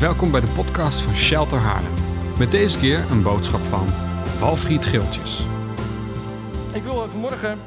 Welkom 0.00 0.30
bij 0.30 0.40
de 0.40 0.48
podcast 0.48 1.00
van 1.00 1.16
Shelter 1.16 1.58
Haarlem. 1.58 1.92
Met 2.38 2.50
deze 2.50 2.78
keer 2.78 3.10
een 3.10 3.22
boodschap 3.22 3.64
van 3.64 3.86
Valfried 4.24 4.84
Geeltjes. 4.84 5.46
Ik 6.74 6.82
wil 6.82 7.08
vanmorgen 7.08 7.58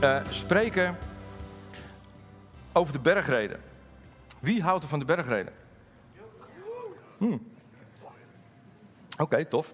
eh, 0.00 0.20
spreken 0.30 0.98
over 2.72 2.92
de 2.92 2.98
bergreden. 2.98 3.60
Wie 4.40 4.62
houdt 4.62 4.82
er 4.82 4.88
van 4.88 4.98
de 4.98 5.04
bergreden? 5.04 5.52
Hmm. 7.18 7.52
Oké, 9.18 9.44
tof. 9.44 9.72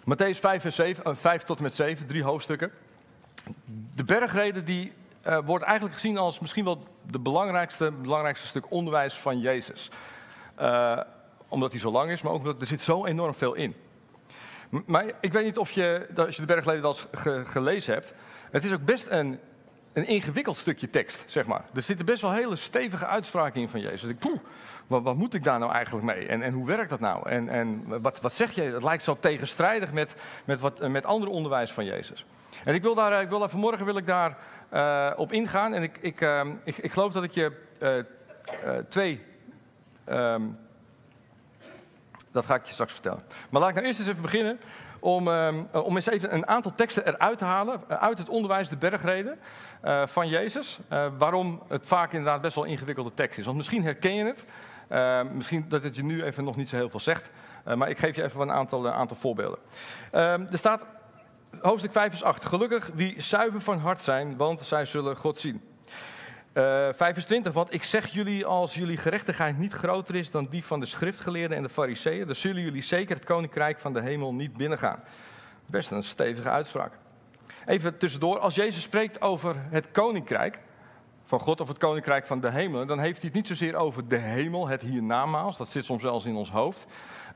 Matthäus 0.00 0.38
5, 0.40 0.62
vers 0.62 0.76
7, 0.76 1.04
eh, 1.04 1.14
5 1.14 1.42
tot 1.42 1.56
en 1.56 1.62
met 1.62 1.74
7, 1.74 2.06
drie 2.06 2.22
hoofdstukken. 2.22 2.70
De 3.94 4.04
bergreden 4.04 4.64
die, 4.64 4.92
eh, 5.22 5.38
wordt 5.44 5.64
eigenlijk 5.64 5.94
gezien 5.94 6.18
als 6.18 6.40
misschien 6.40 6.64
wel 6.64 6.82
de 7.10 7.18
belangrijkste, 7.18 7.90
belangrijkste 7.90 8.46
stuk 8.46 8.70
onderwijs 8.70 9.14
van 9.14 9.40
Jezus. 9.40 9.90
Eh, 10.54 11.00
omdat 11.48 11.70
hij 11.70 11.80
zo 11.80 11.90
lang 11.90 12.10
is, 12.10 12.22
maar 12.22 12.32
ook 12.32 12.38
omdat 12.38 12.60
er 12.60 12.66
zit 12.66 12.80
zo 12.80 13.06
enorm 13.06 13.34
veel 13.34 13.54
in. 13.54 13.74
Maar 14.86 15.04
ik 15.20 15.32
weet 15.32 15.44
niet 15.44 15.58
of 15.58 15.70
je, 15.70 16.06
als 16.16 16.34
je 16.36 16.40
de 16.40 16.46
bergreden 16.46 16.82
wel 16.82 16.90
eens 16.90 17.06
ge- 17.12 17.42
gelezen 17.44 17.94
hebt. 17.94 18.14
Het 18.50 18.64
is 18.64 18.72
ook 18.72 18.84
best 18.84 19.08
een, 19.08 19.38
een 19.92 20.06
ingewikkeld 20.06 20.56
stukje 20.56 20.90
tekst, 20.90 21.24
zeg 21.26 21.46
maar. 21.46 21.64
Er 21.74 21.82
zitten 21.82 22.06
best 22.06 22.22
wel 22.22 22.32
hele 22.32 22.56
stevige 22.56 23.06
uitspraken 23.06 23.60
in 23.60 23.68
van 23.68 23.80
Jezus. 23.80 24.10
Ik, 24.10 24.18
wat, 24.86 25.02
wat 25.02 25.16
moet 25.16 25.34
ik 25.34 25.44
daar 25.44 25.58
nou 25.58 25.72
eigenlijk 25.72 26.06
mee? 26.06 26.26
En, 26.26 26.42
en 26.42 26.52
hoe 26.52 26.66
werkt 26.66 26.90
dat 26.90 27.00
nou? 27.00 27.28
En, 27.28 27.48
en 27.48 27.84
wat, 28.02 28.20
wat 28.20 28.32
zeg 28.32 28.52
je? 28.52 28.62
Het 28.62 28.82
lijkt 28.82 29.02
zo 29.02 29.16
tegenstrijdig 29.20 29.92
met, 29.92 30.14
met, 30.44 30.60
wat, 30.60 30.88
met 30.88 31.04
andere 31.04 31.30
onderwijs 31.30 31.72
van 31.72 31.84
Jezus. 31.84 32.26
En 32.64 32.74
ik 32.74 32.82
wil 32.82 32.94
daar, 32.94 33.12
eh, 33.12 33.20
ik 33.20 33.28
wil 33.28 33.48
vanmorgen 33.48 33.84
wil 33.84 33.96
ik 33.96 34.06
daar 34.06 34.36
eh, 34.68 35.10
op 35.16 35.32
ingaan. 35.32 35.74
En 35.74 35.82
ik, 35.82 35.98
ik, 36.00 36.20
ehm, 36.20 36.50
ik, 36.64 36.76
ik 36.76 36.92
geloof 36.92 37.12
dat 37.12 37.24
ik 37.24 37.32
je 37.32 37.52
twee. 38.88 39.20
Ehm, 40.04 40.42
dat 42.32 42.44
ga 42.44 42.54
ik 42.54 42.66
je 42.66 42.72
straks 42.72 42.92
vertellen. 42.92 43.22
Maar 43.50 43.60
laat 43.60 43.68
ik 43.70 43.74
nou 43.74 43.86
eerst 43.86 43.98
eens 43.98 44.08
even 44.08 44.22
beginnen 44.22 44.60
om, 45.00 45.28
ehm, 45.28 45.64
om 45.72 45.96
eens 45.96 46.06
even 46.06 46.34
een 46.34 46.46
aantal 46.46 46.72
teksten 46.72 47.06
eruit 47.06 47.38
te 47.38 47.44
halen. 47.44 47.80
eh, 47.88 47.96
uit 47.96 48.18
het 48.18 48.28
onderwijs, 48.28 48.68
de 48.68 48.76
bergreden 48.76 49.38
eh, 49.80 50.06
van 50.06 50.28
Jezus. 50.28 50.78
Eh, 50.88 51.06
waarom 51.18 51.62
het 51.68 51.86
vaak 51.86 52.12
inderdaad 52.12 52.40
best 52.40 52.54
wel 52.54 52.64
ingewikkelde 52.64 53.14
tekst 53.14 53.38
is. 53.38 53.44
Want 53.44 53.56
misschien 53.56 53.82
herken 53.82 54.14
je 54.14 54.24
het. 54.24 54.44
Eh, 54.88 55.20
misschien 55.32 55.64
dat 55.68 55.82
het 55.82 55.96
je 55.96 56.04
nu 56.04 56.22
even 56.24 56.44
nog 56.44 56.56
niet 56.56 56.68
zo 56.68 56.76
heel 56.76 56.90
veel 56.90 57.00
zegt. 57.00 57.30
Eh, 57.64 57.74
maar 57.74 57.88
ik 57.88 57.98
geef 57.98 58.16
je 58.16 58.22
even 58.22 58.40
een 58.40 58.52
aantal, 58.52 58.86
eh, 58.86 58.94
aantal 58.94 59.16
voorbeelden. 59.16 59.58
Ehm, 60.10 60.46
er 60.50 60.58
staat 60.58 60.86
hoofdstuk 61.60 61.92
5 61.92 62.08
vers 62.08 62.22
8. 62.22 62.44
Gelukkig 62.44 62.90
wie 62.94 63.20
zuiver 63.20 63.60
van 63.60 63.78
hart 63.78 64.02
zijn, 64.02 64.36
want 64.36 64.60
zij 64.60 64.84
zullen 64.84 65.16
God 65.16 65.38
zien. 65.38 65.62
Eh 66.54 66.88
5 66.92 67.14
vers 67.14 67.26
20. 67.26 67.52
Want 67.52 67.74
ik 67.74 67.84
zeg 67.84 68.08
jullie, 68.08 68.46
als 68.46 68.74
jullie 68.74 68.96
gerechtigheid 68.96 69.58
niet 69.58 69.72
groter 69.72 70.14
is 70.14 70.30
dan 70.30 70.46
die 70.50 70.64
van 70.64 70.80
de 70.80 70.86
schriftgeleerden 70.86 71.56
en 71.56 71.62
de 71.62 71.68
fariseeën, 71.68 72.26
dan 72.26 72.34
zullen 72.34 72.62
jullie 72.62 72.82
zeker 72.82 73.16
het 73.16 73.24
koninkrijk 73.24 73.78
van 73.78 73.92
de 73.92 74.00
hemel 74.00 74.34
niet 74.34 74.56
binnengaan. 74.56 75.00
Best 75.66 75.90
een 75.90 76.02
stevige 76.04 76.48
uitspraak. 76.48 76.92
Even 77.66 77.98
tussendoor, 77.98 78.38
als 78.38 78.54
Jezus 78.54 78.82
spreekt 78.82 79.20
over 79.20 79.56
het 79.58 79.90
koninkrijk 79.90 80.58
van 81.24 81.40
God 81.40 81.60
of 81.60 81.68
het 81.68 81.78
koninkrijk 81.78 82.26
van 82.26 82.40
de 82.40 82.50
hemel, 82.50 82.86
dan 82.86 82.98
heeft 82.98 83.16
hij 83.16 83.26
het 83.26 83.36
niet 83.36 83.46
zozeer 83.46 83.74
over 83.74 84.08
de 84.08 84.16
hemel, 84.16 84.68
het 84.68 84.82
hiernamaals, 84.82 85.56
dat 85.56 85.68
zit 85.68 85.84
soms 85.84 86.02
eens 86.02 86.24
in 86.24 86.36
ons 86.36 86.50
hoofd. 86.50 86.86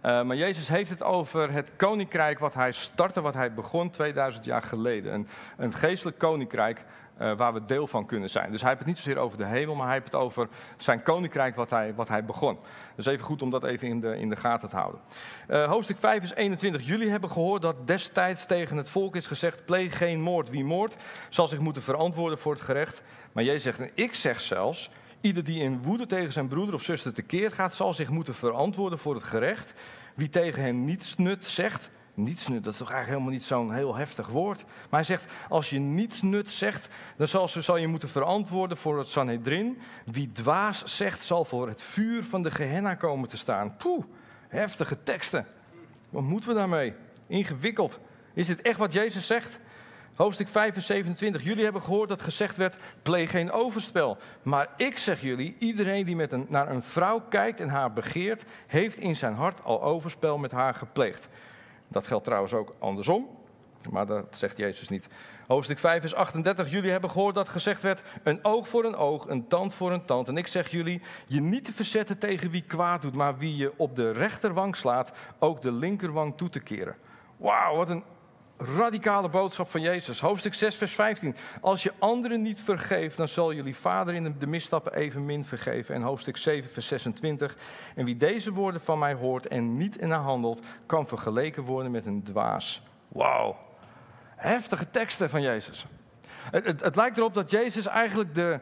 Eh, 0.01 0.23
maar 0.23 0.37
Jezus 0.37 0.69
heeft 0.69 0.91
het 0.91 1.03
over 1.03 1.53
het 1.53 1.71
koninkrijk 1.77 2.39
wat 2.39 2.55
hij 2.55 2.73
startte, 2.73 3.21
wat 3.21 3.35
hij 3.35 3.55
begon 3.55 3.91
2000 3.91 4.45
jaar 4.45 4.63
geleden. 4.63 5.15
Een, 5.15 5.29
een 5.57 5.75
geestelijk 5.75 6.19
koninkrijk 6.19 6.85
eh, 7.19 7.37
waar 7.37 7.53
we 7.53 7.65
deel 7.65 7.87
van 7.87 8.07
kunnen 8.07 8.31
zijn. 8.31 8.51
Dus 8.51 8.61
hij 8.61 8.69
heeft 8.69 8.81
het 8.81 8.89
niet 8.89 8.99
zozeer 8.99 9.19
over 9.19 9.39
de 9.39 9.47
hemel, 9.47 9.75
maar 9.75 9.87
hij 9.87 9.95
heeft 9.95 10.13
het 10.13 10.21
over 10.21 10.49
zijn 10.77 11.03
koninkrijk 11.03 11.57
wat 11.57 11.71
hij, 11.71 11.95
wat 11.95 12.09
hij 12.09 12.25
begon. 12.25 12.59
Dus 12.95 13.07
even 13.07 13.25
goed 13.25 13.43
om 13.43 13.51
dat 13.51 13.65
even 13.65 13.89
in 13.89 14.01
de, 14.01 14.19
in 14.19 14.29
de 14.29 14.37
gaten 14.37 14.69
te 14.69 14.77
houden. 14.77 15.01
Eh, 15.47 15.69
hoofdstuk 15.69 15.99
5 15.99 16.23
is 16.23 16.35
21. 16.35 16.87
Jullie 16.87 17.11
hebben 17.11 17.31
gehoord 17.31 17.63
dat 17.63 17.87
destijds 17.87 18.47
tegen 18.47 18.77
het 18.77 18.91
volk 18.91 19.17
is 19.17 19.27
gezegd: 19.27 19.65
pleeg 19.65 19.99
geen 19.99 20.21
moord. 20.21 20.51
Wie 20.51 20.65
moord 20.65 20.97
zal 21.29 21.49
zich 21.49 21.59
moeten 21.59 21.83
verantwoorden 21.83 22.39
voor 22.39 22.53
het 22.53 22.63
gerecht. 22.63 23.03
Maar 23.33 23.45
Jezus 23.45 23.63
zegt: 23.63 23.81
en 23.81 23.91
ik 23.95 24.15
zeg 24.15 24.41
zelfs. 24.41 24.91
Ieder 25.21 25.45
die 25.45 25.63
in 25.63 25.83
woede 25.83 26.07
tegen 26.07 26.33
zijn 26.33 26.49
broeder 26.49 26.75
of 26.75 26.83
zuster 26.83 27.13
tekeer 27.13 27.51
gaat, 27.51 27.75
zal 27.75 27.95
zich 27.95 28.09
moeten 28.09 28.35
verantwoorden 28.35 28.99
voor 28.99 29.15
het 29.15 29.25
gerecht. 29.25 29.75
Wie 30.15 30.29
tegen 30.29 30.63
hen 30.63 30.85
niets 30.85 31.17
nut 31.17 31.45
zegt, 31.45 31.91
niets 32.19 32.49
nut, 32.49 32.65
dat 32.65 32.73
is 32.73 32.79
toch 32.79 32.91
eigenlijk 32.91 33.19
helemaal 33.19 33.39
niet 33.39 33.49
zo'n 33.49 33.73
heel 33.73 33.97
heftig 33.97 34.27
woord. 34.27 34.65
Maar 34.65 35.01
hij 35.01 35.05
zegt, 35.05 35.33
als 35.49 35.71
je 35.71 35.79
niets 35.79 36.23
nut 36.23 36.49
zegt, 36.49 36.89
dan 37.17 37.29
zal, 37.29 37.49
zal 37.49 37.77
je 37.77 37.87
moeten 37.87 38.09
verantwoorden 38.09 38.77
voor 38.77 38.99
het 38.99 39.09
Sanhedrin. 39.09 39.79
Wie 40.05 40.33
dwaas 40.33 40.97
zegt, 40.97 41.21
zal 41.21 41.45
voor 41.45 41.69
het 41.69 41.83
vuur 41.83 42.25
van 42.25 42.43
de 42.43 42.51
Gehenna 42.51 42.95
komen 42.95 43.29
te 43.29 43.37
staan. 43.37 43.77
Poeh, 43.77 44.05
heftige 44.49 45.03
teksten. 45.03 45.47
Wat 46.11 46.23
moeten 46.23 46.51
we 46.51 46.57
daarmee? 46.57 46.95
Ingewikkeld. 47.27 47.99
Is 48.35 48.47
dit 48.47 48.63
echt 48.63 48.79
wat 48.79 48.93
Jezus 48.93 49.27
zegt? 49.27 49.59
Hoofdstuk 50.19 50.49
5 50.49 50.73
vers 50.73 50.87
27. 50.87 51.43
Jullie 51.43 51.65
hebben 51.65 51.83
gehoord 51.83 52.09
dat 52.09 52.23
gezegd 52.23 52.57
werd, 52.57 52.77
pleeg 53.03 53.31
geen 53.31 53.51
overspel. 53.51 54.17
Maar 54.43 54.69
ik 54.77 54.99
zeg 54.99 55.21
jullie, 55.21 55.57
iedereen 55.59 56.05
die 56.05 56.17
met 56.17 56.33
een, 56.33 56.47
naar 56.49 56.71
een 56.71 56.83
vrouw 56.83 57.21
kijkt 57.21 57.61
en 57.61 57.69
haar 57.69 57.93
begeert, 57.93 58.45
heeft 58.67 58.99
in 58.99 59.17
zijn 59.17 59.35
hart 59.35 59.65
al 59.65 59.83
overspel 59.83 60.39
met 60.39 60.51
haar 60.51 60.75
gepleegd. 60.75 61.29
Dat 61.89 62.07
geldt 62.07 62.25
trouwens 62.25 62.53
ook 62.53 62.75
andersom, 62.79 63.29
maar 63.91 64.07
dat 64.07 64.27
zegt 64.31 64.57
Jezus 64.57 64.89
niet. 64.89 65.09
Hoofdstuk 65.47 65.79
5 65.79 66.01
vers 66.01 66.15
38. 66.15 66.71
Jullie 66.71 66.91
hebben 66.91 67.11
gehoord 67.11 67.35
dat 67.35 67.49
gezegd 67.49 67.83
werd, 67.83 68.03
een 68.23 68.45
oog 68.45 68.69
voor 68.69 68.85
een 68.85 68.97
oog, 68.97 69.29
een 69.29 69.49
tand 69.49 69.75
voor 69.75 69.93
een 69.93 70.05
tand. 70.05 70.29
En 70.29 70.37
ik 70.37 70.47
zeg 70.47 70.71
jullie, 70.71 71.03
je 71.27 71.41
niet 71.41 71.65
te 71.65 71.73
verzetten 71.73 72.19
tegen 72.19 72.51
wie 72.51 72.63
kwaad 72.63 73.03
doet, 73.03 73.15
maar 73.15 73.39
wie 73.39 73.57
je 73.57 73.73
op 73.77 73.97
de 73.97 74.11
rechterwang 74.11 74.77
slaat, 74.77 75.13
ook 75.39 75.63
de 75.63 75.73
linkerwang 75.73 76.37
toe 76.37 76.49
te 76.49 76.61
keren. 76.61 76.97
Wauw, 77.37 77.77
wat 77.77 77.91
een 77.91 78.05
radicale 78.59 79.29
boodschap 79.29 79.69
van 79.69 79.81
Jezus. 79.81 80.21
Hoofdstuk 80.21 80.55
6, 80.55 80.75
vers 80.75 80.95
15. 80.95 81.37
Als 81.61 81.83
je 81.83 81.93
anderen 81.99 82.43
niet 82.43 82.61
vergeeft, 82.61 83.17
dan 83.17 83.29
zal 83.29 83.53
jullie 83.53 83.77
vader 83.77 84.15
in 84.15 84.37
de 84.39 84.47
misstappen 84.47 84.95
evenmin 84.95 85.45
vergeven. 85.45 85.95
En 85.95 86.03
hoofdstuk 86.03 86.37
7, 86.37 86.71
vers 86.71 86.87
26. 86.87 87.57
En 87.95 88.05
wie 88.05 88.17
deze 88.17 88.53
woorden 88.53 88.81
van 88.81 88.99
mij 88.99 89.15
hoort 89.15 89.47
en 89.47 89.77
niet 89.77 89.99
ernaar 89.99 90.21
handelt, 90.21 90.67
kan 90.87 91.07
vergeleken 91.07 91.63
worden 91.63 91.91
met 91.91 92.07
een 92.07 92.23
dwaas. 92.23 92.83
Wauw. 93.09 93.57
Heftige 94.37 94.91
teksten 94.91 95.31
van 95.31 95.43
Jezus. 95.43 95.87
Het, 96.51 96.81
het, 96.81 96.97
lijkt 96.97 97.19
erop 97.19 97.35
dat 97.35 97.51
Jezus 97.51 97.87
eigenlijk 97.87 98.35
de, 98.35 98.61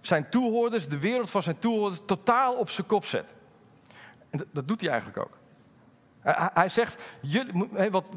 zijn 0.00 0.30
toehoorders, 0.30 0.88
de 0.88 0.98
wereld 0.98 1.30
van 1.30 1.42
zijn 1.42 1.58
toehoorders, 1.58 2.00
totaal 2.06 2.54
op 2.54 2.70
zijn 2.70 2.86
kop 2.86 3.04
zet. 3.04 3.34
En 4.30 4.44
dat 4.52 4.68
doet 4.68 4.80
hij 4.80 4.90
eigenlijk 4.90 5.18
ook. 5.18 5.37
Hij- 6.20 6.68
zegt, 6.68 7.02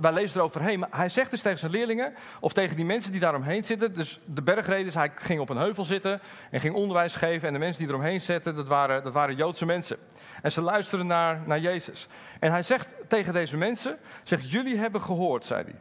wij 0.02 0.14
lezen 0.14 0.40
eroverheen, 0.40 0.80
maar 0.80 0.90
hij 0.92 1.10
zegt 1.10 1.32
dus 1.32 1.42
tegen 1.42 1.60
zijn 1.60 1.72
leerlingen, 1.72 2.14
of 2.40 2.54
tegen 2.54 2.76
die 2.76 2.86
mensen 2.86 3.12
die 3.12 3.20
daaromheen 3.20 3.64
zitten, 3.64 3.94
dus 3.94 4.20
de 4.26 4.42
bergreders, 4.42 4.96
hij 4.96 5.12
ging 5.16 5.40
op 5.40 5.50
een 5.50 5.58
heuvel 5.58 5.86
zitten 5.86 6.20
en 6.52 6.60
ging 6.60 6.74
onderwijs 6.74 7.16
geven 7.16 7.48
en 7.48 7.54
de 7.54 7.60
mensen 7.60 7.84
die 7.84 7.92
eromheen 7.94 8.22
zitten, 8.22 8.56
dat 8.56 8.68
waren, 8.68 9.04
dat 9.04 9.14
waren 9.14 9.36
Joodse 9.36 9.66
mensen. 9.66 9.98
En 10.42 10.52
ze 10.52 10.62
luisteren 10.62 11.08
naar, 11.08 11.42
naar 11.46 11.60
Jezus. 11.60 12.08
En 12.40 12.52
hij 12.52 12.64
zegt 12.64 12.94
tegen 13.08 13.34
deze 13.34 13.58
mensen, 13.58 13.98
zegt, 14.24 14.52
jullie 14.52 14.78
hebben 14.78 15.02
gehoord, 15.02 15.46
zei 15.46 15.64
hij. 15.64 15.76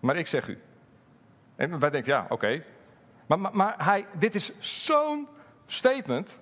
Maar 0.00 0.16
ik 0.16 0.26
zeg 0.26 0.48
u. 0.48 0.58
En 1.56 1.78
wij 1.78 1.90
denken, 1.90 2.12
ja, 2.12 2.26
oké. 2.28 2.62
Maar, 3.26 3.38
maar, 3.38 3.56
maar 3.56 3.74
hij, 3.84 4.06
dit 4.18 4.34
is 4.34 4.52
zo'n 4.58 5.28
statement. 5.66 6.36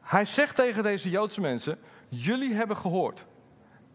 Hij 0.00 0.24
zegt 0.24 0.56
tegen 0.56 0.82
deze 0.82 1.10
Joodse 1.10 1.40
mensen, 1.40 1.78
jullie 2.08 2.54
hebben 2.54 2.76
gehoord. 2.76 3.24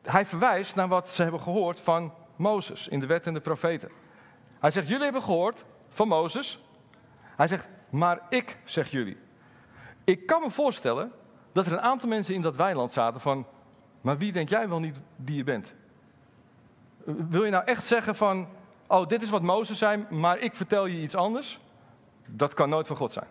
Hij 0.01 0.25
verwijst 0.25 0.75
naar 0.75 0.87
wat 0.87 1.07
ze 1.07 1.21
hebben 1.21 1.41
gehoord 1.41 1.79
van 1.79 2.13
Mozes 2.37 2.87
in 2.87 2.99
de 2.99 3.05
wet 3.05 3.27
en 3.27 3.33
de 3.33 3.41
profeten. 3.41 3.89
Hij 4.59 4.71
zegt, 4.71 4.87
jullie 4.87 5.03
hebben 5.03 5.21
gehoord 5.21 5.65
van 5.89 6.07
Mozes. 6.07 6.63
Hij 7.21 7.47
zegt, 7.47 7.67
maar 7.89 8.21
ik 8.29 8.57
zeg 8.63 8.91
jullie. 8.91 9.17
Ik 10.03 10.25
kan 10.25 10.41
me 10.41 10.49
voorstellen 10.49 11.11
dat 11.51 11.65
er 11.65 11.71
een 11.71 11.81
aantal 11.81 12.09
mensen 12.09 12.35
in 12.35 12.41
dat 12.41 12.55
weiland 12.55 12.91
zaten 12.91 13.21
van, 13.21 13.45
maar 14.01 14.17
wie 14.17 14.31
denk 14.31 14.49
jij 14.49 14.69
wel 14.69 14.79
niet 14.79 14.99
die 15.15 15.35
je 15.35 15.43
bent? 15.43 15.73
Wil 17.03 17.43
je 17.43 17.51
nou 17.51 17.65
echt 17.65 17.85
zeggen 17.85 18.15
van, 18.15 18.47
oh 18.87 19.07
dit 19.07 19.21
is 19.21 19.29
wat 19.29 19.41
Mozes 19.41 19.77
zei, 19.77 20.05
maar 20.09 20.39
ik 20.39 20.55
vertel 20.55 20.85
je 20.85 21.01
iets 21.01 21.15
anders? 21.15 21.59
Dat 22.25 22.53
kan 22.53 22.69
nooit 22.69 22.87
van 22.87 22.95
God 22.95 23.13
zijn. 23.13 23.27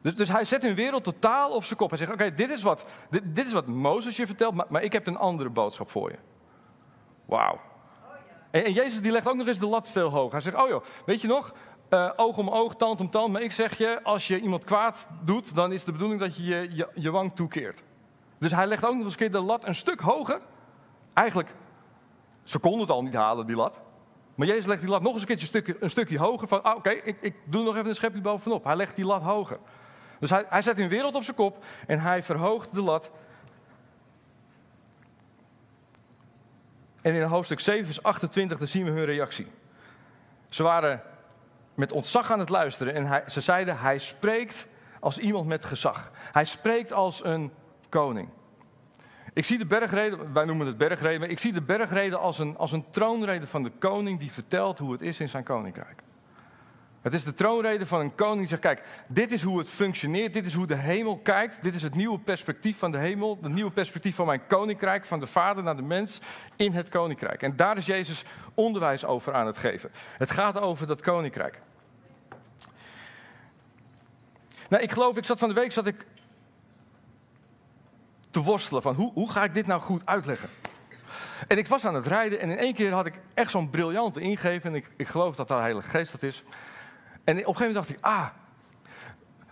Dus, 0.00 0.14
dus 0.14 0.28
hij 0.28 0.44
zet 0.44 0.62
hun 0.62 0.74
wereld 0.74 1.04
totaal 1.04 1.50
op 1.50 1.64
zijn 1.64 1.78
kop. 1.78 1.90
Hij 1.90 1.98
zegt, 1.98 2.12
oké, 2.12 2.34
dit, 2.34 2.50
is 2.50 2.62
wat, 2.62 2.84
dit, 3.10 3.46
is 3.46 3.52
wat 3.52 3.66
Mozes 3.66 4.16
je 4.16 4.26
vertelt, 4.26 4.54
maar, 4.54 4.66
maar 4.68 4.82
ik 4.82 4.92
heb 4.92 5.06
een 5.06 5.18
andere 5.18 5.50
boodschap 5.50 5.90
voor 5.90 6.10
je. 6.10 6.18
Wauw. 7.24 7.60
En, 8.50 8.72
Jezus 8.72 9.00
die 9.00 9.12
legt 9.12 9.28
ook 9.28 9.36
nog 9.36 9.46
eens 9.46 9.58
de 9.58 9.66
lat 9.66 9.88
veel 9.88 10.08
hoger. 10.08 10.32
Hij 10.32 10.40
zegt, 10.40 10.56
oh 10.56 10.68
joh, 10.68 10.84
weet 11.06 11.20
je 11.20 11.28
nog, 11.28 11.54
eh, 11.88 12.10
oog 12.16 12.38
om 12.38 12.48
oog, 12.48 12.74
tand 12.74 13.00
om 13.00 13.10
tand. 13.10 13.32
Maar 13.32 13.42
ik 13.42 13.52
zeg 13.52 13.78
je, 13.78 14.02
als 14.02 14.26
je 14.26 14.40
iemand 14.40 14.64
kwaad 14.64 15.08
doet, 15.24 15.54
dan 15.54 15.72
is 15.72 15.84
de 15.84 15.92
bedoeling 15.92 16.20
dat 16.20 16.36
je 16.36 16.44
je, 16.44 16.68
je, 16.74 16.88
je 16.94 17.10
wang 17.10 17.32
toekeert. 17.34 17.82
Dus 18.38 18.50
hij 18.50 18.66
legt 18.66 18.84
ook 18.84 18.94
nog 18.94 19.04
eens 19.04 19.12
een 19.12 19.18
keer 19.18 19.30
de 19.30 19.40
lat 19.40 19.66
een 19.66 19.74
stuk 19.74 20.00
hoger. 20.00 20.40
Eigenlijk, 21.12 21.54
ze 22.42 22.58
konden 22.58 22.80
het 22.80 22.90
al 22.90 23.02
niet 23.02 23.14
halen, 23.14 23.46
die 23.46 23.56
lat. 23.56 23.80
Maar 24.34 24.46
Jezus 24.46 24.66
legt 24.66 24.80
die 24.80 24.90
lat 24.90 25.02
nog 25.02 25.12
eens 25.12 25.20
een 25.20 25.26
keertje 25.26 25.44
een 25.44 25.62
stukje, 25.62 25.76
een 25.80 25.90
stukje 25.90 26.18
hoger. 26.18 26.48
Van, 26.48 26.62
ah, 26.62 26.76
oké, 26.76 26.90
ik, 26.90 27.16
ik 27.20 27.34
doe 27.44 27.64
nog 27.64 27.74
even 27.76 27.88
een 27.88 27.94
schepje 27.94 28.20
bovenop. 28.20 28.64
Hij 28.64 28.76
legt 28.76 28.96
die 28.96 29.04
lat 29.04 29.22
hoger. 29.22 29.58
Dus 30.18 30.30
hij, 30.30 30.44
hij 30.48 30.62
zet 30.62 30.76
hun 30.76 30.88
wereld 30.88 31.14
op 31.14 31.22
zijn 31.22 31.36
kop 31.36 31.64
en 31.86 31.98
hij 31.98 32.22
verhoogt 32.22 32.74
de 32.74 32.82
lat. 32.82 33.10
En 37.02 37.14
in 37.14 37.22
hoofdstuk 37.22 37.60
7, 37.60 37.84
vers 37.84 38.02
28, 38.02 38.58
dan 38.58 38.66
zien 38.66 38.84
we 38.84 38.90
hun 38.90 39.04
reactie. 39.04 39.46
Ze 40.48 40.62
waren 40.62 41.02
met 41.74 41.92
ontzag 41.92 42.30
aan 42.30 42.38
het 42.38 42.48
luisteren 42.48 42.94
en 42.94 43.30
ze 43.30 43.40
zeiden, 43.40 43.78
hij 43.78 43.98
spreekt 43.98 44.66
als 45.00 45.18
iemand 45.18 45.46
met 45.46 45.64
gezag. 45.64 46.10
Hij 46.32 46.44
spreekt 46.44 46.92
als 46.92 47.24
een 47.24 47.52
koning. 47.88 48.28
Ik 49.32 49.44
zie 49.44 49.58
de 49.58 49.66
bergreden, 49.66 50.32
wij 50.32 50.44
noemen 50.44 50.66
het 50.66 50.76
bergreden, 50.76 51.20
maar 51.20 51.28
ik 51.28 51.38
zie 51.38 51.52
de 51.52 51.62
bergreden 51.62 52.20
als 52.20 52.38
een, 52.38 52.56
als 52.56 52.72
een 52.72 52.90
troonrede 52.90 53.46
van 53.46 53.62
de 53.62 53.70
koning 53.70 54.18
die 54.18 54.32
vertelt 54.32 54.78
hoe 54.78 54.92
het 54.92 55.02
is 55.02 55.20
in 55.20 55.28
zijn 55.28 55.44
koninkrijk. 55.44 56.02
Het 57.06 57.14
is 57.14 57.24
de 57.24 57.34
troonrede 57.34 57.86
van 57.86 58.00
een 58.00 58.14
koning 58.14 58.38
die 58.38 58.46
zegt, 58.46 58.60
kijk, 58.60 58.86
dit 59.06 59.32
is 59.32 59.42
hoe 59.42 59.58
het 59.58 59.68
functioneert, 59.68 60.32
dit 60.32 60.46
is 60.46 60.54
hoe 60.54 60.66
de 60.66 60.74
hemel 60.74 61.18
kijkt, 61.18 61.62
dit 61.62 61.74
is 61.74 61.82
het 61.82 61.94
nieuwe 61.94 62.18
perspectief 62.18 62.78
van 62.78 62.92
de 62.92 62.98
hemel, 62.98 63.38
het 63.42 63.52
nieuwe 63.52 63.70
perspectief 63.70 64.14
van 64.14 64.26
mijn 64.26 64.46
koninkrijk, 64.46 65.04
van 65.04 65.20
de 65.20 65.26
vader 65.26 65.64
naar 65.64 65.76
de 65.76 65.82
mens 65.82 66.20
in 66.56 66.72
het 66.72 66.88
koninkrijk. 66.88 67.42
En 67.42 67.56
daar 67.56 67.76
is 67.76 67.86
Jezus 67.86 68.24
onderwijs 68.54 69.04
over 69.04 69.34
aan 69.34 69.46
het 69.46 69.58
geven. 69.58 69.90
Het 70.18 70.30
gaat 70.30 70.60
over 70.60 70.86
dat 70.86 71.00
koninkrijk. 71.00 71.60
Nou, 74.68 74.82
ik 74.82 74.92
geloof, 74.92 75.16
ik 75.16 75.24
zat 75.24 75.38
van 75.38 75.48
de 75.48 75.54
week 75.54 75.72
zat 75.72 75.86
ik 75.86 76.06
te 78.30 78.42
worstelen 78.42 78.82
van 78.82 78.94
hoe, 78.94 79.12
hoe 79.12 79.30
ga 79.30 79.44
ik 79.44 79.54
dit 79.54 79.66
nou 79.66 79.80
goed 79.80 80.02
uitleggen. 80.04 80.48
En 81.48 81.58
ik 81.58 81.68
was 81.68 81.84
aan 81.84 81.94
het 81.94 82.06
rijden 82.06 82.40
en 82.40 82.50
in 82.50 82.58
één 82.58 82.74
keer 82.74 82.92
had 82.92 83.06
ik 83.06 83.18
echt 83.34 83.50
zo'n 83.50 83.70
briljante 83.70 84.20
ingeving. 84.20 84.64
En 84.64 84.74
ik, 84.74 84.90
ik 84.96 85.08
geloof 85.08 85.36
dat 85.36 85.48
dat 85.48 85.60
Heilige 85.60 85.88
Geest 85.88 86.12
dat 86.12 86.22
is. 86.22 86.42
En 87.26 87.34
op 87.34 87.38
een 87.38 87.56
gegeven 87.56 87.66
moment 87.66 87.74
dacht 87.74 87.88
ik, 87.88 88.04
ah, 88.04 88.26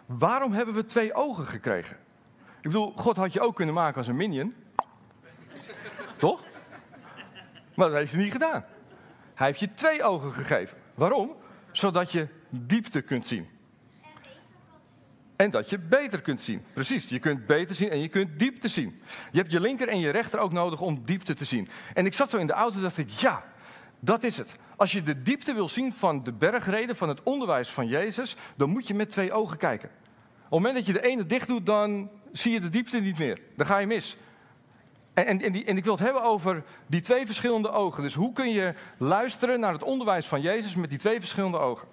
waarom 0.07 0.53
hebben 0.53 0.75
we 0.75 0.87
twee 0.87 1.15
ogen 1.15 1.47
gekregen? 1.47 1.97
Ik 2.37 2.71
bedoel, 2.71 2.93
God 2.97 3.17
had 3.17 3.33
je 3.33 3.41
ook 3.41 3.57
kunnen 3.57 3.75
maken 3.75 3.97
als 3.97 4.07
een 4.07 4.17
minion. 4.17 4.55
Toch? 6.17 6.45
Maar 7.75 7.89
dat 7.89 7.99
heeft 7.99 8.13
hij 8.13 8.23
niet 8.23 8.33
gedaan. 8.33 8.65
Hij 9.35 9.47
heeft 9.47 9.61
je 9.61 9.75
twee 9.75 10.03
ogen 10.03 10.33
gegeven. 10.33 10.79
Waarom? 10.95 11.33
Zodat 11.73 12.13
je 12.13 12.29
diepte 12.49 13.03
kunt 13.03 13.27
zien. 13.27 13.49
En 15.37 15.51
dat 15.51 15.71
je 15.71 15.79
beter 15.79 16.23
kunt 16.23 16.41
zien. 16.41 16.65
Precies, 16.73 17.09
je 17.09 17.19
kunt 17.19 17.47
beter 17.47 17.75
zien 17.75 17.91
en 17.91 17.99
je 17.99 18.09
kunt 18.09 18.39
diepte 18.39 18.69
zien. 18.69 19.03
Je 19.33 19.39
hebt 19.39 19.53
je 19.53 19.61
linker 19.61 19.89
en 19.89 19.99
je 19.99 20.11
rechter 20.11 20.39
ook 20.39 20.53
nodig 20.53 20.81
om 20.81 21.03
diepte 21.05 21.35
te 21.35 21.45
zien. 21.45 21.69
En 21.95 22.07
ik 22.07 22.15
zat 22.15 22.31
zo 22.31 22.37
in 22.37 22.47
de 22.47 22.53
auto 22.53 22.77
en 22.77 22.83
dacht 22.83 22.99
ik, 22.99 23.11
ja, 23.11 23.45
dat 24.01 24.23
is 24.23 24.39
het. 24.39 24.55
Als 24.77 24.93
je 24.93 25.03
de 25.03 25.23
diepte 25.23 25.55
wil 25.55 25.69
zien 25.69 25.93
van 25.93 26.23
de 26.23 26.33
bergreden, 26.33 26.97
van 26.97 27.09
het 27.09 27.23
onderwijs 27.23 27.71
van 27.71 27.87
Jezus, 27.87 28.37
dan 28.57 28.71
moet 28.71 28.87
je 28.87 28.95
met 28.95 29.11
twee 29.11 29.33
ogen 29.33 29.59
kijken. 29.59 29.89
Op 29.89 30.41
het 30.41 30.51
moment 30.51 30.75
dat 30.75 30.87
je 30.87 30.93
de 30.93 31.09
ene 31.09 31.27
dicht 31.27 31.47
doet, 31.47 31.67
dan 31.67 32.11
zie 32.33 32.53
je 32.53 32.61
de 32.61 32.69
diepte 32.69 33.01
niet 33.01 33.19
meer. 33.19 33.41
Dan 33.57 33.67
ga 33.67 33.79
je 33.79 33.87
mis. 33.87 34.17
En, 35.15 35.27
en, 35.27 35.65
en, 35.67 35.77
ik 35.77 35.85
wil 35.85 35.93
het 35.93 36.03
hebben 36.03 36.23
over 36.23 36.65
die 36.87 37.01
twee 37.01 37.27
verschillende 37.27 37.71
ogen. 37.71 38.03
Dus 38.03 38.15
hoe 38.15 38.33
kun 38.33 38.51
je 38.51 38.75
luisteren 38.99 39.61
naar 39.61 39.73
het 39.73 39.83
onderwijs 39.83 40.27
van 40.27 40.41
Jezus 40.41 40.75
met 40.75 40.91
die 40.91 40.99
twee 40.99 41.21
verschillende 41.21 41.59
ogen? 41.59 41.89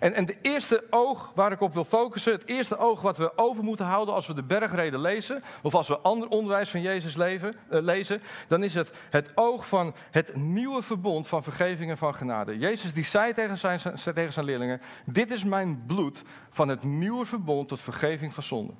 En, 0.00 0.14
en 0.14 0.26
de 0.26 0.36
eerste 0.42 0.84
oog 0.90 1.32
waar 1.34 1.52
ik 1.52 1.60
op 1.60 1.74
wil 1.74 1.84
focussen, 1.84 2.32
het 2.32 2.46
eerste 2.46 2.76
oog 2.76 3.00
wat 3.00 3.16
we 3.16 3.38
over 3.38 3.64
moeten 3.64 3.86
houden 3.86 4.14
als 4.14 4.26
we 4.26 4.34
de 4.34 4.42
bergreden 4.42 5.00
lezen, 5.00 5.42
of 5.62 5.74
als 5.74 5.88
we 5.88 5.98
ander 5.98 6.28
onderwijs 6.28 6.70
van 6.70 6.80
Jezus 6.80 7.16
leven, 7.16 7.54
uh, 7.70 7.82
lezen, 7.82 8.22
dan 8.48 8.62
is 8.62 8.74
het 8.74 8.92
het 9.10 9.30
oog 9.34 9.66
van 9.66 9.94
het 10.10 10.36
nieuwe 10.36 10.82
verbond 10.82 11.28
van 11.28 11.42
vergeving 11.42 11.90
en 11.90 11.98
van 11.98 12.14
genade. 12.14 12.58
Jezus 12.58 12.92
die 12.92 13.04
zei 13.04 13.32
tegen 13.32 13.58
zijn, 13.58 13.80
tegen 14.14 14.32
zijn 14.32 14.44
leerlingen, 14.44 14.80
dit 15.04 15.30
is 15.30 15.44
mijn 15.44 15.82
bloed 15.86 16.22
van 16.50 16.68
het 16.68 16.82
nieuwe 16.82 17.24
verbond 17.24 17.68
tot 17.68 17.80
vergeving 17.80 18.34
van 18.34 18.42
zonde. 18.42 18.72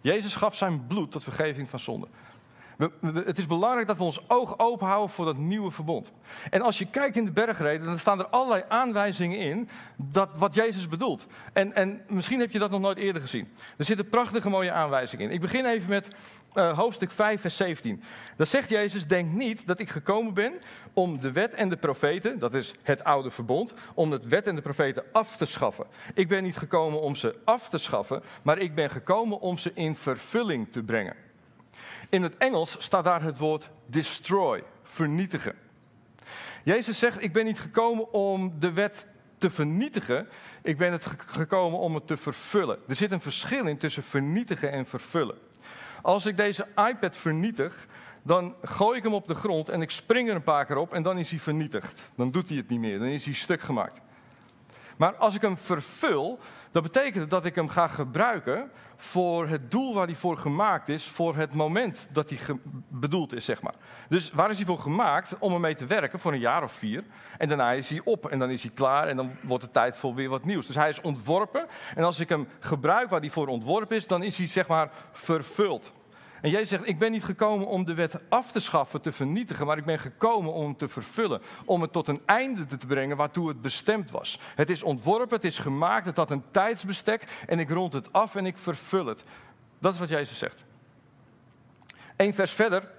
Jezus 0.00 0.36
gaf 0.36 0.54
zijn 0.54 0.86
bloed 0.86 1.10
tot 1.12 1.22
vergeving 1.22 1.68
van 1.68 1.78
zonde 1.78 2.08
het 3.24 3.38
is 3.38 3.46
belangrijk 3.46 3.86
dat 3.86 3.96
we 3.96 4.04
ons 4.04 4.28
oog 4.28 4.58
open 4.58 4.86
houden 4.86 5.14
voor 5.14 5.24
dat 5.24 5.36
nieuwe 5.36 5.70
verbond. 5.70 6.12
En 6.50 6.62
als 6.62 6.78
je 6.78 6.90
kijkt 6.90 7.16
in 7.16 7.24
de 7.24 7.30
bergreden, 7.30 7.86
dan 7.86 7.98
staan 7.98 8.18
er 8.18 8.26
allerlei 8.26 8.62
aanwijzingen 8.68 9.38
in 9.38 9.68
dat 9.96 10.28
wat 10.36 10.54
Jezus 10.54 10.88
bedoelt. 10.88 11.26
En, 11.52 11.74
en 11.74 12.00
misschien 12.08 12.40
heb 12.40 12.50
je 12.50 12.58
dat 12.58 12.70
nog 12.70 12.80
nooit 12.80 12.98
eerder 12.98 13.22
gezien. 13.22 13.48
Er 13.76 13.84
zitten 13.84 14.08
prachtige 14.08 14.48
mooie 14.48 14.72
aanwijzingen 14.72 15.26
in. 15.26 15.32
Ik 15.32 15.40
begin 15.40 15.64
even 15.64 15.88
met 15.88 16.08
uh, 16.54 16.78
hoofdstuk 16.78 17.10
5, 17.10 17.40
vers 17.40 17.56
17. 17.56 18.02
Daar 18.36 18.46
zegt 18.46 18.70
Jezus, 18.70 19.06
denk 19.06 19.32
niet 19.32 19.66
dat 19.66 19.80
ik 19.80 19.90
gekomen 19.90 20.34
ben 20.34 20.52
om 20.92 21.20
de 21.20 21.32
wet 21.32 21.54
en 21.54 21.68
de 21.68 21.76
profeten, 21.76 22.38
dat 22.38 22.54
is 22.54 22.72
het 22.82 23.04
oude 23.04 23.30
verbond, 23.30 23.74
om 23.94 24.12
het 24.12 24.26
wet 24.26 24.46
en 24.46 24.54
de 24.54 24.62
profeten 24.62 25.04
af 25.12 25.36
te 25.36 25.44
schaffen. 25.44 25.86
Ik 26.14 26.28
ben 26.28 26.42
niet 26.42 26.56
gekomen 26.56 27.00
om 27.00 27.16
ze 27.16 27.38
af 27.44 27.68
te 27.68 27.78
schaffen, 27.78 28.22
maar 28.42 28.58
ik 28.58 28.74
ben 28.74 28.90
gekomen 28.90 29.40
om 29.40 29.58
ze 29.58 29.70
in 29.74 29.94
vervulling 29.94 30.72
te 30.72 30.82
brengen. 30.82 31.27
In 32.08 32.22
het 32.22 32.36
Engels 32.36 32.76
staat 32.78 33.04
daar 33.04 33.22
het 33.22 33.38
woord 33.38 33.70
destroy, 33.86 34.64
vernietigen. 34.82 35.54
Jezus 36.64 36.98
zegt, 36.98 37.22
ik 37.22 37.32
ben 37.32 37.44
niet 37.44 37.60
gekomen 37.60 38.12
om 38.12 38.54
de 38.58 38.72
wet 38.72 39.06
te 39.38 39.50
vernietigen, 39.50 40.28
ik 40.62 40.78
ben 40.78 40.92
het 40.92 41.06
gekomen 41.26 41.78
om 41.78 41.94
het 41.94 42.06
te 42.06 42.16
vervullen. 42.16 42.78
Er 42.88 42.96
zit 42.96 43.12
een 43.12 43.20
verschil 43.20 43.66
in 43.66 43.78
tussen 43.78 44.02
vernietigen 44.02 44.70
en 44.70 44.86
vervullen. 44.86 45.38
Als 46.02 46.26
ik 46.26 46.36
deze 46.36 46.66
iPad 46.88 47.16
vernietig, 47.16 47.86
dan 48.22 48.54
gooi 48.62 48.98
ik 48.98 49.02
hem 49.02 49.14
op 49.14 49.26
de 49.26 49.34
grond 49.34 49.68
en 49.68 49.82
ik 49.82 49.90
spring 49.90 50.28
er 50.28 50.34
een 50.34 50.42
paar 50.42 50.66
keer 50.66 50.76
op 50.76 50.92
en 50.92 51.02
dan 51.02 51.18
is 51.18 51.30
hij 51.30 51.38
vernietigd. 51.38 52.10
Dan 52.14 52.30
doet 52.30 52.48
hij 52.48 52.58
het 52.58 52.68
niet 52.68 52.80
meer, 52.80 52.98
dan 52.98 53.08
is 53.08 53.24
hij 53.24 53.34
stuk 53.34 53.60
gemaakt. 53.60 54.00
Maar 54.96 55.14
als 55.14 55.34
ik 55.34 55.42
hem 55.42 55.56
vervul, 55.56 56.38
dan 56.70 56.82
betekent 56.82 57.30
dat 57.30 57.44
ik 57.44 57.54
hem 57.54 57.68
ga 57.68 57.88
gebruiken 57.88 58.70
voor 59.00 59.48
het 59.48 59.70
doel 59.70 59.94
waar 59.94 60.06
hij 60.06 60.14
voor 60.14 60.36
gemaakt 60.36 60.88
is, 60.88 61.04
voor 61.04 61.36
het 61.36 61.54
moment 61.54 62.08
dat 62.12 62.30
hij 62.30 62.38
bedoeld 62.88 63.34
is, 63.34 63.44
zeg 63.44 63.62
maar. 63.62 63.74
Dus 64.08 64.30
waar 64.30 64.50
is 64.50 64.56
hij 64.56 64.66
voor 64.66 64.78
gemaakt? 64.78 65.38
Om 65.38 65.52
ermee 65.52 65.74
te 65.74 65.86
werken 65.86 66.18
voor 66.18 66.32
een 66.32 66.38
jaar 66.38 66.62
of 66.62 66.72
vier. 66.72 67.04
En 67.38 67.48
daarna 67.48 67.72
is 67.72 67.90
hij 67.90 68.00
op 68.04 68.26
en 68.26 68.38
dan 68.38 68.50
is 68.50 68.62
hij 68.62 68.70
klaar 68.74 69.08
en 69.08 69.16
dan 69.16 69.30
wordt 69.40 69.62
het 69.62 69.72
tijd 69.72 69.96
voor 69.96 70.14
weer 70.14 70.28
wat 70.28 70.44
nieuws. 70.44 70.66
Dus 70.66 70.76
hij 70.76 70.88
is 70.88 71.00
ontworpen 71.00 71.66
en 71.94 72.04
als 72.04 72.20
ik 72.20 72.28
hem 72.28 72.48
gebruik 72.58 73.10
waar 73.10 73.20
hij 73.20 73.30
voor 73.30 73.46
ontworpen 73.46 73.96
is, 73.96 74.06
dan 74.06 74.22
is 74.22 74.38
hij 74.38 74.46
zeg 74.46 74.68
maar 74.68 74.90
vervuld. 75.12 75.92
En 76.40 76.50
Jezus 76.50 76.68
zegt, 76.68 76.88
ik 76.88 76.98
ben 76.98 77.10
niet 77.10 77.24
gekomen 77.24 77.66
om 77.66 77.84
de 77.84 77.94
wet 77.94 78.20
af 78.28 78.52
te 78.52 78.60
schaffen, 78.60 79.00
te 79.00 79.12
vernietigen, 79.12 79.66
maar 79.66 79.78
ik 79.78 79.84
ben 79.84 79.98
gekomen 79.98 80.52
om 80.52 80.76
te 80.76 80.88
vervullen. 80.88 81.42
Om 81.64 81.82
het 81.82 81.92
tot 81.92 82.08
een 82.08 82.20
einde 82.26 82.66
te 82.66 82.86
brengen 82.86 83.16
waartoe 83.16 83.48
het 83.48 83.62
bestemd 83.62 84.10
was. 84.10 84.40
Het 84.54 84.70
is 84.70 84.82
ontworpen, 84.82 85.36
het 85.36 85.44
is 85.44 85.58
gemaakt, 85.58 86.06
het 86.06 86.16
had 86.16 86.30
een 86.30 86.44
tijdsbestek 86.50 87.44
en 87.46 87.58
ik 87.58 87.70
rond 87.70 87.92
het 87.92 88.12
af 88.12 88.34
en 88.34 88.46
ik 88.46 88.58
vervul 88.58 89.06
het. 89.06 89.24
Dat 89.78 89.94
is 89.94 90.00
wat 90.00 90.08
Jezus 90.08 90.38
zegt. 90.38 90.64
Eén 92.16 92.34
vers 92.34 92.52
verder, 92.52 92.90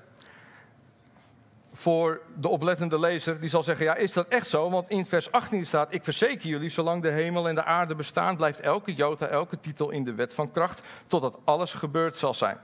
voor 1.80 2.22
de 2.36 2.48
oplettende 2.48 3.00
lezer, 3.00 3.40
die 3.40 3.50
zal 3.50 3.64
zeggen, 3.64 3.86
ja, 3.86 3.96
is 3.96 4.14
dat 4.14 4.28
echt 4.28 4.48
zo? 4.48 4.70
Want 4.70 4.90
in 4.90 5.06
vers 5.06 5.32
18 5.32 5.66
staat, 5.66 5.94
ik 5.94 6.04
verzeker 6.04 6.50
jullie, 6.50 6.70
zolang 6.70 7.02
de 7.02 7.10
hemel 7.10 7.48
en 7.48 7.56
de 7.56 7.64
aarde 7.64 7.96
bestaan, 7.96 8.36
blijft 8.36 8.60
elke 8.60 8.94
jota, 8.94 9.28
elke 9.28 9.60
titel 9.60 9.90
in 9.90 10.04
de 10.04 10.14
wet 10.14 10.34
van 10.34 10.52
kracht, 10.52 10.82
totdat 11.08 11.40
alles 11.44 11.74
gebeurd 11.74 12.18
zal 12.18 12.34
zijn. 12.34 12.58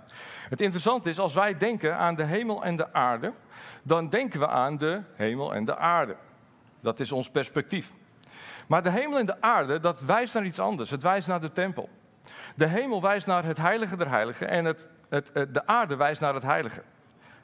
Het 0.49 0.61
interessante 0.61 1.09
is, 1.09 1.19
als 1.19 1.33
wij 1.33 1.57
denken 1.57 1.97
aan 1.97 2.15
de 2.15 2.23
hemel 2.23 2.63
en 2.63 2.75
de 2.75 2.93
aarde, 2.93 3.33
dan 3.83 4.09
denken 4.09 4.39
we 4.39 4.47
aan 4.47 4.77
de 4.77 5.01
hemel 5.13 5.53
en 5.53 5.65
de 5.65 5.77
aarde. 5.77 6.15
Dat 6.81 6.99
is 6.99 7.11
ons 7.11 7.29
perspectief. 7.29 7.91
Maar 8.67 8.83
de 8.83 8.91
hemel 8.91 9.19
en 9.19 9.25
de 9.25 9.41
aarde, 9.41 9.79
dat 9.79 10.01
wijst 10.01 10.33
naar 10.33 10.45
iets 10.45 10.59
anders. 10.59 10.89
Het 10.89 11.03
wijst 11.03 11.27
naar 11.27 11.41
de 11.41 11.51
tempel. 11.51 11.89
De 12.55 12.67
hemel 12.67 13.01
wijst 13.01 13.27
naar 13.27 13.43
het 13.43 13.57
heilige 13.57 13.97
der 13.97 14.09
heiligen 14.09 14.49
en 14.49 14.65
het, 14.65 14.87
het, 15.09 15.31
de 15.33 15.67
aarde 15.67 15.95
wijst 15.95 16.21
naar 16.21 16.33
het 16.33 16.43
heilige. 16.43 16.81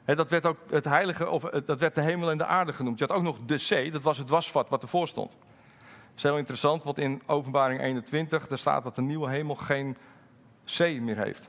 Dat 0.04 0.28
werd 0.28 0.46
ook 0.46 0.58
het 0.70 0.84
heilige, 0.84 1.30
of 1.30 1.42
dat 1.42 1.78
werd 1.78 1.94
de 1.94 2.00
hemel 2.00 2.30
en 2.30 2.38
de 2.38 2.46
aarde 2.46 2.72
genoemd. 2.72 2.98
Je 2.98 3.06
had 3.06 3.16
ook 3.16 3.22
nog 3.22 3.38
de 3.46 3.58
zee, 3.58 3.90
dat 3.90 4.02
was 4.02 4.18
het 4.18 4.28
wasvat 4.28 4.68
wat 4.68 4.82
ervoor 4.82 5.08
stond. 5.08 5.30
Dat 5.30 6.16
is 6.16 6.22
heel 6.22 6.38
interessant, 6.38 6.82
want 6.82 6.98
in 6.98 7.22
openbaring 7.26 7.80
21, 7.80 8.48
daar 8.48 8.58
staat 8.58 8.84
dat 8.84 8.94
de 8.94 9.02
nieuwe 9.02 9.30
hemel 9.30 9.54
geen 9.54 9.96
zee 10.64 11.00
meer 11.00 11.16
heeft. 11.16 11.48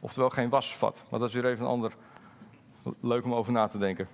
Oftewel 0.00 0.30
geen 0.30 0.48
wasvat. 0.48 1.02
Maar 1.10 1.20
dat 1.20 1.28
is 1.28 1.34
weer 1.34 1.46
even 1.46 1.64
een 1.64 1.70
ander. 1.70 1.92
Leuk 3.00 3.24
om 3.24 3.34
over 3.34 3.52
na 3.52 3.66
te 3.66 3.78
denken. 3.78 4.08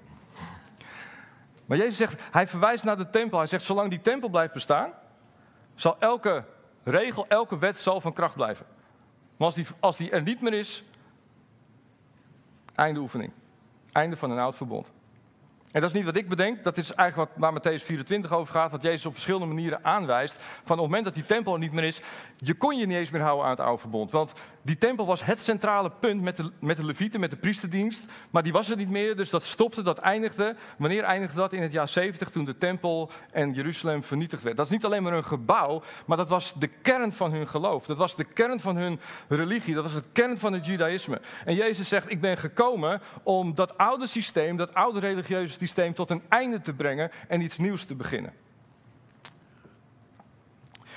Maar 1.66 1.78
Jezus 1.78 1.97
zegt, 1.97 2.21
hij 2.31 2.47
verwijst 2.47 2.85
naar 2.85 2.97
de 2.97 3.11
tempel. 3.11 3.38
Hij 3.38 3.47
zegt, 3.47 3.64
zolang 3.64 3.90
die 3.90 4.00
tempel 4.00 4.28
blijft 4.28 4.52
bestaan, 4.52 4.93
zal 5.75 5.97
elke 5.99 6.45
regel, 6.83 7.26
elke 7.28 7.59
wet 7.59 7.76
zal 7.76 8.00
van 8.00 8.12
kracht 8.12 8.35
blijven. 8.35 8.66
Maar 9.37 9.47
als 9.47 9.54
die, 9.54 9.66
als 9.81 9.97
die 9.97 10.11
er 10.11 10.23
niet 10.23 10.40
meer 10.40 10.52
is, 10.52 10.85
einde 12.75 13.00
oefening. 13.00 13.33
Einde 13.93 14.16
van 14.16 14.31
een 14.31 14.38
oud 14.38 14.57
verbond. 14.57 14.90
En 15.75 15.81
dat 15.81 15.90
is 15.90 15.97
niet 15.97 16.04
wat 16.04 16.16
ik 16.16 16.28
bedenk, 16.28 16.64
dat 16.64 16.78
is 16.78 16.95
eigenlijk 16.95 17.31
wat, 17.31 17.52
waar 17.52 17.61
Matthäus 17.61 17.85
24 17.85 18.33
over 18.33 18.54
gaat, 18.54 18.71
wat 18.71 18.83
Jezus 18.83 19.07
op 19.07 19.12
verschillende 19.12 19.47
manieren 19.47 19.85
aanwijst. 19.85 20.37
Van 20.40 20.62
op 20.62 20.69
het 20.69 20.78
moment 20.78 21.04
dat 21.04 21.14
die 21.14 21.26
tempel 21.26 21.52
er 21.52 21.59
niet 21.59 21.73
meer 21.73 21.85
is, 21.85 22.00
je 22.37 22.54
kon 22.54 22.76
je 22.76 22.87
niet 22.87 22.97
eens 22.97 23.11
meer 23.11 23.21
houden 23.21 23.45
aan 23.45 23.50
het 23.50 23.61
oude 23.61 23.81
verbond. 23.81 24.11
Want 24.11 24.33
die 24.64 24.78
tempel 24.78 25.06
was 25.06 25.25
het 25.25 25.38
centrale 25.38 25.90
punt 25.90 26.23
met 26.23 26.37
de, 26.37 26.50
met 26.61 26.76
de 26.76 26.85
levieten, 26.85 27.21
met 27.21 27.30
de 27.30 27.37
priesterdienst. 27.37 28.04
Maar 28.30 28.42
die 28.42 28.52
was 28.52 28.71
er 28.71 28.76
niet 28.76 28.90
meer, 28.90 29.16
dus 29.16 29.30
dat 29.30 29.42
stopte, 29.42 29.83
dat 29.83 29.99
eindigde. 29.99 30.56
Wanneer 30.78 31.02
eindigde 31.02 31.37
dat? 31.37 31.52
In 31.52 31.62
het 31.62 31.73
jaar 31.73 31.88
70, 31.88 32.30
toen 32.30 32.44
de 32.44 32.59
tempel 32.59 33.11
en 33.30 33.52
Jeruzalem 33.52 34.02
vernietigd 34.02 34.42
werd. 34.42 34.56
Dat 34.56 34.66
is 34.66 34.73
niet 34.73 34.85
alleen 34.85 35.02
maar 35.02 35.12
een 35.12 35.25
gebouw, 35.25 35.83
maar 36.06 36.16
dat 36.16 36.28
was 36.28 36.54
de 36.59 36.66
kern 36.66 37.12
van 37.12 37.33
hun 37.33 37.49
geloof. 37.49 37.87
Dat 37.87 37.99
was 37.99 38.16
de 38.16 38.25
kern 38.25 38.61
van 38.61 38.76
hun 38.76 39.00
religie, 39.28 39.75
dat 39.75 39.83
was 39.83 39.94
de 39.94 40.09
kern 40.12 40.38
van 40.38 40.52
het 40.52 40.66
judaïsme. 40.66 41.21
En 41.44 41.54
Jezus 41.54 41.88
zegt, 41.88 42.11
ik 42.11 42.21
ben 42.21 42.37
gekomen 42.37 43.00
om 43.23 43.54
dat 43.54 43.78
oude 43.78 44.06
systeem, 44.06 44.56
dat 44.56 44.75
oude 44.75 45.00
religieuze 45.00 45.59
systeem 45.59 45.94
tot 45.94 46.11
een 46.11 46.23
einde 46.28 46.61
te 46.61 46.73
brengen 46.73 47.11
en 47.28 47.40
iets 47.40 47.59
nieuws 47.59 47.85
te 47.85 47.94
beginnen. 47.94 48.33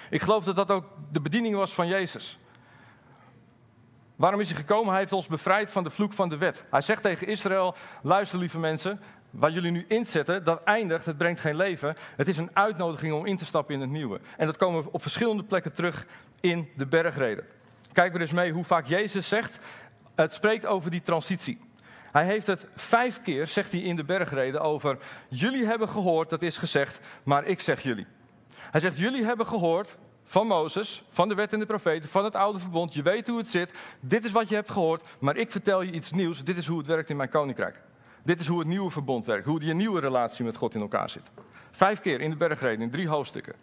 Ik 0.09 0.21
geloof 0.21 0.43
dat 0.43 0.55
dat 0.55 0.71
ook 0.71 0.85
de 1.11 1.21
bediening 1.21 1.55
was 1.55 1.73
van 1.73 1.87
Jezus. 1.87 2.37
Waarom 4.17 4.39
is 4.39 4.47
hij 4.47 4.57
gekomen? 4.57 4.89
Hij 4.89 4.99
heeft 4.99 5.11
ons 5.11 5.27
bevrijd 5.27 5.69
van 5.69 5.83
de 5.83 5.89
vloek 5.89 6.13
van 6.13 6.29
de 6.29 6.37
wet. 6.37 6.63
Hij 6.69 6.81
zegt 6.81 7.01
tegen 7.01 7.27
Israël: 7.27 7.75
luister 8.01 8.39
lieve 8.39 8.59
mensen, 8.59 8.99
waar 9.29 9.51
jullie 9.51 9.71
nu 9.71 9.85
inzetten, 9.87 10.43
dat 10.43 10.63
eindigt, 10.63 11.05
het 11.05 11.17
brengt 11.17 11.39
geen 11.39 11.55
leven. 11.55 11.95
Het 12.15 12.27
is 12.27 12.37
een 12.37 12.49
uitnodiging 12.53 13.13
om 13.13 13.25
in 13.25 13.37
te 13.37 13.45
stappen 13.45 13.75
in 13.75 13.81
het 13.81 13.89
nieuwe. 13.89 14.19
En 14.37 14.45
dat 14.45 14.57
komen 14.57 14.83
we 14.83 14.91
op 14.91 15.01
verschillende 15.01 15.43
plekken 15.43 15.73
terug 15.73 16.05
in 16.39 16.69
de 16.75 16.85
bergreden. 16.85 17.45
Kijk 17.91 18.11
maar 18.11 18.21
eens 18.21 18.31
mee 18.31 18.51
hoe 18.51 18.63
vaak 18.63 18.87
Jezus 18.87 19.27
zegt, 19.27 19.59
het 20.15 20.33
spreekt 20.33 20.65
over 20.65 20.91
die 20.91 21.01
transitie. 21.01 21.59
Hij 22.11 22.25
heeft 22.25 22.47
het 22.47 22.65
vijf 22.75 23.21
keer, 23.21 23.47
zegt 23.47 23.71
hij 23.71 23.81
in 23.81 23.95
de 23.95 24.03
bergreden, 24.03 24.61
over 24.61 24.97
jullie 25.29 25.65
hebben 25.65 25.89
gehoord, 25.89 26.29
dat 26.29 26.41
is 26.41 26.57
gezegd, 26.57 26.99
maar 27.23 27.45
ik 27.45 27.61
zeg 27.61 27.81
jullie. 27.81 28.07
Hij 28.57 28.81
zegt, 28.81 28.97
jullie 28.97 29.25
hebben 29.25 29.47
gehoord 29.47 29.95
van 30.29 30.47
Mozes, 30.47 31.03
van 31.09 31.27
de 31.27 31.35
wet 31.35 31.53
en 31.53 31.59
de 31.59 31.65
profeten, 31.65 32.09
van 32.09 32.23
het 32.23 32.35
oude 32.35 32.59
verbond. 32.59 32.93
Je 32.93 33.01
weet 33.01 33.27
hoe 33.27 33.37
het 33.37 33.47
zit, 33.47 33.73
dit 33.99 34.25
is 34.25 34.31
wat 34.31 34.49
je 34.49 34.55
hebt 34.55 34.71
gehoord, 34.71 35.03
maar 35.19 35.37
ik 35.37 35.51
vertel 35.51 35.81
je 35.81 35.91
iets 35.91 36.11
nieuws. 36.11 36.43
Dit 36.43 36.57
is 36.57 36.67
hoe 36.67 36.77
het 36.77 36.87
werkt 36.87 37.09
in 37.09 37.17
mijn 37.17 37.29
koninkrijk. 37.29 37.81
Dit 38.23 38.39
is 38.39 38.47
hoe 38.47 38.59
het 38.59 38.67
nieuwe 38.67 38.91
verbond 38.91 39.25
werkt, 39.25 39.45
hoe 39.45 39.59
die 39.59 39.73
nieuwe 39.73 39.99
relatie 39.99 40.45
met 40.45 40.57
God 40.57 40.75
in 40.75 40.81
elkaar 40.81 41.09
zit. 41.09 41.31
Vijf 41.71 41.99
keer 41.99 42.21
in 42.21 42.29
de 42.29 42.35
bergreden, 42.35 42.81
in 42.81 42.91
drie 42.91 43.07
hoofdstukken. 43.07 43.53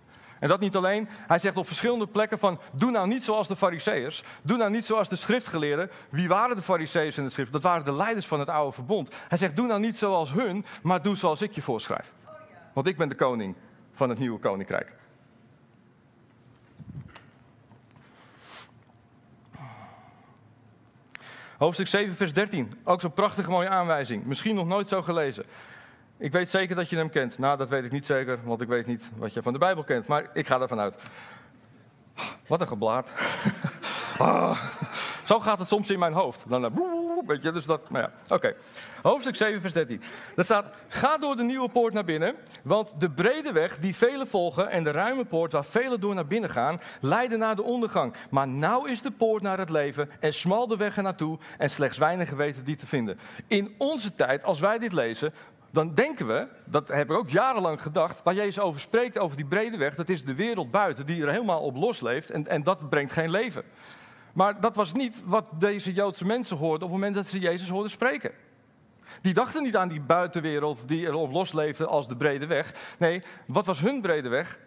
En 0.40 0.48
dat 0.48 0.60
niet 0.60 0.76
alleen, 0.76 1.08
hij 1.10 1.38
zegt 1.38 1.56
op 1.56 1.66
verschillende 1.66 2.06
plekken 2.06 2.38
van, 2.38 2.60
doe 2.72 2.90
nou 2.90 3.08
niet 3.08 3.24
zoals 3.24 3.48
de 3.48 3.56
fariseërs, 3.56 4.22
doe 4.42 4.56
nou 4.56 4.70
niet 4.70 4.84
zoals 4.84 5.08
de 5.08 5.16
schriftgeleerden. 5.16 5.90
Wie 6.08 6.28
waren 6.28 6.56
de 6.56 6.62
fariseërs 6.62 7.18
in 7.18 7.24
de 7.24 7.30
schrift? 7.30 7.52
Dat 7.52 7.62
waren 7.62 7.84
de 7.84 7.92
leiders 7.92 8.26
van 8.26 8.38
het 8.38 8.48
oude 8.48 8.72
verbond. 8.72 9.14
Hij 9.28 9.38
zegt, 9.38 9.56
doe 9.56 9.66
nou 9.66 9.80
niet 9.80 9.96
zoals 9.96 10.32
hun, 10.32 10.64
maar 10.82 11.02
doe 11.02 11.16
zoals 11.16 11.42
ik 11.42 11.52
je 11.52 11.62
voorschrijf. 11.62 12.12
Want 12.72 12.86
ik 12.86 12.96
ben 12.96 13.08
de 13.08 13.14
koning 13.14 13.54
van 13.92 14.08
het 14.08 14.18
nieuwe 14.18 14.38
koninkrijk. 14.38 14.94
Hoofdstuk 21.64 21.88
7, 21.88 22.16
vers 22.16 22.32
13. 22.32 22.72
Ook 22.84 23.00
zo'n 23.00 23.12
prachtige 23.12 23.50
mooie 23.50 23.68
aanwijzing. 23.68 24.24
Misschien 24.24 24.54
nog 24.54 24.66
nooit 24.66 24.88
zo 24.88 25.02
gelezen. 25.02 25.44
Ik 26.18 26.32
weet 26.32 26.48
zeker 26.48 26.76
dat 26.76 26.90
je 26.90 26.96
hem 26.96 27.10
kent. 27.10 27.38
Nou, 27.38 27.56
dat 27.56 27.68
weet 27.68 27.84
ik 27.84 27.90
niet 27.90 28.06
zeker, 28.06 28.38
want 28.42 28.60
ik 28.60 28.68
weet 28.68 28.86
niet 28.86 29.10
wat 29.16 29.32
je 29.32 29.42
van 29.42 29.52
de 29.52 29.58
Bijbel 29.58 29.84
kent. 29.84 30.06
Maar 30.06 30.30
ik 30.32 30.46
ga 30.46 30.60
ervan 30.60 30.80
uit. 30.80 30.96
Wat 32.46 32.60
een 32.60 32.68
geblaad. 32.68 33.08
Ah. 34.18 34.58
Zo 35.24 35.40
gaat 35.40 35.58
het 35.58 35.68
soms 35.68 35.90
in 35.90 35.98
mijn 35.98 36.12
hoofd. 36.12 36.44
Dan, 36.48 36.72
dus 37.26 37.64
dat, 37.64 37.90
nou 37.90 38.04
ja, 38.04 38.34
oké. 38.34 38.54
Hoofdstuk 39.02 39.36
7, 39.36 39.60
vers 39.60 39.72
13. 39.72 40.02
Daar 40.34 40.44
staat, 40.44 40.66
ga 40.88 41.16
door 41.16 41.36
de 41.36 41.42
nieuwe 41.42 41.68
poort 41.68 41.92
naar 41.92 42.04
binnen, 42.04 42.34
want 42.62 42.94
de 42.98 43.10
brede 43.10 43.52
weg 43.52 43.78
die 43.78 43.96
velen 43.96 44.28
volgen 44.28 44.70
en 44.70 44.84
de 44.84 44.90
ruime 44.90 45.24
poort 45.24 45.52
waar 45.52 45.64
velen 45.64 46.00
door 46.00 46.14
naar 46.14 46.26
binnen 46.26 46.50
gaan, 46.50 46.78
leiden 47.00 47.38
naar 47.38 47.56
de 47.56 47.62
ondergang. 47.62 48.14
Maar 48.30 48.48
nauw 48.48 48.84
is 48.84 49.02
de 49.02 49.10
poort 49.10 49.42
naar 49.42 49.58
het 49.58 49.70
leven 49.70 50.10
en 50.20 50.32
smal 50.32 50.66
de 50.66 50.76
weg 50.76 50.96
er 50.96 51.02
naartoe 51.02 51.38
en 51.58 51.70
slechts 51.70 51.98
weinigen 51.98 52.36
weten 52.36 52.64
die 52.64 52.76
te 52.76 52.86
vinden. 52.86 53.18
In 53.46 53.74
onze 53.78 54.14
tijd, 54.14 54.44
als 54.44 54.60
wij 54.60 54.78
dit 54.78 54.92
lezen, 54.92 55.32
dan 55.74 55.94
denken 55.94 56.26
we, 56.26 56.46
dat 56.64 56.88
heb 56.88 57.10
ik 57.10 57.16
ook 57.16 57.28
jarenlang 57.28 57.82
gedacht, 57.82 58.22
waar 58.22 58.34
Jezus 58.34 58.58
over 58.58 58.80
spreekt, 58.80 59.18
over 59.18 59.36
die 59.36 59.46
brede 59.46 59.76
weg, 59.76 59.94
dat 59.94 60.08
is 60.08 60.24
de 60.24 60.34
wereld 60.34 60.70
buiten 60.70 61.06
die 61.06 61.22
er 61.22 61.30
helemaal 61.30 61.60
op 61.60 61.76
losleeft 61.76 62.30
en, 62.30 62.48
en 62.48 62.62
dat 62.62 62.88
brengt 62.88 63.12
geen 63.12 63.30
leven. 63.30 63.64
Maar 64.34 64.60
dat 64.60 64.76
was 64.76 64.92
niet 64.92 65.22
wat 65.24 65.44
deze 65.58 65.92
Joodse 65.92 66.24
mensen 66.24 66.56
hoorden 66.56 66.82
op 66.82 66.92
het 66.92 67.00
moment 67.00 67.14
dat 67.14 67.26
ze 67.26 67.38
Jezus 67.38 67.68
hoorden 67.68 67.90
spreken. 67.90 68.30
Die 69.20 69.34
dachten 69.34 69.62
niet 69.62 69.76
aan 69.76 69.88
die 69.88 70.00
buitenwereld 70.00 70.88
die 70.88 71.06
erop 71.06 71.32
losleefde 71.32 71.86
als 71.86 72.08
de 72.08 72.16
brede 72.16 72.46
weg. 72.46 72.74
Nee, 72.98 73.22
wat 73.46 73.66
was 73.66 73.80
hun 73.80 74.00
brede 74.00 74.28
weg? 74.28 74.58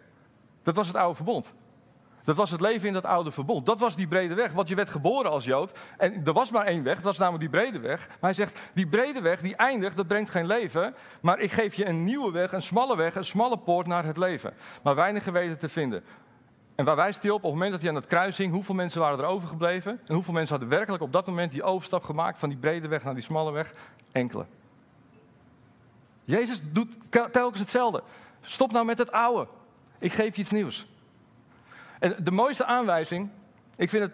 Dat 0.62 0.76
was 0.76 0.86
het 0.86 0.96
oude 0.96 1.14
verbond. 1.14 1.52
Dat 2.24 2.36
was 2.36 2.50
het 2.50 2.60
leven 2.60 2.88
in 2.88 2.94
dat 2.94 3.04
oude 3.04 3.30
verbond. 3.30 3.66
Dat 3.66 3.78
was 3.78 3.96
die 3.96 4.08
brede 4.08 4.34
weg. 4.34 4.52
Want 4.52 4.68
je 4.68 4.74
werd 4.74 4.90
geboren 4.90 5.30
als 5.30 5.44
Jood. 5.44 5.78
En 5.96 6.24
er 6.24 6.32
was 6.32 6.50
maar 6.50 6.66
één 6.66 6.82
weg, 6.82 6.94
dat 6.94 7.04
was 7.04 7.18
namelijk 7.18 7.40
die 7.40 7.60
brede 7.60 7.78
weg. 7.78 8.06
Maar 8.08 8.16
hij 8.20 8.34
zegt, 8.34 8.58
die 8.74 8.86
brede 8.86 9.20
weg, 9.20 9.40
die 9.40 9.56
eindigt, 9.56 9.96
dat 9.96 10.06
brengt 10.06 10.30
geen 10.30 10.46
leven. 10.46 10.94
Maar 11.20 11.38
ik 11.38 11.52
geef 11.52 11.74
je 11.74 11.86
een 11.86 12.04
nieuwe 12.04 12.30
weg, 12.32 12.52
een 12.52 12.62
smalle 12.62 12.96
weg, 12.96 13.14
een 13.14 13.24
smalle 13.24 13.58
poort 13.58 13.86
naar 13.86 14.04
het 14.04 14.16
leven. 14.16 14.52
Maar 14.82 14.94
weinigen 14.94 15.32
weten 15.32 15.58
te 15.58 15.68
vinden. 15.68 16.04
En 16.78 16.84
waar 16.84 16.96
wijst 16.96 17.22
hij 17.22 17.30
op? 17.30 17.36
Op 17.36 17.42
het 17.42 17.52
moment 17.52 17.70
dat 17.70 17.80
hij 17.80 17.90
aan 17.90 17.96
het 17.96 18.06
kruis 18.06 18.36
hing, 18.36 18.52
hoeveel 18.52 18.74
mensen 18.74 19.00
waren 19.00 19.18
er 19.18 19.24
overgebleven? 19.24 20.00
En 20.06 20.14
hoeveel 20.14 20.32
mensen 20.32 20.50
hadden 20.50 20.76
werkelijk 20.76 21.02
op 21.02 21.12
dat 21.12 21.26
moment 21.26 21.52
die 21.52 21.62
overstap 21.62 22.04
gemaakt 22.04 22.38
van 22.38 22.48
die 22.48 22.58
brede 22.58 22.88
weg 22.88 23.04
naar 23.04 23.14
die 23.14 23.22
smalle 23.22 23.52
weg? 23.52 23.72
Enkele. 24.12 24.46
Jezus 26.24 26.60
doet 26.64 26.96
telkens 27.10 27.58
hetzelfde. 27.58 28.02
Stop 28.40 28.72
nou 28.72 28.84
met 28.84 28.98
het 28.98 29.12
oude. 29.12 29.48
Ik 29.98 30.12
geef 30.12 30.34
je 30.34 30.40
iets 30.40 30.50
nieuws. 30.50 30.86
En 31.98 32.16
de 32.18 32.30
mooiste 32.30 32.64
aanwijzing, 32.64 33.30
ik 33.76 33.90
vind 33.90 34.02
het, 34.02 34.12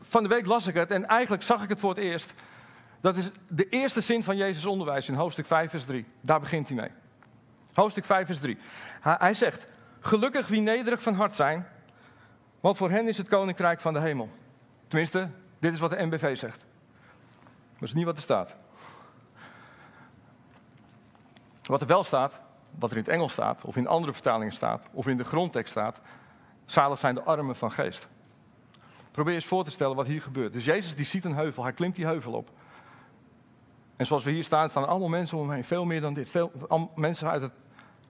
van 0.00 0.22
de 0.22 0.28
week 0.28 0.46
las 0.46 0.66
ik 0.66 0.74
het 0.74 0.90
en 0.90 1.06
eigenlijk 1.06 1.42
zag 1.42 1.62
ik 1.62 1.68
het 1.68 1.80
voor 1.80 1.90
het 1.90 1.98
eerst. 1.98 2.32
Dat 3.00 3.16
is 3.16 3.30
de 3.48 3.68
eerste 3.68 4.00
zin 4.00 4.22
van 4.22 4.36
Jezus' 4.36 4.64
onderwijs 4.64 5.08
in 5.08 5.14
hoofdstuk 5.14 5.46
5, 5.46 5.70
vers 5.70 5.84
3. 5.84 6.04
Daar 6.20 6.40
begint 6.40 6.68
hij 6.68 6.76
mee. 6.76 6.90
Hoofdstuk 7.72 8.04
5, 8.04 8.26
vers 8.26 8.40
3. 8.40 8.58
Hij 9.00 9.34
zegt, 9.34 9.66
gelukkig 10.00 10.46
wie 10.48 10.60
nederig 10.60 11.02
van 11.02 11.14
hart 11.14 11.34
zijn, 11.34 11.66
want 12.62 12.76
voor 12.76 12.90
hen 12.90 13.08
is 13.08 13.18
het 13.18 13.28
koninkrijk 13.28 13.80
van 13.80 13.92
de 13.92 14.00
hemel. 14.00 14.28
Tenminste, 14.86 15.28
dit 15.58 15.72
is 15.72 15.80
wat 15.80 15.90
de 15.90 16.06
NBV 16.06 16.36
zegt. 16.36 16.64
Dat 17.72 17.82
is 17.82 17.92
niet 17.92 18.04
wat 18.04 18.16
er 18.16 18.22
staat. 18.22 18.54
Wat 21.62 21.80
er 21.80 21.86
wel 21.86 22.04
staat, 22.04 22.38
wat 22.78 22.90
er 22.90 22.96
in 22.96 23.02
het 23.02 23.12
Engels 23.12 23.32
staat, 23.32 23.64
of 23.64 23.76
in 23.76 23.86
andere 23.86 24.12
vertalingen 24.12 24.52
staat, 24.52 24.86
of 24.92 25.06
in 25.06 25.16
de 25.16 25.24
grondtekst 25.24 25.70
staat, 25.70 26.00
zalig 26.64 26.98
zijn 26.98 27.14
de 27.14 27.22
armen 27.22 27.56
van 27.56 27.72
geest. 27.72 28.06
Probeer 29.10 29.34
eens 29.34 29.46
voor 29.46 29.64
te 29.64 29.70
stellen 29.70 29.96
wat 29.96 30.06
hier 30.06 30.22
gebeurt. 30.22 30.52
Dus 30.52 30.64
Jezus 30.64 30.94
die 30.94 31.04
ziet 31.04 31.24
een 31.24 31.34
heuvel, 31.34 31.62
hij 31.62 31.72
klimt 31.72 31.96
die 31.96 32.06
heuvel 32.06 32.32
op. 32.32 32.50
En 33.96 34.06
zoals 34.06 34.24
we 34.24 34.30
hier 34.30 34.44
staan, 34.44 34.70
staan 34.70 34.88
allemaal 34.88 35.08
mensen 35.08 35.38
om 35.38 35.44
hem 35.44 35.54
heen, 35.54 35.64
veel 35.64 35.84
meer 35.84 36.00
dan 36.00 36.14
dit. 36.14 36.30
Veel, 36.30 36.52
mensen 36.94 37.30
uit 37.30 37.42
het, 37.42 37.52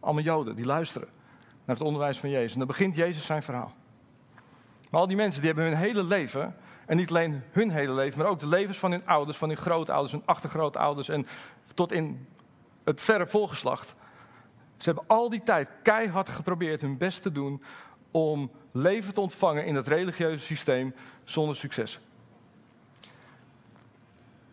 allemaal 0.01 0.23
Joden, 0.23 0.57
die 0.57 0.65
luisteren 0.65 1.09
naar 1.65 1.77
het 1.77 1.85
onderwijs 1.85 2.19
van 2.19 2.31
Jezus. 2.31 2.53
En 2.53 2.59
dan 2.59 2.67
begint 2.67 2.95
Jezus 2.95 3.25
zijn 3.25 3.43
verhaal. 3.43 3.73
Maar 4.93 5.01
al 5.01 5.07
die 5.07 5.17
mensen 5.17 5.41
die 5.41 5.51
hebben 5.51 5.69
hun 5.69 5.83
hele 5.83 6.05
leven, 6.05 6.57
en 6.87 6.97
niet 6.97 7.09
alleen 7.09 7.43
hun 7.51 7.71
hele 7.71 7.93
leven, 7.93 8.19
maar 8.19 8.29
ook 8.29 8.41
de 8.41 8.47
levens 8.47 8.79
van 8.79 8.91
hun 8.91 9.07
ouders, 9.07 9.37
van 9.37 9.49
hun 9.49 9.59
grootouders, 9.59 10.13
hun 10.13 10.23
achtergrootouders 10.25 11.09
en 11.09 11.27
tot 11.75 11.93
in 11.93 12.29
het 12.85 13.01
verre 13.01 13.27
volgeslacht. 13.27 13.95
Ze 14.77 14.85
hebben 14.85 15.05
al 15.07 15.29
die 15.29 15.43
tijd 15.43 15.71
keihard 15.83 16.29
geprobeerd 16.29 16.81
hun 16.81 16.97
best 16.97 17.23
te 17.23 17.33
doen 17.33 17.63
om 18.11 18.51
leven 18.73 19.15
te 19.15 19.21
ontvangen 19.21 19.65
in 19.65 19.75
het 19.75 19.87
religieuze 19.87 20.45
systeem 20.45 20.95
zonder 21.25 21.57
succes. 21.57 22.01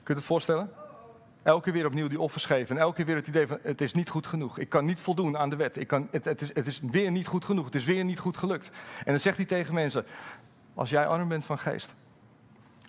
Kun 0.03 0.13
je 0.13 0.13
het 0.13 0.23
voorstellen? 0.23 0.71
Elke 1.49 1.63
keer 1.63 1.73
weer 1.73 1.85
opnieuw 1.85 2.07
die 2.07 2.19
offers 2.19 2.45
geven. 2.45 2.75
En 2.75 2.81
elke 2.81 2.95
keer 2.95 3.05
weer 3.05 3.15
het 3.15 3.27
idee 3.27 3.47
van 3.47 3.59
het 3.61 3.81
is 3.81 3.93
niet 3.93 4.09
goed 4.09 4.27
genoeg. 4.27 4.57
Ik 4.57 4.69
kan 4.69 4.85
niet 4.85 5.01
voldoen 5.01 5.37
aan 5.37 5.49
de 5.49 5.55
wet. 5.55 5.77
Ik 5.77 5.87
kan, 5.87 6.07
het, 6.11 6.25
het, 6.25 6.41
is, 6.41 6.53
het 6.53 6.67
is 6.67 6.79
weer 6.91 7.11
niet 7.11 7.27
goed 7.27 7.45
genoeg. 7.45 7.65
Het 7.65 7.75
is 7.75 7.85
weer 7.85 8.03
niet 8.03 8.19
goed 8.19 8.37
gelukt. 8.37 8.69
En 8.97 9.11
dan 9.11 9.19
zegt 9.19 9.37
hij 9.37 9.45
tegen 9.45 9.73
mensen, 9.73 10.05
als 10.73 10.89
jij 10.89 11.07
arm 11.07 11.27
bent 11.27 11.45
van 11.45 11.59
geest. 11.59 11.93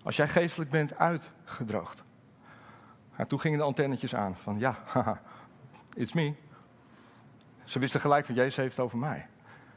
Als 0.03 0.17
jij 0.17 0.29
geestelijk 0.29 0.71
bent 0.71 0.99
uitgedroogd. 0.99 2.03
En 3.17 3.27
toen 3.27 3.41
gingen 3.41 3.59
de 3.59 3.65
antennetjes 3.65 4.15
aan 4.15 4.37
van 4.37 4.59
ja, 4.59 4.79
haha, 4.85 5.21
it's 5.95 6.13
me. 6.13 6.35
Ze 7.65 7.79
wisten 7.79 8.01
gelijk 8.01 8.27
van 8.27 8.35
Jezus 8.35 8.57
heeft 8.57 8.77
het 8.77 8.85
over 8.85 8.99
mij. 8.99 9.27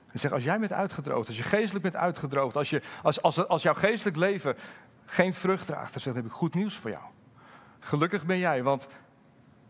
Hij 0.08 0.20
zegt, 0.20 0.34
als 0.34 0.44
jij 0.44 0.60
bent 0.60 0.74
uitgedroogd, 0.74 1.28
als 1.28 1.38
je 1.38 1.44
geestelijk 1.44 1.84
bent 1.84 1.96
uitgedroogd, 1.96 2.56
als, 2.56 2.70
je, 2.70 2.82
als, 3.04 3.22
als, 3.22 3.48
als 3.48 3.62
jouw 3.62 3.74
geestelijk 3.74 4.18
leven 4.18 4.56
geen 5.06 5.34
vrucht 5.34 5.66
draagt, 5.66 5.94
dan 5.94 6.02
zegt, 6.02 6.16
heb 6.16 6.25
ik 6.25 6.32
goed 6.32 6.54
nieuws 6.54 6.78
voor 6.78 6.90
jou. 6.90 7.04
Gelukkig 7.84 8.25
ben 8.25 8.38
jij, 8.38 8.63
want 8.63 8.88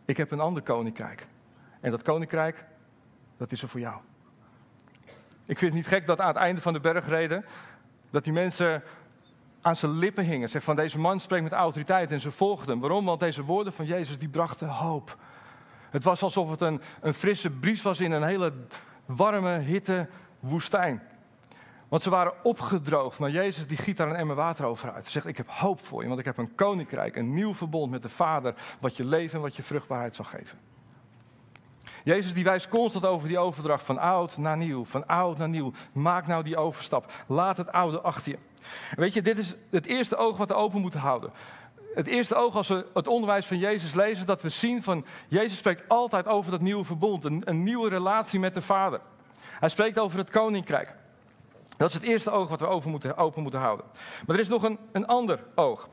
ik 0.06 0.18
heb 0.18 0.32
een 0.32 0.40
ander 0.40 0.64
koninkrijk. 0.64 1.28
En 1.80 1.92
dat 1.92 2.02
koninkrijk, 2.02 2.66
dat 3.38 3.52
is 3.52 3.62
er 3.62 3.70
voor 3.70 3.80
jou. 3.80 4.02
Ik 5.46 5.58
vind 5.58 5.62
het 5.62 5.74
niet 5.74 5.88
gek 5.88 6.08
dat 6.08 6.20
aan 6.20 6.28
het 6.28 6.36
einde 6.36 6.62
van 6.62 6.74
de 6.74 6.80
bergreden, 6.80 7.46
dat 8.10 8.24
die 8.24 8.34
mensen 8.34 8.84
aan 9.62 9.76
zijn 9.76 9.92
lippen 9.92 10.24
hingen. 10.24 10.50
Zeg 10.50 10.64
van 10.64 10.76
deze 10.76 11.00
man 11.00 11.20
spreekt 11.20 11.44
met 11.44 11.52
autoriteit 11.52 12.12
en 12.12 12.20
ze 12.20 12.32
volgden 12.32 12.70
hem. 12.70 12.80
Waarom? 12.80 13.06
Want 13.06 13.20
deze 13.20 13.44
woorden 13.44 13.74
van 13.74 13.86
Jezus 13.86 14.20
die 14.20 14.30
brachten 14.30 14.68
hoop. 14.68 15.18
Het 15.90 16.04
was 16.04 16.24
alsof 16.24 16.50
het 16.50 16.62
een, 16.62 16.82
een 17.02 17.14
frisse 17.14 17.50
bries 17.50 17.82
was 17.82 18.00
in 18.00 18.12
een 18.12 18.24
hele 18.24 18.54
warme, 19.06 19.58
hitte 19.58 20.08
woestijn. 20.40 21.02
Want 21.94 22.06
ze 22.06 22.12
waren 22.12 22.34
opgedroogd, 22.44 23.20
maar 23.20 23.32
Jezus 23.32 23.68
die 23.68 23.78
giet 23.78 23.98
daar 23.98 24.10
een 24.10 24.16
emmer 24.16 24.36
water 24.36 24.66
over 24.66 24.92
uit. 24.92 25.04
Hij 25.04 25.12
zegt, 25.12 25.26
ik 25.26 25.38
heb 25.38 25.50
hoop 25.50 25.80
voor 25.80 26.02
je, 26.02 26.08
want 26.08 26.20
ik 26.20 26.26
heb 26.26 26.38
een 26.38 26.56
koninkrijk, 26.56 27.16
een 27.16 27.34
nieuw 27.34 27.54
verbond 27.54 27.92
met 27.92 28.02
de 28.02 28.10
Vader, 28.10 28.54
wat 28.80 28.98
je 28.98 29.06
leven 29.06 29.36
en 29.36 29.42
wat 29.42 29.56
je 29.56 29.64
vruchtbaarheid 29.64 30.16
zal 30.16 30.26
geven. 30.26 30.58
Jezus 32.04 32.34
die 32.34 32.44
wijst 32.44 32.68
constant 32.68 33.06
over 33.06 33.28
die 33.28 33.38
overdracht 33.38 33.86
van 33.86 33.98
oud 33.98 34.38
naar 34.38 34.58
nieuw, 34.58 34.86
van 34.86 35.08
oud 35.08 35.38
naar 35.38 35.50
nieuw. 35.50 35.72
Maak 35.92 36.28
nou 36.28 36.44
die 36.44 36.58
overstap. 36.58 37.12
Laat 37.28 37.58
het 37.58 37.72
oude 37.72 38.02
achter 38.02 38.32
je. 38.32 38.38
Weet 38.96 39.14
je, 39.14 39.22
dit 39.22 39.38
is 39.38 39.56
het 39.70 39.86
eerste 39.86 40.16
oog 40.16 40.38
wat 40.38 40.48
we 40.48 40.56
open 40.56 40.82
moeten 40.82 41.00
houden. 41.00 41.32
Het 41.94 42.08
eerste 42.08 42.36
oog 42.36 42.56
als 42.56 42.68
we 42.68 42.86
het 42.94 43.08
onderwijs 43.08 43.46
van 43.46 43.58
Jezus 43.58 43.94
lezen, 43.94 44.26
dat 44.26 44.42
we 44.42 44.50
zien 44.50 44.84
van 44.84 45.06
Jezus 45.28 45.58
spreekt 45.58 45.88
altijd 45.88 46.28
over 46.28 46.52
dat 46.52 46.62
nieuwe 46.62 46.84
verbond, 46.84 47.26
een 47.26 47.64
nieuwe 47.64 47.90
relatie 47.90 48.40
met 48.40 48.54
de 48.54 48.62
Vader. 48.62 49.02
Hij 49.60 49.70
spreekt 49.70 50.00
over 50.00 50.18
het 50.18 50.30
koninkrijk. 50.30 51.02
Dat 51.78 51.88
is 51.88 51.94
het 51.94 52.04
eerste 52.04 52.32
oog 52.32 52.50
wat 52.50 52.60
we 52.60 52.68
open 52.68 52.92
moeten, 52.92 53.18
open 53.18 53.42
moeten 53.42 53.60
houden. 53.60 53.86
Maar 54.26 54.36
er 54.36 54.42
is 54.42 54.48
nog 54.48 54.64
een, 54.64 54.80
een 54.92 55.08
ander 55.08 55.44
oog. 55.56 55.90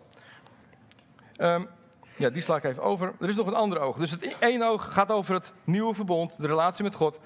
Um, 1.36 1.68
ja, 2.16 2.30
die 2.30 2.42
sla 2.42 2.56
ik 2.56 2.64
even 2.64 2.82
over. 2.82 3.14
Er 3.20 3.28
is 3.28 3.36
nog 3.36 3.46
een 3.46 3.54
ander 3.54 3.80
oog. 3.80 3.96
Dus 3.96 4.10
het 4.10 4.36
ene 4.38 4.64
oog 4.64 4.92
gaat 4.92 5.10
over 5.10 5.34
het 5.34 5.52
nieuwe 5.64 5.94
verbond, 5.94 6.40
de 6.40 6.46
relatie 6.46 6.84
met 6.84 6.94
God. 6.94 7.18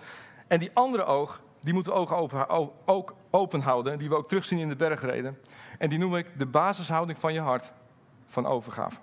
En 0.46 0.58
die 0.58 0.70
andere 0.72 1.04
oog, 1.04 1.40
die 1.60 1.72
moeten 1.72 1.92
we 1.92 1.98
ogen 1.98 2.16
open, 2.16 2.48
ook 2.84 3.14
open 3.30 3.60
houden. 3.60 3.98
Die 3.98 4.08
we 4.08 4.16
ook 4.16 4.28
terugzien 4.28 4.58
in 4.58 4.68
de 4.68 4.76
bergreden. 4.76 5.38
En 5.78 5.88
die 5.88 5.98
noem 5.98 6.16
ik 6.16 6.38
de 6.38 6.46
basishouding 6.46 7.20
van 7.20 7.32
je 7.32 7.40
hart 7.40 7.72
van 8.26 8.46
overgave. 8.46 9.00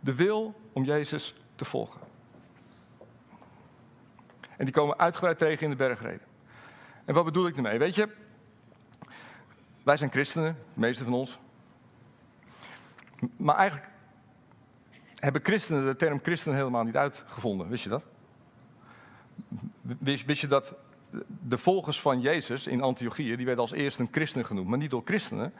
De 0.00 0.14
wil 0.14 0.54
om 0.72 0.84
Jezus 0.84 1.34
te 1.54 1.64
volgen. 1.64 2.00
En 4.56 4.64
die 4.64 4.74
komen 4.74 4.98
uitgebreid 4.98 5.38
tegen 5.38 5.62
in 5.64 5.70
de 5.70 5.76
bergreden. 5.76 6.31
En 7.04 7.14
wat 7.14 7.24
bedoel 7.24 7.46
ik 7.46 7.56
ermee? 7.56 7.78
Weet 7.78 7.94
je, 7.94 8.08
wij 9.82 9.96
zijn 9.96 10.10
christenen, 10.10 10.56
de 10.74 10.80
meeste 10.80 11.04
van 11.04 11.12
ons. 11.12 11.38
Maar 13.36 13.56
eigenlijk 13.56 13.90
hebben 15.14 15.42
christenen 15.44 15.84
de 15.84 15.96
term 15.96 16.20
christen 16.22 16.54
helemaal 16.54 16.84
niet 16.84 16.96
uitgevonden. 16.96 17.68
Wist 17.68 17.82
je 17.82 17.88
dat? 17.88 18.04
Wist, 19.80 20.24
wist 20.24 20.40
je 20.40 20.46
dat 20.46 20.74
de 21.48 21.58
volgers 21.58 22.00
van 22.00 22.20
Jezus 22.20 22.66
in 22.66 22.82
Antiochië, 22.82 23.36
die 23.36 23.46
werden 23.46 23.64
als 23.64 23.72
eerste 23.72 24.02
een 24.02 24.08
christen 24.10 24.44
genoemd, 24.44 24.68
maar 24.68 24.78
niet 24.78 24.90
door 24.90 25.02
christenen, 25.04 25.52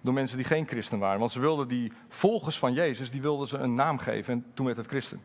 door 0.00 0.12
mensen 0.12 0.36
die 0.36 0.46
geen 0.46 0.66
christen 0.66 0.98
waren. 0.98 1.18
Want 1.18 1.32
ze 1.32 1.40
wilden 1.40 1.68
die 1.68 1.92
volgers 2.08 2.58
van 2.58 2.72
Jezus, 2.72 3.10
die 3.10 3.20
wilden 3.20 3.48
ze 3.48 3.58
een 3.58 3.74
naam 3.74 3.98
geven 3.98 4.32
en 4.32 4.44
toen 4.54 4.66
werd 4.66 4.78
het 4.78 4.86
christen. 4.86 5.20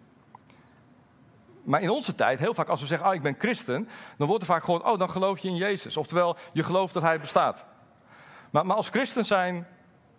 Maar 1.65 1.81
in 1.81 1.89
onze 1.89 2.15
tijd, 2.15 2.39
heel 2.39 2.53
vaak 2.53 2.67
als 2.67 2.81
we 2.81 2.87
zeggen, 2.87 3.07
oh 3.07 3.13
ik 3.13 3.21
ben 3.21 3.35
christen, 3.37 3.89
dan 4.17 4.27
wordt 4.27 4.41
er 4.41 4.47
vaak 4.47 4.63
gehoord, 4.63 4.83
oh 4.83 4.99
dan 4.99 5.09
geloof 5.09 5.39
je 5.39 5.47
in 5.47 5.55
Jezus. 5.55 5.97
Oftewel, 5.97 6.37
je 6.53 6.63
gelooft 6.63 6.93
dat 6.93 7.03
hij 7.03 7.19
bestaat. 7.19 7.65
Maar, 8.51 8.65
maar 8.65 8.75
als 8.75 8.89
christen 8.89 9.25
zijn 9.25 9.67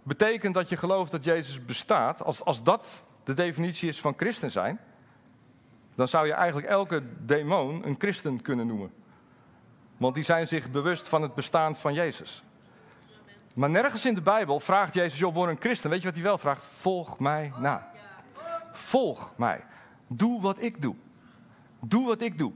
betekent 0.02 0.54
dat 0.54 0.68
je 0.68 0.76
gelooft 0.76 1.10
dat 1.10 1.24
Jezus 1.24 1.64
bestaat, 1.64 2.22
als, 2.22 2.44
als 2.44 2.62
dat 2.62 3.02
de 3.24 3.34
definitie 3.34 3.88
is 3.88 4.00
van 4.00 4.14
christen 4.16 4.50
zijn, 4.50 4.80
dan 5.94 6.08
zou 6.08 6.26
je 6.26 6.32
eigenlijk 6.32 6.68
elke 6.68 7.02
demon 7.18 7.86
een 7.86 7.96
christen 7.98 8.42
kunnen 8.42 8.66
noemen. 8.66 8.92
Want 9.96 10.14
die 10.14 10.24
zijn 10.24 10.48
zich 10.48 10.70
bewust 10.70 11.08
van 11.08 11.22
het 11.22 11.34
bestaan 11.34 11.76
van 11.76 11.94
Jezus. 11.94 12.42
Maar 13.54 13.70
nergens 13.70 14.06
in 14.06 14.14
de 14.14 14.22
Bijbel 14.22 14.60
vraagt 14.60 14.94
Jezus, 14.94 15.18
joh, 15.18 15.34
word 15.34 15.50
een 15.50 15.60
christen. 15.60 15.90
Weet 15.90 15.98
je 15.98 16.06
wat 16.06 16.14
hij 16.14 16.24
wel 16.24 16.38
vraagt? 16.38 16.64
Volg 16.64 17.18
mij 17.18 17.52
na. 17.58 17.90
Volg 18.72 19.32
mij. 19.36 19.64
Doe 20.06 20.40
wat 20.40 20.62
ik 20.62 20.82
doe. 20.82 20.94
Doe 21.88 22.06
wat 22.06 22.20
ik 22.20 22.38
doe. 22.38 22.52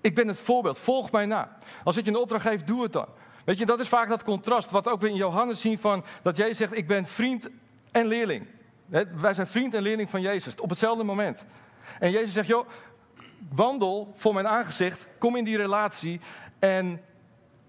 Ik 0.00 0.14
ben 0.14 0.28
het 0.28 0.40
voorbeeld. 0.40 0.78
Volg 0.78 1.10
mij 1.10 1.26
na. 1.26 1.56
Als 1.84 1.96
ik 1.96 2.04
je 2.04 2.10
een 2.10 2.16
opdracht 2.16 2.46
geef, 2.46 2.64
doe 2.64 2.82
het 2.82 2.92
dan. 2.92 3.06
Weet 3.44 3.58
je, 3.58 3.66
dat 3.66 3.80
is 3.80 3.88
vaak 3.88 4.08
dat 4.08 4.24
contrast 4.24 4.70
wat 4.70 4.88
ook 4.88 5.00
we 5.00 5.08
in 5.08 5.14
Johannes 5.14 5.60
zien 5.60 5.78
van 5.78 6.04
dat 6.22 6.36
Jezus 6.36 6.56
zegt, 6.56 6.76
ik 6.76 6.86
ben 6.86 7.06
vriend 7.06 7.48
en 7.90 8.06
leerling. 8.06 8.46
Wij 9.20 9.34
zijn 9.34 9.46
vriend 9.46 9.74
en 9.74 9.82
leerling 9.82 10.10
van 10.10 10.20
Jezus 10.20 10.60
op 10.60 10.70
hetzelfde 10.70 11.04
moment. 11.04 11.44
En 11.98 12.10
Jezus 12.10 12.32
zegt, 12.32 12.46
joh, 12.46 12.68
wandel 13.54 14.12
voor 14.14 14.34
mijn 14.34 14.48
aangezicht, 14.48 15.06
kom 15.18 15.36
in 15.36 15.44
die 15.44 15.56
relatie 15.56 16.20
en 16.58 17.00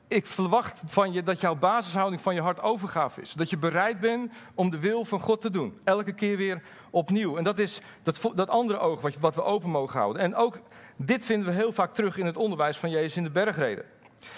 ik 0.08 0.26
verwacht 0.26 0.84
van 0.86 1.14
je 1.14 1.24
dat 1.24 1.40
jouw 1.40 1.56
basishouding 1.56 2.22
van 2.22 2.36
je 2.36 2.42
hart 2.42 2.62
overgave 2.62 3.22
is. 3.22 3.34
Dat 3.34 3.50
je 3.50 3.58
bereid 3.58 4.00
bent 4.00 4.32
om 4.56 4.70
de 4.70 4.80
wil 4.80 5.06
van 5.06 5.20
God 5.20 5.42
te 5.42 5.50
doen. 5.50 5.80
Elke 5.84 6.14
keer 6.14 6.38
weer 6.38 6.62
opnieuw. 6.90 7.38
En 7.38 7.44
dat 7.44 7.60
is 7.60 7.82
dat, 8.04 8.22
dat 8.36 8.50
andere 8.50 8.80
oog 8.80 9.02
wat, 9.02 9.16
wat 9.16 9.36
we 9.36 9.44
open 9.44 9.70
mogen 9.70 10.00
houden. 10.00 10.22
En 10.22 10.36
ook 10.36 10.60
dit 11.06 11.26
vinden 11.26 11.48
we 11.48 11.54
heel 11.54 11.72
vaak 11.72 11.94
terug 11.94 12.18
in 12.18 12.26
het 12.26 12.38
onderwijs 12.38 12.78
van 12.78 12.90
Jezus 12.90 13.18
in 13.18 13.24
de 13.24 13.30
bergreden. 13.30 13.86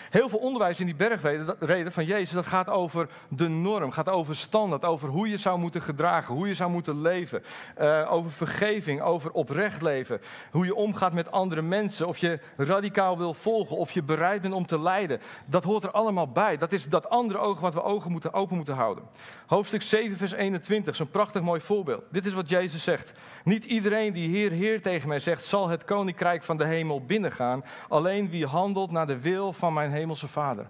Heel 0.10 0.30
veel 0.30 0.40
onderwijs 0.40 0.80
in 0.80 0.86
die 0.86 0.96
bergreden 0.96 1.92
van 1.92 2.06
Jezus, 2.06 2.32
dat 2.32 2.46
gaat 2.46 2.70
over 2.70 3.10
de 3.30 3.48
norm, 3.48 3.92
gaat 3.92 4.10
over 4.10 4.36
standaard, 4.36 4.86
over 4.86 5.10
hoe 5.10 5.30
je 5.30 5.38
zou 5.38 5.60
moeten 5.60 5.82
gedragen, 5.82 6.36
hoe 6.36 6.48
je 6.48 6.54
zou 6.54 6.72
moeten 6.72 7.02
leven, 7.02 7.44
uh, 7.82 8.12
over 8.12 8.32
vergeving, 8.32 9.02
over 9.02 9.32
oprecht 9.32 9.82
leven, 9.82 10.22
hoe 10.52 10.66
je 10.66 10.76
omgaat 10.76 11.14
met 11.14 11.32
andere 11.32 11.62
mensen, 11.62 12.08
of 12.08 12.18
je 12.18 12.40
radicaal 12.58 13.18
wil 13.18 13.34
volgen, 13.34 13.78
of 13.78 13.92
je 13.92 14.04
bereid 14.04 14.42
bent 14.42 14.54
om 14.54 14.66
te 14.66 14.80
lijden. 14.80 15.20
Dat 15.46 15.64
hoort 15.64 15.84
er 15.84 15.92
allemaal 15.92 16.32
bij. 16.32 16.58
Dat 16.58 16.72
is 16.72 16.90
dat 16.90 17.10
andere 17.10 17.40
oog 17.40 17.60
wat 17.60 17.74
we 17.74 17.84
ogen 17.84 18.12
moeten, 18.12 18.34
open 18.34 18.56
moeten 18.56 18.76
houden. 18.76 19.04
Hoofdstuk 19.46 19.82
7, 19.82 20.18
vers 20.18 20.32
21, 20.32 20.96
zo'n 20.96 21.10
prachtig 21.10 21.42
mooi 21.42 21.62
voorbeeld. 21.62 22.04
Dit 22.12 22.26
is 22.26 22.34
wat 22.34 22.50
Jezus 22.50 22.84
zegt. 22.84 23.14
Niet 23.44 23.64
iedereen 23.64 24.14
die 24.14 24.30
Heer, 24.30 24.52
Heer 24.52 24.82
tegen 24.82 25.08
mij 25.08 25.20
zegt, 25.20 25.44
zal 25.44 25.70
het 25.70 25.86
koninkrijk 25.86 26.44
van 26.44 26.58
de 26.58 26.66
hemel 26.66 27.06
binnengaan. 27.06 27.64
Alleen 27.90 28.30
wie 28.30 28.46
handelt 28.46 28.92
naar 28.92 29.08
de 29.08 29.20
wil 29.20 29.54
van 29.54 29.73
mijn 29.74 29.92
hemelse 29.92 30.28
Vader. 30.28 30.68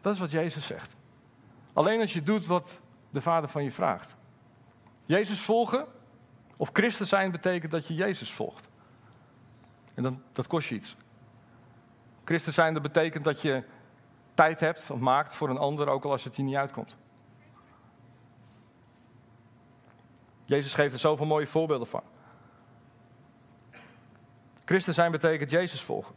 Dat 0.00 0.14
is 0.14 0.20
wat 0.20 0.30
Jezus 0.30 0.66
zegt. 0.66 0.94
Alleen 1.72 2.00
als 2.00 2.12
je 2.12 2.22
doet 2.22 2.46
wat 2.46 2.80
de 3.10 3.20
Vader 3.20 3.48
van 3.48 3.64
je 3.64 3.72
vraagt. 3.72 4.14
Jezus 5.04 5.40
volgen 5.40 5.86
of 6.56 6.70
christen 6.72 7.06
zijn 7.06 7.30
betekent 7.30 7.72
dat 7.72 7.86
je 7.86 7.94
Jezus 7.94 8.32
volgt. 8.32 8.68
En 9.94 10.02
dan, 10.02 10.22
dat 10.32 10.46
kost 10.46 10.68
je 10.68 10.74
iets. 10.74 10.96
Christen 12.24 12.52
zijn 12.52 12.74
dat 12.74 12.82
betekent 12.82 13.24
dat 13.24 13.40
je 13.40 13.62
tijd 14.34 14.60
hebt 14.60 14.90
of 14.90 14.98
maakt 14.98 15.34
voor 15.34 15.50
een 15.50 15.58
ander, 15.58 15.88
ook 15.88 16.04
al 16.04 16.10
als 16.10 16.24
het 16.24 16.36
je 16.36 16.42
niet 16.42 16.54
uitkomt. 16.54 16.96
Jezus 20.44 20.74
geeft 20.74 20.92
er 20.92 21.00
zoveel 21.00 21.26
mooie 21.26 21.46
voorbeelden 21.46 21.86
van. 21.86 22.02
Christen 24.64 24.94
zijn 24.94 25.10
betekent 25.10 25.50
Jezus 25.50 25.82
volgen. 25.82 26.14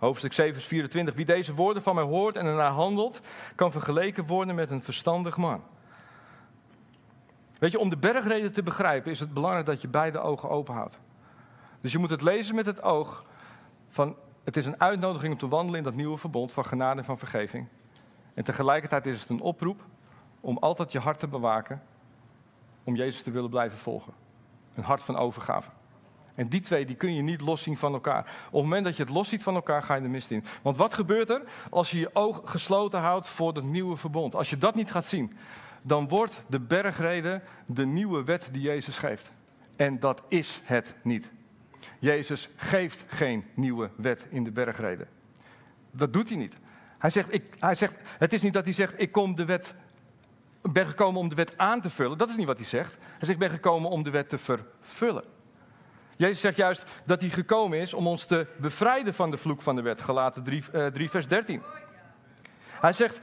Hoofdstuk 0.00 0.32
7, 0.32 0.54
vers 0.54 0.66
24. 0.66 1.14
Wie 1.14 1.24
deze 1.24 1.54
woorden 1.54 1.82
van 1.82 1.94
mij 1.94 2.04
hoort 2.04 2.36
en 2.36 2.46
ernaar 2.46 2.70
handelt, 2.70 3.20
kan 3.54 3.72
vergeleken 3.72 4.26
worden 4.26 4.54
met 4.54 4.70
een 4.70 4.82
verstandig 4.82 5.36
man. 5.36 5.62
Weet 7.58 7.72
je, 7.72 7.78
om 7.78 7.88
de 7.88 7.96
bergreden 7.96 8.52
te 8.52 8.62
begrijpen 8.62 9.10
is 9.10 9.20
het 9.20 9.34
belangrijk 9.34 9.66
dat 9.66 9.80
je 9.80 9.88
beide 9.88 10.18
ogen 10.18 10.48
open 10.48 10.74
houdt. 10.74 10.98
Dus 11.80 11.92
je 11.92 11.98
moet 11.98 12.10
het 12.10 12.22
lezen 12.22 12.54
met 12.54 12.66
het 12.66 12.82
oog 12.82 13.24
van, 13.88 14.16
het 14.44 14.56
is 14.56 14.66
een 14.66 14.80
uitnodiging 14.80 15.32
om 15.32 15.38
te 15.38 15.48
wandelen 15.48 15.78
in 15.78 15.84
dat 15.84 15.94
nieuwe 15.94 16.18
verbond 16.18 16.52
van 16.52 16.64
genade 16.64 16.98
en 16.98 17.04
van 17.04 17.18
vergeving. 17.18 17.66
En 18.34 18.44
tegelijkertijd 18.44 19.06
is 19.06 19.20
het 19.20 19.30
een 19.30 19.40
oproep 19.40 19.80
om 20.40 20.58
altijd 20.58 20.92
je 20.92 20.98
hart 20.98 21.18
te 21.18 21.28
bewaken 21.28 21.82
om 22.84 22.94
Jezus 22.94 23.22
te 23.22 23.30
willen 23.30 23.50
blijven 23.50 23.78
volgen. 23.78 24.12
Een 24.74 24.84
hart 24.84 25.02
van 25.02 25.16
overgave. 25.16 25.70
En 26.34 26.48
die 26.48 26.60
twee 26.60 26.86
die 26.86 26.96
kun 26.96 27.14
je 27.14 27.22
niet 27.22 27.40
loszien 27.40 27.76
van 27.76 27.92
elkaar. 27.92 28.20
Op 28.20 28.52
het 28.52 28.62
moment 28.62 28.84
dat 28.84 28.96
je 28.96 29.02
het 29.02 29.12
losziet 29.12 29.42
van 29.42 29.54
elkaar, 29.54 29.82
ga 29.82 29.94
je 29.94 30.02
de 30.02 30.08
mist 30.08 30.30
in. 30.30 30.44
Want 30.62 30.76
wat 30.76 30.94
gebeurt 30.94 31.30
er 31.30 31.42
als 31.70 31.90
je 31.90 31.98
je 31.98 32.14
oog 32.14 32.40
gesloten 32.44 33.00
houdt 33.00 33.26
voor 33.26 33.54
het 33.54 33.64
nieuwe 33.64 33.96
verbond? 33.96 34.34
Als 34.34 34.50
je 34.50 34.58
dat 34.58 34.74
niet 34.74 34.90
gaat 34.90 35.06
zien, 35.06 35.32
dan 35.82 36.08
wordt 36.08 36.42
de 36.46 36.60
bergreden 36.60 37.42
de 37.66 37.86
nieuwe 37.86 38.24
wet 38.24 38.48
die 38.52 38.62
Jezus 38.62 38.98
geeft. 38.98 39.30
En 39.76 39.98
dat 39.98 40.22
is 40.28 40.60
het 40.64 40.94
niet. 41.02 41.28
Jezus 41.98 42.48
geeft 42.56 43.04
geen 43.06 43.44
nieuwe 43.54 43.90
wet 43.96 44.26
in 44.30 44.44
de 44.44 44.50
bergreden. 44.50 45.08
Dat 45.90 46.12
doet 46.12 46.28
hij 46.28 46.38
niet. 46.38 46.56
Hij 46.98 47.10
zegt, 47.10 47.34
ik, 47.34 47.44
hij 47.58 47.74
zegt, 47.74 48.02
het 48.18 48.32
is 48.32 48.42
niet 48.42 48.52
dat 48.52 48.64
hij 48.64 48.72
zegt, 48.72 49.00
ik 49.00 49.12
kom 49.12 49.34
de 49.34 49.44
wet 49.44 49.74
ben 50.62 50.86
gekomen 50.86 51.20
om 51.20 51.28
de 51.28 51.34
wet 51.34 51.58
aan 51.58 51.80
te 51.80 51.90
vullen. 51.90 52.18
Dat 52.18 52.28
is 52.28 52.36
niet 52.36 52.46
wat 52.46 52.56
hij 52.56 52.66
zegt. 52.66 52.96
Hij 53.00 53.18
zegt, 53.18 53.32
ik 53.32 53.38
ben 53.38 53.50
gekomen 53.50 53.90
om 53.90 54.02
de 54.02 54.10
wet 54.10 54.28
te 54.28 54.38
vervullen. 54.38 55.24
Jezus 56.20 56.40
zegt 56.40 56.56
juist 56.56 56.84
dat 57.04 57.20
hij 57.20 57.30
gekomen 57.30 57.78
is 57.78 57.94
om 57.94 58.06
ons 58.06 58.24
te 58.24 58.46
bevrijden 58.56 59.14
van 59.14 59.30
de 59.30 59.36
vloek 59.36 59.62
van 59.62 59.76
de 59.76 59.82
wet. 59.82 60.00
Gelaten 60.00 60.42
3, 60.42 60.64
uh, 60.72 60.86
3 60.86 61.10
vers 61.10 61.28
13. 61.28 61.62
Hij 62.66 62.92
zegt 62.92 63.20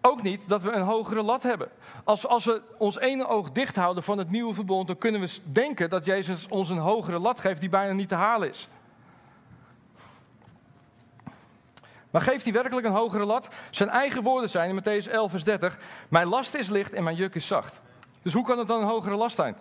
ook 0.00 0.22
niet 0.22 0.48
dat 0.48 0.62
we 0.62 0.70
een 0.70 0.82
hogere 0.82 1.22
lat 1.22 1.42
hebben. 1.42 1.68
Als, 2.04 2.26
als 2.26 2.44
we 2.44 2.62
ons 2.78 2.98
ene 2.98 3.26
oog 3.26 3.50
dicht 3.50 3.76
houden 3.76 4.02
van 4.02 4.18
het 4.18 4.30
nieuwe 4.30 4.54
verbond, 4.54 4.86
dan 4.86 4.98
kunnen 4.98 5.20
we 5.20 5.38
denken 5.44 5.90
dat 5.90 6.04
Jezus 6.04 6.46
ons 6.48 6.68
een 6.68 6.78
hogere 6.78 7.18
lat 7.18 7.40
geeft 7.40 7.60
die 7.60 7.68
bijna 7.68 7.92
niet 7.92 8.08
te 8.08 8.14
halen 8.14 8.50
is. 8.50 8.68
Maar 12.10 12.22
geeft 12.22 12.44
hij 12.44 12.52
werkelijk 12.52 12.86
een 12.86 12.92
hogere 12.92 13.24
lat? 13.24 13.48
Zijn 13.70 13.88
eigen 13.88 14.22
woorden 14.22 14.50
zijn 14.50 14.70
in 14.70 14.82
Matthäus 14.82 15.10
11, 15.10 15.30
vers 15.30 15.44
30: 15.44 15.78
Mijn 16.08 16.26
last 16.26 16.54
is 16.54 16.68
licht 16.68 16.92
en 16.92 17.04
mijn 17.04 17.16
juk 17.16 17.34
is 17.34 17.46
zacht. 17.46 17.80
Dus 18.22 18.32
hoe 18.32 18.44
kan 18.44 18.58
het 18.58 18.68
dan 18.68 18.80
een 18.80 18.88
hogere 18.88 19.16
last 19.16 19.36
zijn? 19.36 19.56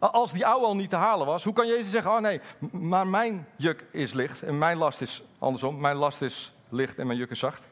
Als 0.00 0.32
die 0.32 0.46
oude 0.46 0.66
al 0.66 0.76
niet 0.76 0.90
te 0.90 0.96
halen 0.96 1.26
was, 1.26 1.44
hoe 1.44 1.52
kan 1.52 1.66
Jezus 1.66 1.90
zeggen, 1.90 2.10
oh 2.10 2.20
nee, 2.20 2.40
maar 2.70 3.06
mijn 3.06 3.46
juk 3.56 3.86
is 3.92 4.12
licht 4.12 4.42
en 4.42 4.58
mijn 4.58 4.76
last 4.76 5.00
is 5.00 5.22
andersom. 5.38 5.80
Mijn 5.80 5.96
last 5.96 6.22
is 6.22 6.52
licht 6.68 6.98
en 6.98 7.06
mijn 7.06 7.18
juk 7.18 7.30
is 7.30 7.38
zacht. 7.38 7.68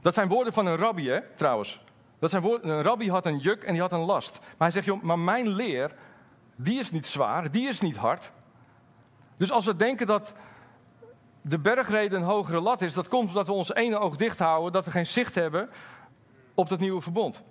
Dat 0.00 0.14
zijn 0.14 0.28
woorden 0.28 0.52
van 0.52 0.66
een 0.66 0.76
rabbi, 0.76 1.08
hè, 1.08 1.20
trouwens. 1.34 1.80
Dat 2.18 2.30
zijn 2.30 2.42
woorden, 2.42 2.70
een 2.70 2.82
rabbi 2.82 3.10
had 3.10 3.26
een 3.26 3.38
juk 3.38 3.62
en 3.62 3.72
die 3.72 3.80
had 3.80 3.92
een 3.92 4.00
last. 4.00 4.38
Maar 4.40 4.48
hij 4.58 4.70
zegt, 4.70 4.86
joh, 4.86 5.02
maar 5.02 5.18
mijn 5.18 5.48
leer, 5.48 5.94
die 6.56 6.78
is 6.78 6.90
niet 6.90 7.06
zwaar, 7.06 7.50
die 7.50 7.68
is 7.68 7.80
niet 7.80 7.96
hard. 7.96 8.30
Dus 9.36 9.50
als 9.50 9.64
we 9.64 9.76
denken 9.76 10.06
dat 10.06 10.34
de 11.42 11.58
bergreden 11.58 12.20
een 12.20 12.26
hogere 12.26 12.60
lat 12.60 12.82
is, 12.82 12.94
dat 12.94 13.08
komt 13.08 13.28
omdat 13.28 13.46
we 13.46 13.52
ons 13.52 13.74
ene 13.74 13.98
oog 13.98 14.16
dicht 14.16 14.38
houden, 14.38 14.72
dat 14.72 14.84
we 14.84 14.90
geen 14.90 15.06
zicht 15.06 15.34
hebben 15.34 15.70
op 16.54 16.68
dat 16.68 16.78
nieuwe 16.78 17.00
verbond. 17.00 17.42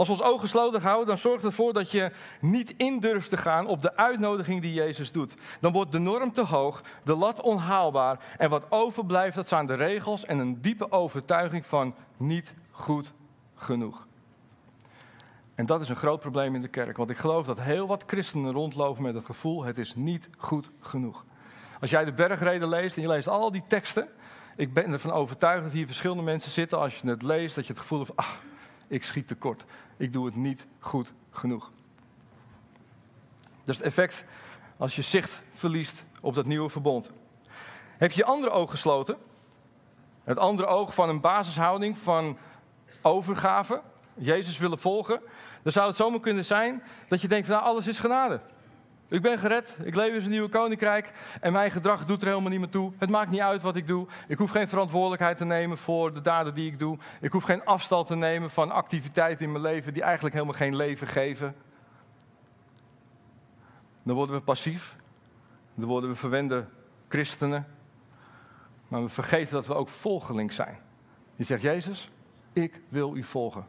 Als 0.00 0.08
we 0.08 0.14
ons 0.14 0.24
ogen 0.24 0.40
gesloten 0.40 0.82
houden, 0.82 1.06
dan 1.06 1.18
zorgt 1.18 1.42
het 1.42 1.50
ervoor 1.50 1.72
dat 1.72 1.90
je 1.90 2.10
niet 2.40 2.74
in 2.76 3.00
durft 3.00 3.28
te 3.28 3.36
gaan 3.36 3.66
op 3.66 3.82
de 3.82 3.96
uitnodiging 3.96 4.62
die 4.62 4.72
Jezus 4.72 5.12
doet. 5.12 5.34
Dan 5.60 5.72
wordt 5.72 5.92
de 5.92 5.98
norm 5.98 6.32
te 6.32 6.44
hoog, 6.44 6.82
de 7.04 7.14
lat 7.14 7.40
onhaalbaar. 7.40 8.18
En 8.38 8.50
wat 8.50 8.70
overblijft, 8.70 9.36
dat 9.36 9.48
zijn 9.48 9.66
de 9.66 9.74
regels 9.74 10.24
en 10.24 10.38
een 10.38 10.60
diepe 10.60 10.92
overtuiging 10.92 11.66
van 11.66 11.94
niet 12.16 12.54
goed 12.70 13.12
genoeg. 13.54 14.06
En 15.54 15.66
dat 15.66 15.80
is 15.80 15.88
een 15.88 15.96
groot 15.96 16.20
probleem 16.20 16.54
in 16.54 16.62
de 16.62 16.68
kerk, 16.68 16.96
want 16.96 17.10
ik 17.10 17.18
geloof 17.18 17.46
dat 17.46 17.60
heel 17.60 17.86
wat 17.86 18.04
christenen 18.06 18.52
rondlopen 18.52 19.02
met 19.02 19.14
het 19.14 19.24
gevoel: 19.24 19.64
het 19.64 19.78
is 19.78 19.94
niet 19.96 20.28
goed 20.38 20.70
genoeg. 20.80 21.24
Als 21.80 21.90
jij 21.90 22.04
de 22.04 22.12
bergreden 22.12 22.68
leest 22.68 22.96
en 22.96 23.02
je 23.02 23.08
leest 23.08 23.28
al 23.28 23.50
die 23.50 23.64
teksten, 23.66 24.08
ik 24.56 24.74
ben 24.74 24.92
ervan 24.92 25.12
overtuigd 25.12 25.62
dat 25.62 25.72
hier 25.72 25.86
verschillende 25.86 26.22
mensen 26.22 26.50
zitten. 26.50 26.78
Als 26.78 27.00
je 27.00 27.08
het 27.08 27.22
leest, 27.22 27.54
dat 27.54 27.66
je 27.66 27.72
het 27.72 27.80
gevoel 27.80 27.98
hebt: 27.98 28.16
ah, 28.16 28.28
ik 28.90 29.04
schiet 29.04 29.26
tekort. 29.26 29.64
Ik 29.96 30.12
doe 30.12 30.26
het 30.26 30.36
niet 30.36 30.66
goed 30.78 31.12
genoeg. 31.30 31.70
Dat 33.38 33.68
is 33.68 33.76
het 33.76 33.86
effect 33.86 34.24
als 34.76 34.96
je 34.96 35.02
zicht 35.02 35.42
verliest 35.54 36.04
op 36.20 36.34
dat 36.34 36.46
nieuwe 36.46 36.68
verbond. 36.68 37.10
Heb 37.98 38.10
je 38.10 38.16
je 38.16 38.24
andere 38.24 38.52
oog 38.52 38.70
gesloten? 38.70 39.16
Het 40.24 40.38
andere 40.38 40.68
oog 40.68 40.94
van 40.94 41.08
een 41.08 41.20
basishouding 41.20 41.98
van 41.98 42.38
overgave, 43.02 43.82
Jezus 44.14 44.58
willen 44.58 44.78
volgen. 44.78 45.20
Dan 45.62 45.72
zou 45.72 45.86
het 45.86 45.96
zomaar 45.96 46.20
kunnen 46.20 46.44
zijn 46.44 46.82
dat 47.08 47.20
je 47.20 47.28
denkt, 47.28 47.48
nou 47.48 47.62
alles 47.62 47.86
is 47.86 47.98
genade. 47.98 48.40
Ik 49.10 49.22
ben 49.22 49.38
gered, 49.38 49.76
ik 49.84 49.94
leef 49.94 50.14
in 50.14 50.22
een 50.22 50.30
nieuwe 50.30 50.48
koninkrijk 50.48 51.12
en 51.40 51.52
mijn 51.52 51.70
gedrag 51.70 52.04
doet 52.04 52.22
er 52.22 52.28
helemaal 52.28 52.50
niet 52.50 52.60
meer 52.60 52.68
toe. 52.68 52.92
Het 52.98 53.10
maakt 53.10 53.30
niet 53.30 53.40
uit 53.40 53.62
wat 53.62 53.76
ik 53.76 53.86
doe. 53.86 54.06
Ik 54.28 54.38
hoef 54.38 54.50
geen 54.50 54.68
verantwoordelijkheid 54.68 55.36
te 55.36 55.44
nemen 55.44 55.78
voor 55.78 56.14
de 56.14 56.20
daden 56.20 56.54
die 56.54 56.66
ik 56.66 56.78
doe. 56.78 56.98
Ik 57.20 57.32
hoef 57.32 57.42
geen 57.42 57.64
afstand 57.64 58.06
te 58.06 58.16
nemen 58.16 58.50
van 58.50 58.70
activiteiten 58.70 59.44
in 59.44 59.52
mijn 59.52 59.64
leven 59.64 59.94
die 59.94 60.02
eigenlijk 60.02 60.34
helemaal 60.34 60.56
geen 60.56 60.76
leven 60.76 61.06
geven. 61.06 61.54
Dan 64.02 64.14
worden 64.14 64.34
we 64.34 64.42
passief. 64.42 64.96
Dan 65.74 65.88
worden 65.88 66.10
we 66.10 66.16
verwende 66.16 66.66
christenen. 67.08 67.66
Maar 68.88 69.02
we 69.02 69.08
vergeten 69.08 69.54
dat 69.54 69.66
we 69.66 69.74
ook 69.74 69.88
volgeling 69.88 70.52
zijn. 70.52 70.78
Die 71.34 71.46
zegt, 71.46 71.62
Jezus, 71.62 72.10
ik 72.52 72.80
wil 72.88 73.16
u 73.16 73.22
volgen. 73.22 73.66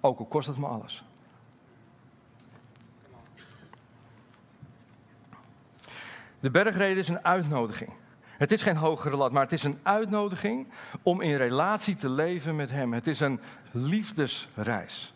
Ook 0.00 0.18
al 0.18 0.24
kost 0.24 0.48
het 0.48 0.58
me 0.58 0.66
alles. 0.66 1.04
De 6.42 6.50
bergreden 6.50 6.96
is 6.96 7.08
een 7.08 7.24
uitnodiging. 7.24 7.90
Het 8.24 8.52
is 8.52 8.62
geen 8.62 8.76
hogere 8.76 9.16
lat, 9.16 9.32
maar 9.32 9.42
het 9.42 9.52
is 9.52 9.62
een 9.62 9.78
uitnodiging 9.82 10.66
om 11.02 11.20
in 11.20 11.36
relatie 11.36 11.94
te 11.94 12.08
leven 12.08 12.56
met 12.56 12.70
Hem. 12.70 12.92
Het 12.92 13.06
is 13.06 13.20
een 13.20 13.40
liefdesreis. 13.70 15.14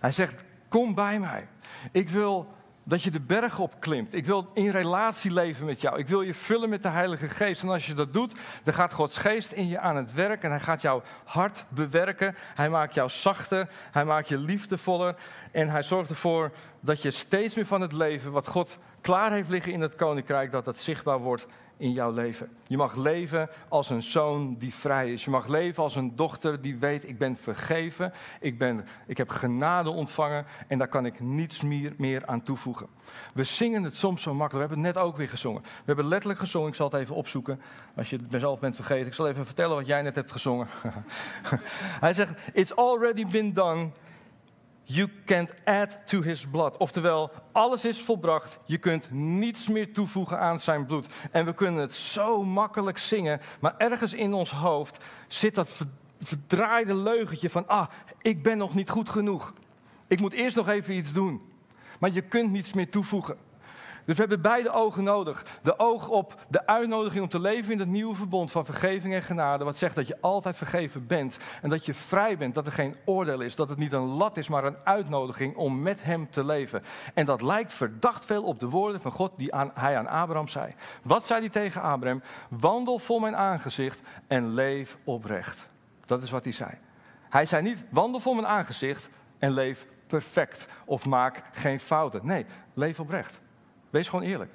Hij 0.00 0.12
zegt: 0.12 0.44
Kom 0.68 0.94
bij 0.94 1.18
mij. 1.18 1.46
Ik 1.92 2.08
wil 2.08 2.48
dat 2.84 3.02
je 3.02 3.10
de 3.10 3.20
berg 3.20 3.58
opklimt. 3.58 4.14
Ik 4.14 4.26
wil 4.26 4.50
in 4.54 4.70
relatie 4.70 5.32
leven 5.32 5.66
met 5.66 5.80
jou. 5.80 5.98
Ik 5.98 6.08
wil 6.08 6.22
je 6.22 6.34
vullen 6.34 6.68
met 6.68 6.82
de 6.82 6.88
Heilige 6.88 7.28
Geest. 7.28 7.62
En 7.62 7.68
als 7.68 7.86
je 7.86 7.94
dat 7.94 8.12
doet, 8.12 8.34
dan 8.64 8.74
gaat 8.74 8.92
Gods 8.92 9.16
Geest 9.16 9.52
in 9.52 9.68
je 9.68 9.78
aan 9.78 9.96
het 9.96 10.12
werk. 10.12 10.42
En 10.42 10.50
hij 10.50 10.60
gaat 10.60 10.82
jouw 10.82 11.02
hart 11.24 11.64
bewerken. 11.68 12.34
Hij 12.54 12.70
maakt 12.70 12.94
jou 12.94 13.10
zachter. 13.10 13.68
Hij 13.90 14.04
maakt 14.04 14.28
je 14.28 14.38
liefdevoller. 14.38 15.16
En 15.50 15.68
hij 15.68 15.82
zorgt 15.82 16.10
ervoor 16.10 16.50
dat 16.80 17.02
je 17.02 17.10
steeds 17.10 17.54
meer 17.54 17.66
van 17.66 17.80
het 17.80 17.92
leven 17.92 18.32
wat 18.32 18.46
God 18.46 18.78
klaar 19.00 19.32
heeft 19.32 19.48
liggen 19.48 19.72
in 19.72 19.80
het 19.80 19.94
koninkrijk, 19.94 20.50
dat 20.50 20.64
dat 20.64 20.76
zichtbaar 20.76 21.18
wordt 21.18 21.46
in 21.76 21.92
jouw 21.92 22.12
leven. 22.12 22.48
Je 22.66 22.76
mag 22.76 22.94
leven 22.94 23.50
als 23.68 23.90
een 23.90 24.02
zoon 24.02 24.56
die 24.58 24.74
vrij 24.74 25.12
is. 25.12 25.24
Je 25.24 25.30
mag 25.30 25.46
leven 25.46 25.82
als 25.82 25.96
een 25.96 26.16
dochter 26.16 26.60
die 26.60 26.78
weet, 26.78 27.08
ik 27.08 27.18
ben 27.18 27.36
vergeven, 27.36 28.12
ik, 28.40 28.58
ben, 28.58 28.86
ik 29.06 29.16
heb 29.16 29.28
genade 29.28 29.90
ontvangen 29.90 30.46
en 30.68 30.78
daar 30.78 30.88
kan 30.88 31.06
ik 31.06 31.20
niets 31.20 31.62
meer, 31.62 31.94
meer 31.96 32.26
aan 32.26 32.42
toevoegen. 32.42 32.86
We 33.34 33.44
zingen 33.44 33.82
het 33.82 33.96
soms 33.96 34.22
zo 34.22 34.34
makkelijk. 34.34 34.52
We 34.68 34.74
hebben 34.74 34.86
het 34.86 34.94
net 34.94 35.04
ook 35.04 35.16
weer 35.16 35.28
gezongen. 35.28 35.62
We 35.62 35.68
hebben 35.84 36.08
letterlijk 36.08 36.40
gezongen, 36.40 36.68
ik 36.68 36.74
zal 36.74 36.90
het 36.90 37.00
even 37.00 37.14
opzoeken, 37.14 37.60
als 37.96 38.10
je 38.10 38.16
het 38.16 38.30
mezelf 38.30 38.60
bent 38.60 38.74
vergeten. 38.74 39.06
Ik 39.06 39.14
zal 39.14 39.28
even 39.28 39.46
vertellen 39.46 39.76
wat 39.76 39.86
jij 39.86 40.02
net 40.02 40.14
hebt 40.14 40.32
gezongen. 40.32 40.66
Hij 42.04 42.12
zegt, 42.12 42.32
it's 42.52 42.74
already 42.74 43.26
been 43.26 43.52
done. 43.52 43.90
You 44.84 45.08
can't 45.24 45.64
add 45.64 45.98
to 46.06 46.22
his 46.22 46.46
blood. 46.46 46.76
Oftewel, 46.76 47.30
alles 47.52 47.84
is 47.84 48.00
volbracht. 48.00 48.58
Je 48.64 48.78
kunt 48.78 49.10
niets 49.10 49.68
meer 49.68 49.92
toevoegen 49.92 50.38
aan 50.38 50.60
zijn 50.60 50.86
bloed. 50.86 51.06
En 51.30 51.44
we 51.44 51.54
kunnen 51.54 51.80
het 51.80 51.92
zo 51.92 52.42
makkelijk 52.42 52.98
zingen, 52.98 53.40
maar 53.60 53.74
ergens 53.78 54.14
in 54.14 54.34
ons 54.34 54.50
hoofd 54.50 55.04
zit 55.28 55.54
dat 55.54 55.86
verdraaide 56.20 56.94
leugentje 56.94 57.50
van, 57.50 57.68
ah, 57.68 57.86
ik 58.22 58.42
ben 58.42 58.58
nog 58.58 58.74
niet 58.74 58.90
goed 58.90 59.08
genoeg. 59.08 59.52
Ik 60.08 60.20
moet 60.20 60.32
eerst 60.32 60.56
nog 60.56 60.68
even 60.68 60.94
iets 60.94 61.12
doen. 61.12 61.42
Maar 61.98 62.10
je 62.10 62.22
kunt 62.22 62.50
niets 62.50 62.72
meer 62.72 62.90
toevoegen. 62.90 63.36
Dus 64.04 64.14
we 64.14 64.20
hebben 64.20 64.40
beide 64.40 64.70
ogen 64.70 65.04
nodig. 65.04 65.44
De 65.62 65.78
oog 65.78 66.08
op 66.08 66.40
de 66.48 66.66
uitnodiging 66.66 67.22
om 67.22 67.28
te 67.28 67.40
leven 67.40 67.72
in 67.72 67.78
het 67.78 67.88
nieuwe 67.88 68.14
verbond 68.14 68.50
van 68.50 68.64
vergeving 68.64 69.14
en 69.14 69.22
genade. 69.22 69.64
Wat 69.64 69.76
zegt 69.76 69.94
dat 69.94 70.06
je 70.06 70.16
altijd 70.20 70.56
vergeven 70.56 71.06
bent. 71.06 71.36
En 71.62 71.68
dat 71.68 71.86
je 71.86 71.94
vrij 71.94 72.36
bent, 72.36 72.54
dat 72.54 72.66
er 72.66 72.72
geen 72.72 72.96
oordeel 73.04 73.40
is. 73.40 73.54
Dat 73.54 73.68
het 73.68 73.78
niet 73.78 73.92
een 73.92 74.06
lat 74.06 74.36
is, 74.36 74.48
maar 74.48 74.64
een 74.64 74.84
uitnodiging 74.84 75.56
om 75.56 75.82
met 75.82 76.02
hem 76.02 76.30
te 76.30 76.44
leven. 76.44 76.82
En 77.14 77.26
dat 77.26 77.42
lijkt 77.42 77.72
verdacht 77.72 78.24
veel 78.24 78.42
op 78.42 78.58
de 78.60 78.68
woorden 78.68 79.00
van 79.00 79.12
God 79.12 79.32
die 79.36 79.54
aan, 79.54 79.70
hij 79.74 79.98
aan 79.98 80.06
Abraham 80.06 80.48
zei. 80.48 80.74
Wat 81.02 81.26
zei 81.26 81.40
hij 81.40 81.48
tegen 81.48 81.82
Abraham? 81.82 82.22
Wandel 82.48 82.98
voor 82.98 83.20
mijn 83.20 83.36
aangezicht 83.36 84.00
en 84.26 84.54
leef 84.54 84.98
oprecht. 85.04 85.68
Dat 86.06 86.22
is 86.22 86.30
wat 86.30 86.44
hij 86.44 86.52
zei. 86.52 86.70
Hij 87.28 87.46
zei 87.46 87.62
niet, 87.62 87.84
wandel 87.90 88.20
voor 88.20 88.34
mijn 88.34 88.46
aangezicht 88.46 89.08
en 89.38 89.52
leef 89.52 89.86
perfect. 90.06 90.66
Of 90.84 91.06
maak 91.06 91.42
geen 91.52 91.80
fouten. 91.80 92.20
Nee, 92.22 92.46
leef 92.74 93.00
oprecht. 93.00 93.40
Wees 93.94 94.08
gewoon 94.08 94.24
eerlijk. 94.24 94.50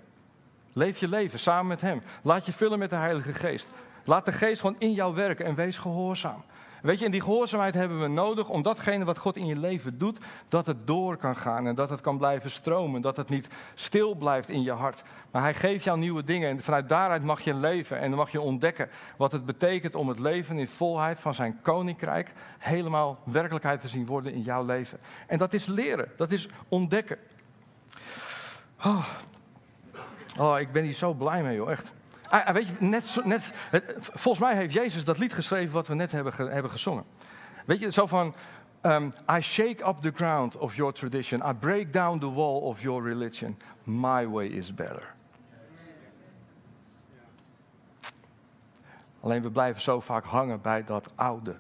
Leef 0.74 0.98
je 0.98 1.08
leven 1.08 1.40
samen 1.40 1.68
met 1.68 1.82
Hem. 1.82 2.02
Laat 2.22 2.46
je 2.46 2.54
vullen 2.54 2.80
met 2.80 2.90
de 2.90 2.96
Heilige 2.96 3.34
Geest. 3.34 3.70
Laat 4.04 4.26
de 4.26 4.32
Geest 4.32 4.60
gewoon 4.60 4.76
in 4.80 4.94
jou 4.94 5.16
werken 5.16 5.46
en 5.46 5.56
wees 5.56 5.78
gehoorzaam. 5.78 6.44
Weet 6.82 7.00
je, 7.00 7.06
en 7.06 7.12
die 7.12 7.22
gehoorzaamheid 7.22 7.74
hebben 7.74 8.02
we 8.02 8.08
nodig 8.08 8.50
om 8.50 8.62
datgene 8.62 9.06
wat 9.06 9.18
God 9.18 9.38
in 9.38 9.46
je 9.46 9.56
leven 9.56 9.98
doet, 9.98 10.20
dat 10.48 10.66
het 10.66 10.88
door 10.88 11.18
kan 11.18 11.36
gaan 11.36 11.68
en 11.68 11.76
dat 11.76 11.90
het 11.90 12.02
kan 12.02 12.18
blijven 12.18 12.52
stromen, 12.52 13.02
dat 13.02 13.18
het 13.18 13.30
niet 13.30 13.50
stil 13.74 14.16
blijft 14.16 14.50
in 14.50 14.62
je 14.62 14.72
hart. 14.72 15.04
Maar 15.32 15.42
Hij 15.42 15.54
geeft 15.54 15.84
jou 15.84 16.00
nieuwe 16.00 16.24
dingen 16.24 16.50
en 16.50 16.62
vanuit 16.62 16.90
daaruit 16.90 17.24
mag 17.24 17.42
je 17.42 17.54
leven 17.54 18.00
en 18.00 18.10
dan 18.10 18.20
mag 18.20 18.32
je 18.32 18.42
ontdekken 18.42 18.90
wat 19.18 19.32
het 19.32 19.46
betekent 19.46 19.96
om 19.96 20.08
het 20.08 20.20
leven 20.20 20.58
in 20.58 20.68
volheid 20.68 21.20
van 21.20 21.34
Zijn 21.34 21.60
koninkrijk 21.62 22.32
helemaal 22.58 23.20
werkelijkheid 23.24 23.82
te 23.82 23.88
zien 23.88 24.06
worden 24.06 24.34
in 24.34 24.42
jouw 24.42 24.66
leven. 24.66 25.00
En 25.28 25.38
dat 25.38 25.54
is 25.54 25.66
leren, 25.66 26.12
dat 26.16 26.32
is 26.32 26.48
ontdekken. 26.68 27.18
Oh. 28.86 29.08
oh, 30.40 30.60
ik 30.60 30.72
ben 30.72 30.84
hier 30.84 30.94
zo 30.94 31.14
blij 31.14 31.44
mee, 31.44 31.56
joh, 31.56 31.72
echt. 31.72 31.92
Ah, 32.30 32.46
ah 32.46 32.54
weet 32.54 32.68
je, 32.68 32.74
net, 32.80 33.20
net, 33.24 33.52
volgens 34.00 34.40
mij 34.40 34.56
heeft 34.56 34.74
Jezus 34.74 35.06
dat 35.06 35.18
lied 35.18 35.34
geschreven 35.34 35.74
wat 35.74 35.88
we 35.88 35.94
net 35.94 36.12
hebben, 36.12 36.34
hebben 36.52 36.72
gezongen. 36.72 37.04
Weet 37.66 37.80
je, 37.80 37.92
zo 37.92 38.06
van, 38.06 38.34
um, 38.82 39.14
I 39.38 39.42
shake 39.42 39.88
up 39.88 40.02
the 40.02 40.12
ground 40.16 40.58
of 40.58 40.76
your 40.76 40.94
tradition. 40.94 41.50
I 41.50 41.54
break 41.54 41.94
down 41.94 42.20
the 42.20 42.32
wall 42.32 42.62
of 42.62 42.82
your 42.82 43.04
religion. 43.04 43.58
My 43.84 44.28
way 44.28 44.46
is 44.46 44.74
better. 44.74 45.14
Alleen 49.20 49.42
we 49.42 49.52
blijven 49.52 49.82
zo 49.82 50.00
vaak 50.00 50.26
hangen 50.26 50.62
bij 50.62 50.84
dat 50.84 51.12
oude. 51.16 51.56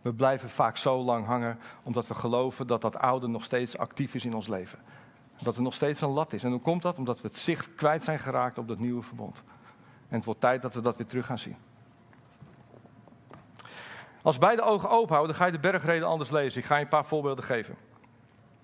We 0.00 0.12
blijven 0.12 0.50
vaak 0.50 0.76
zo 0.76 1.02
lang 1.02 1.26
hangen 1.26 1.58
omdat 1.82 2.06
we 2.06 2.14
geloven 2.14 2.66
dat 2.66 2.80
dat 2.80 2.96
oude 2.96 3.26
nog 3.26 3.44
steeds 3.44 3.78
actief 3.78 4.14
is 4.14 4.24
in 4.24 4.34
ons 4.34 4.48
leven. 4.48 4.78
Dat 5.38 5.56
er 5.56 5.62
nog 5.62 5.74
steeds 5.74 6.00
een 6.00 6.08
lat 6.08 6.32
is. 6.32 6.42
En 6.42 6.50
hoe 6.50 6.60
komt 6.60 6.82
dat? 6.82 6.98
Omdat 6.98 7.20
we 7.20 7.28
het 7.28 7.36
zicht 7.36 7.74
kwijt 7.74 8.02
zijn 8.02 8.18
geraakt 8.18 8.58
op 8.58 8.68
dat 8.68 8.78
nieuwe 8.78 9.02
verbond. 9.02 9.42
En 10.08 10.16
het 10.16 10.24
wordt 10.24 10.40
tijd 10.40 10.62
dat 10.62 10.74
we 10.74 10.80
dat 10.80 10.96
weer 10.96 11.06
terug 11.06 11.26
gaan 11.26 11.38
zien. 11.38 11.56
Als 14.22 14.38
beide 14.38 14.62
ogen 14.62 14.90
open 14.90 15.14
houden, 15.14 15.36
ga 15.36 15.46
je 15.46 15.52
de 15.52 15.58
bergreden 15.58 16.08
anders 16.08 16.30
lezen. 16.30 16.60
Ik 16.60 16.66
ga 16.66 16.76
je 16.76 16.82
een 16.82 16.88
paar 16.88 17.04
voorbeelden 17.04 17.44
geven. 17.44 17.76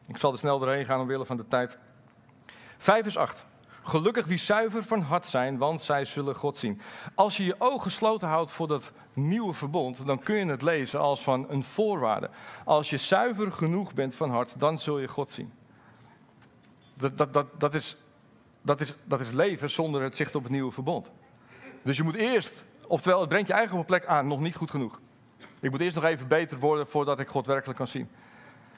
Ik 0.07 0.17
zal 0.17 0.33
er 0.33 0.39
snel 0.39 0.59
doorheen 0.59 0.85
gaan 0.85 1.01
omwille 1.01 1.25
van 1.25 1.37
de 1.37 1.47
tijd. 1.47 1.79
5 2.79 3.07
is 3.07 3.17
8. 3.17 3.45
Gelukkig 3.83 4.27
wie 4.27 4.39
zuiver 4.39 4.83
van 4.83 5.01
hart 5.01 5.27
zijn, 5.27 5.59
want 5.59 5.83
zij 5.83 6.05
zullen 6.05 6.37
God 6.37 6.57
zien. 6.57 6.81
Als 7.15 7.37
je 7.37 7.45
je 7.45 7.55
ogen 7.59 7.83
gesloten 7.83 8.29
houdt 8.29 8.51
voor 8.51 8.69
dat 8.69 8.93
nieuwe 9.13 9.53
verbond, 9.53 10.07
dan 10.07 10.19
kun 10.19 10.37
je 10.37 10.47
het 10.47 10.63
lezen 10.63 11.01
als 11.01 11.23
van 11.23 11.47
een 11.49 11.65
voorwaarde. 11.65 12.31
Als 12.65 12.91
je 12.91 12.97
zuiver 12.97 13.53
genoeg 13.53 13.95
bent 13.95 14.15
van 14.15 14.31
hart, 14.31 14.61
dan 14.61 14.79
zul 14.79 14.99
je 14.99 15.09
God 15.09 15.31
zien. 15.31 15.53
Dat, 17.01 17.19
dat, 17.19 17.35
dat, 17.35 17.47
dat, 17.59 17.75
is, 17.75 17.97
dat, 18.63 18.81
is, 18.81 18.95
dat 19.05 19.21
is 19.21 19.31
leven 19.31 19.71
zonder 19.71 20.03
het 20.03 20.17
zicht 20.17 20.35
op 20.35 20.43
het 20.43 20.53
nieuwe 20.53 20.73
verbond. 20.73 21.11
Dus 21.83 21.97
je 21.97 22.03
moet 22.03 22.15
eerst, 22.15 22.65
oftewel 22.87 23.21
het 23.21 23.29
brengt 23.29 23.49
je 23.49 23.55
eigen 23.55 23.73
op 23.73 23.79
een 23.79 23.87
plek 23.87 24.07
aan, 24.07 24.27
nog 24.27 24.41
niet 24.41 24.57
goed 24.57 24.71
genoeg. 24.71 25.01
Ik 25.61 25.71
moet 25.71 25.81
eerst 25.81 25.95
nog 25.95 26.05
even 26.05 26.29
beter 26.29 26.59
worden 26.59 26.87
voordat 26.87 27.21
ik 27.21 27.29
God 27.29 27.47
werkelijk 27.47 27.79
kan 27.79 27.89
zien. 27.89 28.09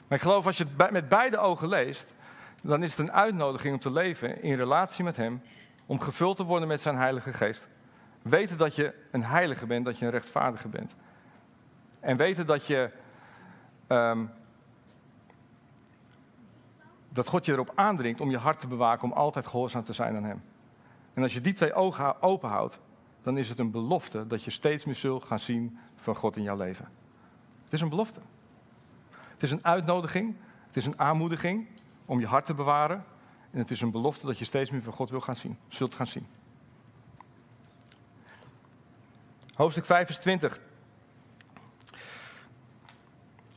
Maar 0.07 0.17
ik 0.17 0.23
geloof 0.23 0.45
als 0.45 0.57
je 0.57 0.65
het 0.77 0.91
met 0.91 1.09
beide 1.09 1.37
ogen 1.37 1.67
leest, 1.67 2.13
dan 2.61 2.83
is 2.83 2.89
het 2.89 2.99
een 2.99 3.11
uitnodiging 3.11 3.73
om 3.73 3.79
te 3.79 3.91
leven 3.91 4.41
in 4.41 4.55
relatie 4.55 5.03
met 5.03 5.17
Hem, 5.17 5.41
om 5.85 5.99
gevuld 5.99 6.35
te 6.35 6.43
worden 6.43 6.67
met 6.67 6.81
Zijn 6.81 6.95
Heilige 6.95 7.33
Geest. 7.33 7.67
Weten 8.21 8.57
dat 8.57 8.75
je 8.75 8.93
een 9.11 9.23
heilige 9.23 9.65
bent, 9.65 9.85
dat 9.85 9.97
je 9.97 10.05
een 10.05 10.11
rechtvaardige 10.11 10.67
bent. 10.67 10.95
En 11.99 12.17
weten 12.17 12.45
dat 12.45 12.65
je. 12.65 12.89
Um, 13.87 14.31
dat 17.13 17.27
God 17.27 17.45
je 17.45 17.51
erop 17.51 17.71
aandringt 17.75 18.21
om 18.21 18.29
je 18.29 18.37
hart 18.37 18.59
te 18.59 18.67
bewaken, 18.67 19.03
om 19.03 19.11
altijd 19.11 19.45
gehoorzaam 19.45 19.83
te 19.83 19.93
zijn 19.93 20.15
aan 20.15 20.23
Hem. 20.23 20.41
En 21.13 21.23
als 21.23 21.33
je 21.33 21.41
die 21.41 21.53
twee 21.53 21.73
ogen 21.73 22.21
open 22.21 22.49
houdt, 22.49 22.79
dan 23.21 23.37
is 23.37 23.49
het 23.49 23.59
een 23.59 23.71
belofte 23.71 24.27
dat 24.27 24.43
je 24.43 24.51
steeds 24.51 24.85
meer 24.85 24.95
zult 24.95 25.25
gaan 25.25 25.39
zien 25.39 25.77
van 25.95 26.15
God 26.15 26.35
in 26.35 26.43
jouw 26.43 26.57
leven. 26.57 26.87
Het 27.63 27.73
is 27.73 27.81
een 27.81 27.89
belofte. 27.89 28.19
Het 29.11 29.43
is 29.43 29.51
een 29.51 29.65
uitnodiging, 29.65 30.35
het 30.67 30.77
is 30.77 30.85
een 30.85 30.99
aanmoediging 30.99 31.67
om 32.05 32.19
je 32.19 32.27
hart 32.27 32.45
te 32.45 32.53
bewaren. 32.53 33.05
En 33.51 33.59
het 33.59 33.71
is 33.71 33.81
een 33.81 33.91
belofte 33.91 34.25
dat 34.25 34.39
je 34.39 34.45
steeds 34.45 34.69
meer 34.69 34.83
van 34.83 34.93
God 34.93 35.09
wil 35.09 35.21
gaan 35.21 35.35
zien, 35.35 35.57
zult 35.67 35.95
gaan 35.95 36.07
zien. 36.07 36.25
Hoofdstuk 39.53 39.85
5 39.85 40.09
is 40.09 40.17
20. 40.17 40.59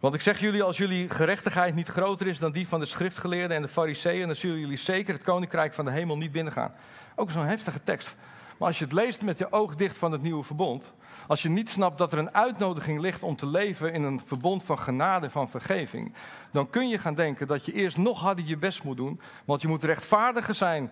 Want 0.07 0.19
ik 0.19 0.25
zeg 0.25 0.41
jullie, 0.41 0.63
als 0.63 0.77
jullie 0.77 1.09
gerechtigheid 1.09 1.75
niet 1.75 1.89
groter 1.89 2.27
is 2.27 2.39
dan 2.39 2.53
die 2.53 2.69
van 2.69 2.81
de 2.81 2.87
schriftgeleerden 2.87 3.57
en 3.57 3.63
de 3.63 3.69
fariseeën, 3.69 4.27
dan 4.27 4.37
zullen 4.37 4.59
jullie 4.59 4.77
zeker 4.77 5.15
het 5.15 5.25
koninkrijk 5.25 5.75
van 5.75 5.85
de 5.85 5.91
hemel 5.91 6.17
niet 6.17 6.33
binnengaan. 6.33 6.75
Ook 7.17 7.31
zo'n 7.31 7.45
heftige 7.45 7.83
tekst. 7.83 8.17
Maar 8.59 8.69
als 8.69 8.79
je 8.79 8.85
het 8.85 8.93
leest 8.93 9.23
met 9.23 9.39
je 9.39 9.53
oog 9.53 9.75
dicht 9.75 9.99
van 9.99 10.13
het 10.13 10.23
nieuwe 10.23 10.43
verbond, 10.43 10.93
als 11.27 11.43
je 11.43 11.49
niet 11.49 11.71
snapt 11.71 11.99
dat 11.99 12.13
er 12.13 12.19
een 12.19 12.35
uitnodiging 12.35 13.01
ligt 13.01 13.23
om 13.23 13.37
te 13.37 13.47
leven 13.47 13.93
in 13.93 14.03
een 14.03 14.21
verbond 14.25 14.65
van 14.65 14.79
genade, 14.79 15.31
van 15.31 15.51
vergeving, 15.51 16.15
dan 16.51 16.71
kun 16.71 16.89
je 16.89 16.99
gaan 16.99 17.15
denken 17.15 17.47
dat 17.47 17.65
je 17.65 17.73
eerst 17.73 17.97
nog 17.97 18.21
harder 18.21 18.45
je 18.45 18.57
best 18.57 18.85
moet 18.85 18.97
doen, 18.97 19.21
want 19.45 19.63
je 19.63 19.69
moet 19.69 19.85
rechtvaardiger 19.85 20.55
zijn 20.55 20.91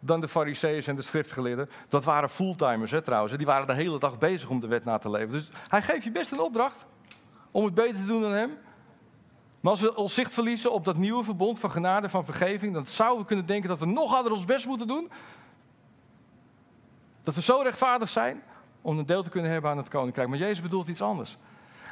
dan 0.00 0.20
de 0.20 0.28
fariseeërs 0.28 0.86
en 0.86 0.96
de 0.96 1.02
schriftgeleerden. 1.02 1.70
Dat 1.88 2.04
waren 2.04 2.30
fulltimers 2.30 2.90
hè, 2.90 3.02
trouwens, 3.02 3.36
die 3.36 3.46
waren 3.46 3.66
de 3.66 3.74
hele 3.74 3.98
dag 3.98 4.18
bezig 4.18 4.48
om 4.48 4.60
de 4.60 4.68
wet 4.68 4.84
na 4.84 4.98
te 4.98 5.10
leven. 5.10 5.32
Dus 5.32 5.50
hij 5.68 5.82
geeft 5.82 6.04
je 6.04 6.10
best 6.10 6.32
een 6.32 6.40
opdracht 6.40 6.86
om 7.50 7.64
het 7.64 7.74
beter 7.74 8.00
te 8.00 8.06
doen 8.06 8.20
dan 8.20 8.32
hem. 8.32 8.58
Maar 9.60 9.72
als 9.72 9.80
we 9.80 9.96
ons 9.96 10.14
zicht 10.14 10.32
verliezen 10.32 10.72
op 10.72 10.84
dat 10.84 10.96
nieuwe 10.96 11.24
verbond 11.24 11.58
van 11.58 11.70
genade, 11.70 12.08
van 12.08 12.24
vergeving, 12.24 12.74
dan 12.74 12.86
zouden 12.86 13.20
we 13.20 13.26
kunnen 13.26 13.46
denken 13.46 13.68
dat 13.68 13.78
we 13.78 13.86
nog 13.86 14.10
harder 14.10 14.32
ons 14.32 14.44
best 14.44 14.66
moeten 14.66 14.86
doen. 14.86 15.10
Dat 17.22 17.34
we 17.34 17.42
zo 17.42 17.60
rechtvaardig 17.62 18.08
zijn 18.08 18.42
om 18.80 18.98
een 18.98 19.06
deel 19.06 19.22
te 19.22 19.30
kunnen 19.30 19.50
hebben 19.50 19.70
aan 19.70 19.76
het 19.76 19.88
koninkrijk. 19.88 20.28
Maar 20.28 20.38
Jezus 20.38 20.62
bedoelt 20.62 20.88
iets 20.88 21.02
anders. 21.02 21.36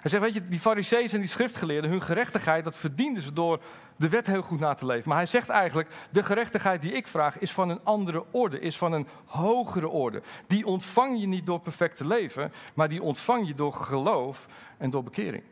Hij 0.00 0.10
zegt, 0.10 0.22
weet 0.22 0.34
je, 0.34 0.48
die 0.48 0.60
fariseeën 0.60 1.10
en 1.10 1.20
die 1.20 1.28
schriftgeleerden, 1.28 1.90
hun 1.90 2.02
gerechtigheid, 2.02 2.64
dat 2.64 2.76
verdienden 2.76 3.22
ze 3.22 3.32
door 3.32 3.60
de 3.96 4.08
wet 4.08 4.26
heel 4.26 4.42
goed 4.42 4.60
na 4.60 4.74
te 4.74 4.86
leven. 4.86 5.08
Maar 5.08 5.16
hij 5.18 5.26
zegt 5.26 5.48
eigenlijk, 5.48 5.88
de 6.10 6.22
gerechtigheid 6.22 6.80
die 6.80 6.92
ik 6.92 7.06
vraag 7.06 7.38
is 7.38 7.52
van 7.52 7.68
een 7.68 7.84
andere 7.84 8.24
orde, 8.30 8.60
is 8.60 8.78
van 8.78 8.92
een 8.92 9.08
hogere 9.24 9.88
orde. 9.88 10.22
Die 10.46 10.66
ontvang 10.66 11.20
je 11.20 11.26
niet 11.26 11.46
door 11.46 11.60
perfect 11.60 11.96
te 11.96 12.06
leven, 12.06 12.52
maar 12.74 12.88
die 12.88 13.02
ontvang 13.02 13.46
je 13.46 13.54
door 13.54 13.74
geloof 13.74 14.46
en 14.76 14.90
door 14.90 15.02
bekering. 15.02 15.42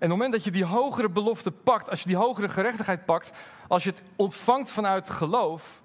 En 0.00 0.06
op 0.06 0.18
het 0.18 0.18
moment 0.18 0.32
dat 0.32 0.44
je 0.44 0.50
die 0.50 0.64
hogere 0.64 1.10
belofte 1.10 1.50
pakt, 1.50 1.90
als 1.90 2.02
je 2.02 2.08
die 2.08 2.16
hogere 2.16 2.48
gerechtigheid 2.48 3.04
pakt, 3.04 3.30
als 3.68 3.84
je 3.84 3.90
het 3.90 4.02
ontvangt 4.16 4.70
vanuit 4.70 5.10
geloof, 5.10 5.82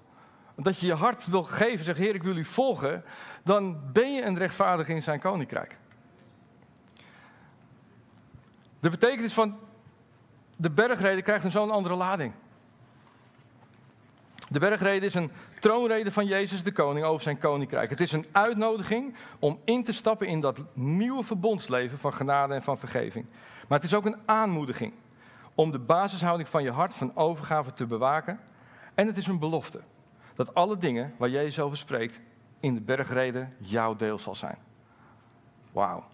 dat 0.56 0.78
je 0.78 0.86
je 0.86 0.94
hart 0.94 1.26
wil 1.26 1.42
geven, 1.42 1.84
zeg 1.84 1.96
Heer, 1.96 2.14
ik 2.14 2.22
wil 2.22 2.36
u 2.36 2.44
volgen, 2.44 3.04
dan 3.42 3.80
ben 3.92 4.14
je 4.14 4.22
een 4.22 4.38
rechtvaardige 4.38 4.94
in 4.94 5.02
zijn 5.02 5.20
koninkrijk. 5.20 5.76
De 8.86 8.92
betekenis 8.92 9.32
van 9.32 9.58
de 10.56 10.70
bergrede 10.70 11.22
krijgt 11.22 11.44
een 11.44 11.50
zo'n 11.50 11.70
andere 11.70 11.94
lading. 11.94 12.32
De 14.48 14.58
bergrede 14.58 15.06
is 15.06 15.14
een 15.14 15.30
troonrede 15.60 16.12
van 16.12 16.26
Jezus 16.26 16.62
de 16.62 16.72
Koning 16.72 17.06
over 17.06 17.22
zijn 17.22 17.38
koninkrijk. 17.38 17.90
Het 17.90 18.00
is 18.00 18.12
een 18.12 18.26
uitnodiging 18.32 19.14
om 19.38 19.58
in 19.64 19.84
te 19.84 19.92
stappen 19.92 20.26
in 20.26 20.40
dat 20.40 20.62
nieuwe 20.72 21.22
verbondsleven 21.22 21.98
van 21.98 22.12
genade 22.12 22.54
en 22.54 22.62
van 22.62 22.78
vergeving. 22.78 23.26
Maar 23.68 23.78
het 23.78 23.86
is 23.86 23.94
ook 23.94 24.04
een 24.04 24.20
aanmoediging 24.24 24.92
om 25.54 25.70
de 25.70 25.78
basishouding 25.78 26.48
van 26.48 26.62
je 26.62 26.72
hart 26.72 26.94
van 26.94 27.16
overgave 27.16 27.72
te 27.72 27.86
bewaken. 27.86 28.40
En 28.94 29.06
het 29.06 29.16
is 29.16 29.26
een 29.26 29.38
belofte 29.38 29.80
dat 30.34 30.54
alle 30.54 30.76
dingen 30.76 31.14
waar 31.18 31.30
Jezus 31.30 31.60
over 31.60 31.76
spreekt 31.76 32.20
in 32.60 32.74
de 32.74 32.80
bergrede 32.80 33.48
jouw 33.58 33.96
deel 33.96 34.18
zal 34.18 34.34
zijn. 34.34 34.58
Wauw, 35.72 36.04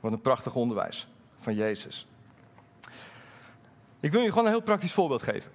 wat 0.00 0.12
een 0.12 0.20
prachtig 0.20 0.54
onderwijs 0.54 1.08
van 1.48 1.56
Jezus. 1.56 2.06
Ik 4.00 4.12
wil 4.12 4.20
je 4.20 4.28
gewoon 4.28 4.44
een 4.44 4.50
heel 4.50 4.60
praktisch 4.60 4.92
voorbeeld 4.92 5.22
geven. 5.22 5.50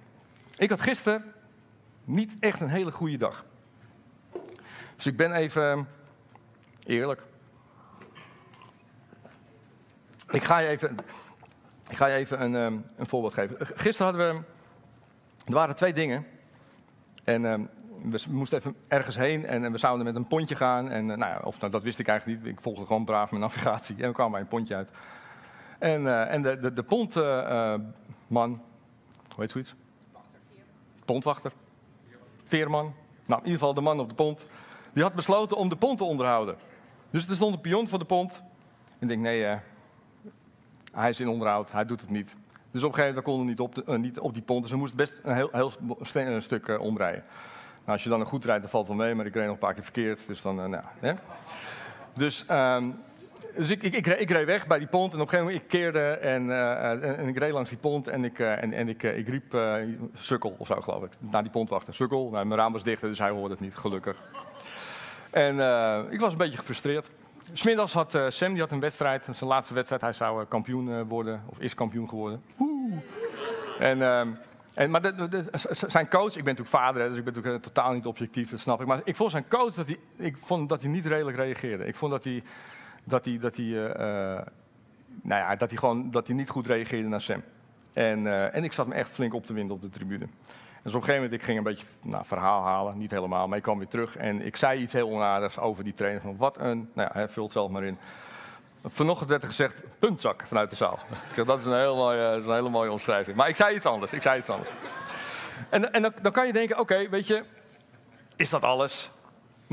Ik 0.56 0.70
had 0.70 0.80
gisteren 0.80 1.32
niet 2.04 2.36
echt 2.40 2.60
een 2.60 2.68
hele 2.68 2.92
goede 2.92 3.16
dag. 3.16 3.44
Dus 4.96 5.06
ik 5.06 5.16
ben 5.16 5.32
even 5.32 5.88
eerlijk. 6.86 7.22
Ik 10.30 10.42
ga 10.42 10.58
je 10.58 10.68
even, 10.68 10.96
ik 11.88 11.96
ga 11.96 12.06
je 12.06 12.16
even 12.16 12.42
een, 12.42 12.56
ehm, 12.56 12.78
een 12.96 13.06
voorbeeld 13.06 13.34
geven. 13.34 13.66
Gisteren 13.66 14.12
hadden 14.12 14.34
we. 14.34 14.42
Er 15.44 15.52
waren 15.52 15.76
twee 15.76 15.92
dingen. 15.92 16.26
En 17.24 17.44
um, 17.44 17.68
we 18.10 18.22
moesten 18.30 18.58
even 18.58 18.76
ergens 18.88 19.16
heen 19.16 19.46
en 19.46 19.72
we 19.72 19.78
zouden 19.78 20.04
met 20.04 20.14
een 20.14 20.26
pontje 20.26 20.56
gaan. 20.56 20.90
En 20.90 21.08
uh, 21.08 21.16
nou 21.16 21.32
ja, 21.32 21.40
of, 21.44 21.60
nou, 21.60 21.72
dat 21.72 21.82
wist 21.82 21.98
ik 21.98 22.08
eigenlijk 22.08 22.42
niet. 22.42 22.52
Ik 22.52 22.60
volgde 22.60 22.86
gewoon 22.86 23.04
braaf 23.04 23.30
mijn 23.30 23.42
navigatie 23.42 23.96
en 23.98 24.08
we 24.08 24.14
kwamen 24.14 24.32
bij 24.32 24.40
een 24.40 24.48
pontje 24.48 24.74
uit. 24.74 24.90
En, 25.78 26.02
uh, 26.02 26.32
en 26.32 26.42
de, 26.42 26.58
de, 26.58 26.72
de 26.72 26.82
pontman, 26.82 28.50
uh, 28.50 28.58
hoe 29.34 29.36
heet 29.36 29.50
zoiets? 29.50 29.74
Pontwachter. 31.04 31.52
Veerman. 32.44 32.94
Nou, 33.26 33.40
in 33.40 33.46
ieder 33.46 33.58
geval 33.58 33.74
de 33.74 33.80
man 33.80 34.00
op 34.00 34.08
de 34.08 34.14
pont. 34.14 34.46
Die 34.92 35.02
had 35.02 35.14
besloten 35.14 35.56
om 35.56 35.68
de 35.68 35.76
pont 35.76 35.98
te 35.98 36.04
onderhouden. 36.04 36.56
Dus 37.10 37.28
er 37.28 37.34
stond 37.34 37.54
een 37.54 37.60
pion 37.60 37.88
voor 37.88 37.98
de 37.98 38.04
pont. 38.04 38.42
En 38.88 38.98
ik 39.00 39.08
denk, 39.08 39.20
nee, 39.20 39.58
hij 40.92 41.10
is 41.10 41.20
in 41.20 41.28
onderhoud, 41.28 41.72
hij 41.72 41.86
doet 41.86 42.00
het 42.00 42.10
niet. 42.10 42.34
Dus 42.70 42.82
op 42.82 42.88
een 42.88 42.94
gegeven 42.94 43.06
moment 43.06 43.24
konden 43.24 43.46
niet 43.46 43.60
op, 43.60 43.98
niet 43.98 44.18
op 44.18 44.34
die 44.34 44.42
pont. 44.42 44.62
Dus 44.62 44.70
we 44.70 44.76
moesten 44.76 44.96
best 44.96 45.20
een 45.22 45.34
heel, 45.34 45.48
heel 45.52 46.40
stuk 46.40 46.80
omrijden. 46.80 47.24
Nou, 47.78 47.92
als 47.92 48.02
je 48.02 48.08
dan 48.08 48.20
een 48.20 48.26
goed 48.26 48.44
rijdt, 48.44 48.62
dan 48.62 48.70
valt 48.70 48.88
het 48.88 48.96
wel 48.96 49.06
mee. 49.06 49.14
Maar 49.14 49.26
ik 49.26 49.34
reed 49.34 49.44
nog 49.44 49.52
een 49.52 49.58
paar 49.58 49.74
keer 49.74 49.82
verkeerd. 49.82 50.26
Dus 50.26 50.42
dan, 50.42 50.70
nou. 50.70 51.16
Dus 52.16 52.44
um, 52.50 52.94
dus 53.56 53.70
ik, 53.70 53.82
ik, 53.82 53.94
ik, 53.94 54.06
ik, 54.06 54.30
reed 54.30 54.46
weg 54.46 54.66
bij 54.66 54.78
die 54.78 54.86
pont 54.86 55.14
en 55.14 55.20
op 55.20 55.24
een 55.24 55.28
gegeven 55.28 55.52
moment 55.52 55.62
ik 55.72 55.80
keerde 55.80 56.00
en, 56.00 56.46
uh, 56.46 56.90
en, 56.90 57.16
en 57.16 57.28
ik 57.28 57.38
reed 57.38 57.52
langs 57.52 57.68
die 57.70 57.78
pont 57.78 58.08
en 58.08 58.24
ik, 58.24 58.38
uh, 58.38 58.62
en, 58.62 58.72
en 58.72 58.88
ik, 58.88 59.02
uh, 59.02 59.18
ik 59.18 59.28
riep 59.28 59.58
sukkel 60.14 60.54
of 60.58 60.66
zo 60.66 60.80
geloof 60.80 61.02
ik, 61.02 61.10
naar 61.18 61.42
die 61.42 61.50
pontwachter. 61.50 61.94
Sukkel, 61.94 62.28
nou, 62.30 62.46
mijn 62.46 62.60
raam 62.60 62.72
was 62.72 62.82
dicht 62.82 63.00
dus 63.00 63.18
hij 63.18 63.30
hoorde 63.30 63.54
het 63.54 63.60
niet, 63.60 63.76
gelukkig. 63.76 64.22
En 65.30 65.54
ik 66.10 66.20
was 66.20 66.32
een 66.32 66.38
beetje 66.38 66.58
gefrustreerd. 66.58 67.10
Smiddags 67.52 67.92
had 67.92 68.18
Sam, 68.28 68.52
die 68.52 68.60
had 68.60 68.70
een 68.70 68.80
wedstrijd, 68.80 69.26
zijn 69.30 69.50
laatste 69.50 69.74
wedstrijd, 69.74 70.02
hij 70.02 70.12
zou 70.12 70.44
kampioen 70.44 71.04
worden, 71.04 71.42
of 71.46 71.58
is 71.58 71.74
kampioen 71.74 72.08
geworden. 72.08 72.42
Woe. 72.56 72.90
En... 73.78 74.02
Ehm, 74.02 74.28
en, 74.74 74.90
maar 74.90 75.02
zijn 75.86 76.08
coach, 76.08 76.36
ik 76.36 76.44
ben 76.44 76.54
natuurlijk 76.54 76.68
vader, 76.68 77.08
dus 77.08 77.18
ik 77.18 77.24
ben 77.24 77.34
natuurlijk 77.34 77.62
totaal 77.62 77.92
niet 77.92 78.06
objectief, 78.06 78.50
dat 78.50 78.60
snap 78.60 78.80
ik. 78.80 78.86
Maar 78.86 79.00
ik 79.04 79.16
vond 79.16 79.30
zijn 79.30 79.48
coach 79.48 79.74
dat 79.74 79.86
hij, 79.86 79.98
ik 80.16 80.36
vond 80.36 80.68
dat 80.68 80.82
hij 80.82 80.90
niet 80.90 81.06
redelijk 81.06 81.36
reageerde. 81.36 81.86
Ik 81.86 81.94
vond 81.94 82.12
dat 82.12 82.24
hij, 82.24 82.42
dat 83.04 83.24
hij, 83.24 83.38
dat 83.38 83.56
hij, 83.56 83.64
uh, 83.64 83.86
nou 85.22 85.40
ja, 85.40 85.56
dat 85.56 85.70
hij, 85.70 85.78
gewoon, 85.78 86.10
dat 86.10 86.26
hij 86.26 86.36
niet 86.36 86.48
goed 86.48 86.66
reageerde 86.66 87.08
naar 87.08 87.20
Sam. 87.20 87.42
En, 87.92 88.24
uh, 88.24 88.54
en 88.54 88.64
ik 88.64 88.72
zat 88.72 88.86
me 88.86 88.94
echt 88.94 89.10
flink 89.10 89.34
op 89.34 89.46
te 89.46 89.52
winden 89.52 89.76
op 89.76 89.82
de 89.82 89.90
tribune. 89.90 90.26
Dus 90.82 90.94
op 90.94 91.00
een 91.00 91.06
gegeven 91.06 91.14
moment, 91.14 91.32
ik 91.32 91.42
ging 91.42 91.58
een 91.58 91.64
beetje 91.64 91.86
nou, 92.02 92.24
verhaal 92.24 92.62
halen, 92.62 92.98
niet 92.98 93.10
helemaal, 93.10 93.48
maar 93.48 93.56
ik 93.56 93.62
kwam 93.62 93.78
weer 93.78 93.88
terug. 93.88 94.16
En 94.16 94.46
ik 94.46 94.56
zei 94.56 94.80
iets 94.80 94.92
heel 94.92 95.08
onaardigs 95.08 95.58
over 95.58 95.84
die 95.84 95.94
trainer. 95.94 96.22
Van 96.22 96.36
wat 96.36 96.58
een, 96.60 96.90
nou 96.94 97.10
ja, 97.14 97.28
vult 97.28 97.52
zelf 97.52 97.70
maar 97.70 97.84
in. 97.84 97.98
Vanochtend 98.84 99.30
werd 99.30 99.42
er 99.42 99.48
gezegd, 99.48 99.82
puntzak 99.98 100.44
vanuit 100.46 100.70
de 100.70 100.76
zaal. 100.76 100.98
Ik 101.10 101.34
zeg, 101.34 101.44
dat 101.44 101.58
is 101.58 101.64
een, 101.64 101.76
heel 101.76 101.96
mooie, 101.96 102.20
een 102.20 102.52
hele 102.52 102.68
mooie 102.68 102.92
omschrijving. 102.92 103.36
Maar 103.36 103.48
ik 103.48 103.56
zei 103.56 103.76
iets 103.76 103.86
anders, 103.86 104.12
ik 104.12 104.22
zei 104.22 104.38
iets 104.38 104.48
anders. 104.48 104.70
En, 105.68 105.92
en 105.92 106.02
dan, 106.02 106.12
dan 106.22 106.32
kan 106.32 106.46
je 106.46 106.52
denken, 106.52 106.78
oké, 106.78 107.08
weet 107.08 107.26
je, 107.26 107.44
is 108.36 108.50
dat 108.50 108.62
alles? 108.62 109.10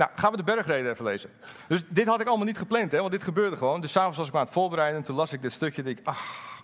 Nou, 0.02 0.14
gaan 0.16 0.32
we 0.32 0.38
de 0.38 0.44
bergreden 0.44 0.92
even 0.92 1.06
lezen. 1.06 1.30
Dus 1.68 1.84
dit 1.88 2.08
had 2.08 2.22
ik 2.22 2.28
allemaal 2.28 2.46
niet 2.46 2.58
gepland, 2.58 2.92
hè, 2.92 3.00
want 3.00 3.12
dit 3.12 3.24
gebeurde 3.24 3.58
gewoon. 3.58 3.82
Dus 3.82 3.92
s'avonds 3.92 4.18
was 4.18 4.28
ik 4.28 4.34
me 4.34 4.40
aan 4.40 4.46
het 4.46 4.54
voorbereiden 4.54 4.98
en 4.98 5.04
toen 5.06 5.16
las 5.16 5.34
ik 5.34 5.42
dit 5.42 5.52
stukje 5.52 5.82
en 5.82 5.88
ik, 5.88 6.00
ach, 6.04 6.62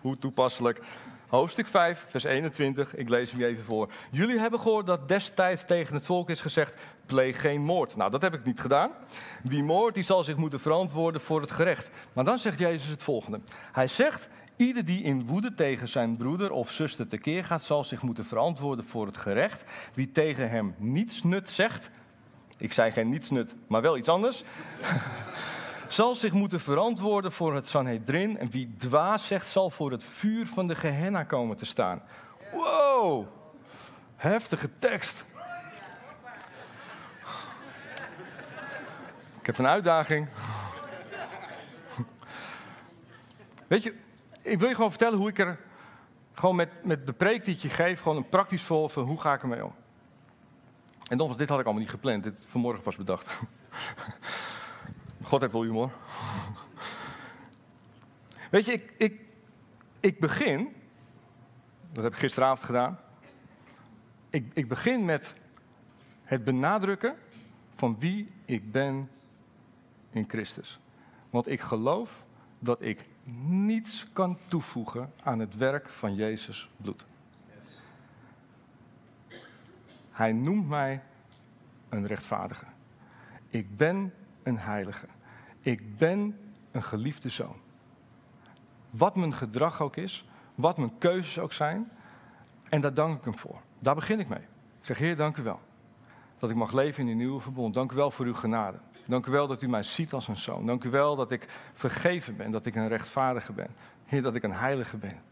hoe 0.00 0.18
toepasselijk. 0.18 0.80
Hoofdstuk 1.28 1.66
5, 1.66 2.06
vers 2.08 2.24
21, 2.24 2.96
ik 2.96 3.08
lees 3.08 3.30
hem 3.30 3.40
even 3.40 3.64
voor. 3.64 3.88
Jullie 4.10 4.38
hebben 4.38 4.60
gehoord 4.60 4.86
dat 4.86 5.08
destijds 5.08 5.64
tegen 5.64 5.94
het 5.94 6.06
volk 6.06 6.30
is 6.30 6.40
gezegd, 6.40 6.74
pleeg 7.06 7.40
geen 7.40 7.60
moord. 7.60 7.96
Nou, 7.96 8.10
dat 8.10 8.22
heb 8.22 8.34
ik 8.34 8.44
niet 8.44 8.60
gedaan. 8.60 8.90
Wie 9.42 9.62
moordt, 9.62 9.94
die 9.94 10.04
zal 10.04 10.24
zich 10.24 10.36
moeten 10.36 10.60
verantwoorden 10.60 11.20
voor 11.20 11.40
het 11.40 11.50
gerecht. 11.50 11.90
Maar 12.12 12.24
dan 12.24 12.38
zegt 12.38 12.58
Jezus 12.58 12.88
het 12.88 13.02
volgende. 13.02 13.40
Hij 13.72 13.88
zegt, 13.88 14.28
ieder 14.56 14.84
die 14.84 15.02
in 15.02 15.26
woede 15.26 15.54
tegen 15.54 15.88
zijn 15.88 16.16
broeder 16.16 16.50
of 16.50 16.70
zuster 16.70 17.08
tekeer 17.08 17.44
gaat, 17.44 17.62
zal 17.62 17.84
zich 17.84 18.02
moeten 18.02 18.24
verantwoorden 18.24 18.84
voor 18.84 19.06
het 19.06 19.16
gerecht. 19.16 19.64
Wie 19.94 20.12
tegen 20.12 20.50
hem 20.50 20.74
niets 20.78 21.22
nut 21.22 21.48
zegt, 21.48 21.90
ik 22.58 22.72
zei 22.72 22.90
geen 22.90 23.08
niets 23.08 23.30
nut, 23.30 23.54
maar 23.66 23.82
wel 23.82 23.96
iets 23.96 24.08
anders 24.08 24.44
zal 25.88 26.14
zich 26.14 26.32
moeten 26.32 26.60
verantwoorden 26.60 27.32
voor 27.32 27.54
het 27.54 27.66
Sanhedrin. 27.66 28.38
En 28.38 28.50
wie 28.50 28.74
dwaas 28.78 29.26
zegt, 29.26 29.46
zal 29.46 29.70
voor 29.70 29.90
het 29.90 30.04
vuur 30.04 30.46
van 30.46 30.66
de 30.66 30.74
Gehenna 30.74 31.22
komen 31.22 31.56
te 31.56 31.66
staan. 31.66 32.02
Wow, 32.52 33.26
heftige 34.16 34.68
tekst. 34.78 35.24
Ik 39.40 39.46
heb 39.46 39.58
een 39.58 39.66
uitdaging. 39.66 40.28
Weet 43.66 43.82
je, 43.82 43.94
ik 44.42 44.58
wil 44.58 44.68
je 44.68 44.74
gewoon 44.74 44.90
vertellen 44.90 45.18
hoe 45.18 45.28
ik 45.28 45.38
er 45.38 45.58
gewoon 46.34 46.56
met, 46.56 46.84
met 46.84 47.06
de 47.06 47.12
preek 47.12 47.44
die 47.44 47.54
ik 47.54 47.60
je 47.60 47.68
geef, 47.68 48.00
gewoon 48.00 48.16
een 48.16 48.28
praktisch 48.28 48.62
vol 48.62 48.88
van 48.88 49.04
hoe 49.04 49.20
ga 49.20 49.34
ik 49.34 49.42
ermee 49.42 49.64
om. 49.64 49.74
En 51.08 51.16
nogmaals, 51.16 51.38
dit 51.38 51.48
had 51.48 51.58
ik 51.58 51.64
allemaal 51.64 51.82
niet 51.82 51.92
gepland, 51.92 52.22
dit 52.22 52.44
vanmorgen 52.46 52.82
pas 52.82 52.96
bedacht. 52.96 53.40
God 55.22 55.40
heeft 55.40 55.52
wel 55.52 55.62
humor. 55.62 55.90
Weet 58.50 58.64
je, 58.64 58.72
ik, 58.72 58.92
ik, 58.96 59.20
ik 60.00 60.20
begin, 60.20 60.74
dat 61.92 62.04
heb 62.04 62.12
ik 62.12 62.18
gisteravond 62.18 62.66
gedaan. 62.66 62.98
Ik, 64.30 64.50
ik 64.52 64.68
begin 64.68 65.04
met 65.04 65.34
het 66.22 66.44
benadrukken 66.44 67.16
van 67.74 67.96
wie 67.98 68.30
ik 68.44 68.72
ben 68.72 69.10
in 70.10 70.24
Christus. 70.28 70.78
Want 71.30 71.48
ik 71.48 71.60
geloof 71.60 72.24
dat 72.58 72.82
ik 72.82 73.04
niets 73.46 74.06
kan 74.12 74.38
toevoegen 74.48 75.12
aan 75.22 75.38
het 75.38 75.56
werk 75.56 75.88
van 75.88 76.14
Jezus 76.14 76.68
bloed. 76.76 77.04
Hij 80.18 80.32
noemt 80.32 80.68
mij 80.68 81.02
een 81.88 82.06
rechtvaardige. 82.06 82.64
Ik 83.48 83.76
ben 83.76 84.14
een 84.42 84.58
heilige. 84.58 85.06
Ik 85.60 85.96
ben 85.96 86.38
een 86.70 86.82
geliefde 86.82 87.28
zoon. 87.28 87.56
Wat 88.90 89.16
mijn 89.16 89.34
gedrag 89.34 89.80
ook 89.82 89.96
is, 89.96 90.28
wat 90.54 90.78
mijn 90.78 90.98
keuzes 90.98 91.38
ook 91.38 91.52
zijn. 91.52 91.90
En 92.68 92.80
daar 92.80 92.94
dank 92.94 93.18
ik 93.18 93.24
hem 93.24 93.38
voor. 93.38 93.60
Daar 93.78 93.94
begin 93.94 94.20
ik 94.20 94.28
mee. 94.28 94.42
Ik 94.78 94.86
zeg, 94.86 94.98
Heer, 94.98 95.16
dank 95.16 95.36
u 95.36 95.42
wel. 95.42 95.60
Dat 96.38 96.50
ik 96.50 96.56
mag 96.56 96.72
leven 96.72 97.02
in 97.02 97.08
uw 97.08 97.16
nieuwe 97.16 97.40
verbond. 97.40 97.74
Dank 97.74 97.92
u 97.92 97.96
wel 97.96 98.10
voor 98.10 98.26
uw 98.26 98.34
genade. 98.34 98.78
Dank 99.06 99.26
u 99.26 99.30
wel 99.30 99.46
dat 99.46 99.62
u 99.62 99.68
mij 99.68 99.82
ziet 99.82 100.12
als 100.12 100.28
een 100.28 100.36
zoon. 100.36 100.66
Dank 100.66 100.84
u 100.84 100.90
wel 100.90 101.16
dat 101.16 101.30
ik 101.30 101.46
vergeven 101.74 102.36
ben, 102.36 102.50
dat 102.50 102.66
ik 102.66 102.74
een 102.74 102.88
rechtvaardige 102.88 103.52
ben. 103.52 103.68
Heer, 104.04 104.22
dat 104.22 104.34
ik 104.34 104.42
een 104.42 104.54
heilige 104.54 104.96
ben. 104.96 105.22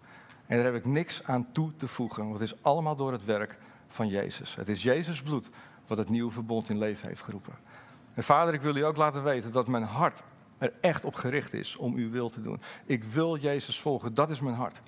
En 0.46 0.56
daar 0.56 0.64
heb 0.64 0.74
ik 0.74 0.84
niks 0.84 1.24
aan 1.24 1.52
toe 1.52 1.76
te 1.76 1.88
voegen, 1.88 2.30
het 2.30 2.40
is 2.40 2.62
allemaal 2.62 2.96
door 2.96 3.12
het 3.12 3.24
werk 3.24 3.58
van 3.96 4.08
Jezus. 4.08 4.54
Het 4.54 4.68
is 4.68 4.82
Jezus 4.82 5.22
bloed 5.22 5.50
wat 5.86 5.98
het 5.98 6.08
nieuwe 6.08 6.30
verbond 6.30 6.68
in 6.68 6.78
leven 6.78 7.08
heeft 7.08 7.22
geroepen. 7.22 7.54
En 8.14 8.22
vader, 8.22 8.54
ik 8.54 8.60
wil 8.60 8.76
u 8.76 8.84
ook 8.84 8.96
laten 8.96 9.24
weten 9.24 9.52
dat 9.52 9.66
mijn 9.66 9.82
hart 9.82 10.22
er 10.58 10.72
echt 10.80 11.04
op 11.04 11.14
gericht 11.14 11.52
is 11.52 11.76
om 11.76 11.94
uw 11.94 12.10
wil 12.10 12.28
te 12.28 12.40
doen. 12.40 12.60
Ik 12.86 13.04
wil 13.04 13.36
Jezus 13.36 13.80
volgen, 13.80 14.14
dat 14.14 14.30
is 14.30 14.40
mijn 14.40 14.54
hart. 14.54 14.80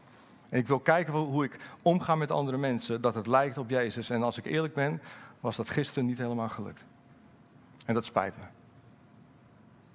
En 0.48 0.58
ik 0.58 0.66
wil 0.66 0.78
kijken 0.78 1.12
hoe 1.12 1.44
ik 1.44 1.58
omga 1.82 2.14
met 2.14 2.30
andere 2.30 2.56
mensen, 2.56 3.00
dat 3.00 3.14
het 3.14 3.26
lijkt 3.26 3.58
op 3.58 3.70
Jezus. 3.70 4.10
En 4.10 4.22
als 4.22 4.38
ik 4.38 4.44
eerlijk 4.44 4.74
ben, 4.74 5.00
was 5.40 5.56
dat 5.56 5.70
gisteren 5.70 6.08
niet 6.08 6.18
helemaal 6.18 6.48
gelukt. 6.48 6.84
En 7.86 7.94
dat 7.94 8.04
spijt 8.04 8.36
me. 8.36 8.44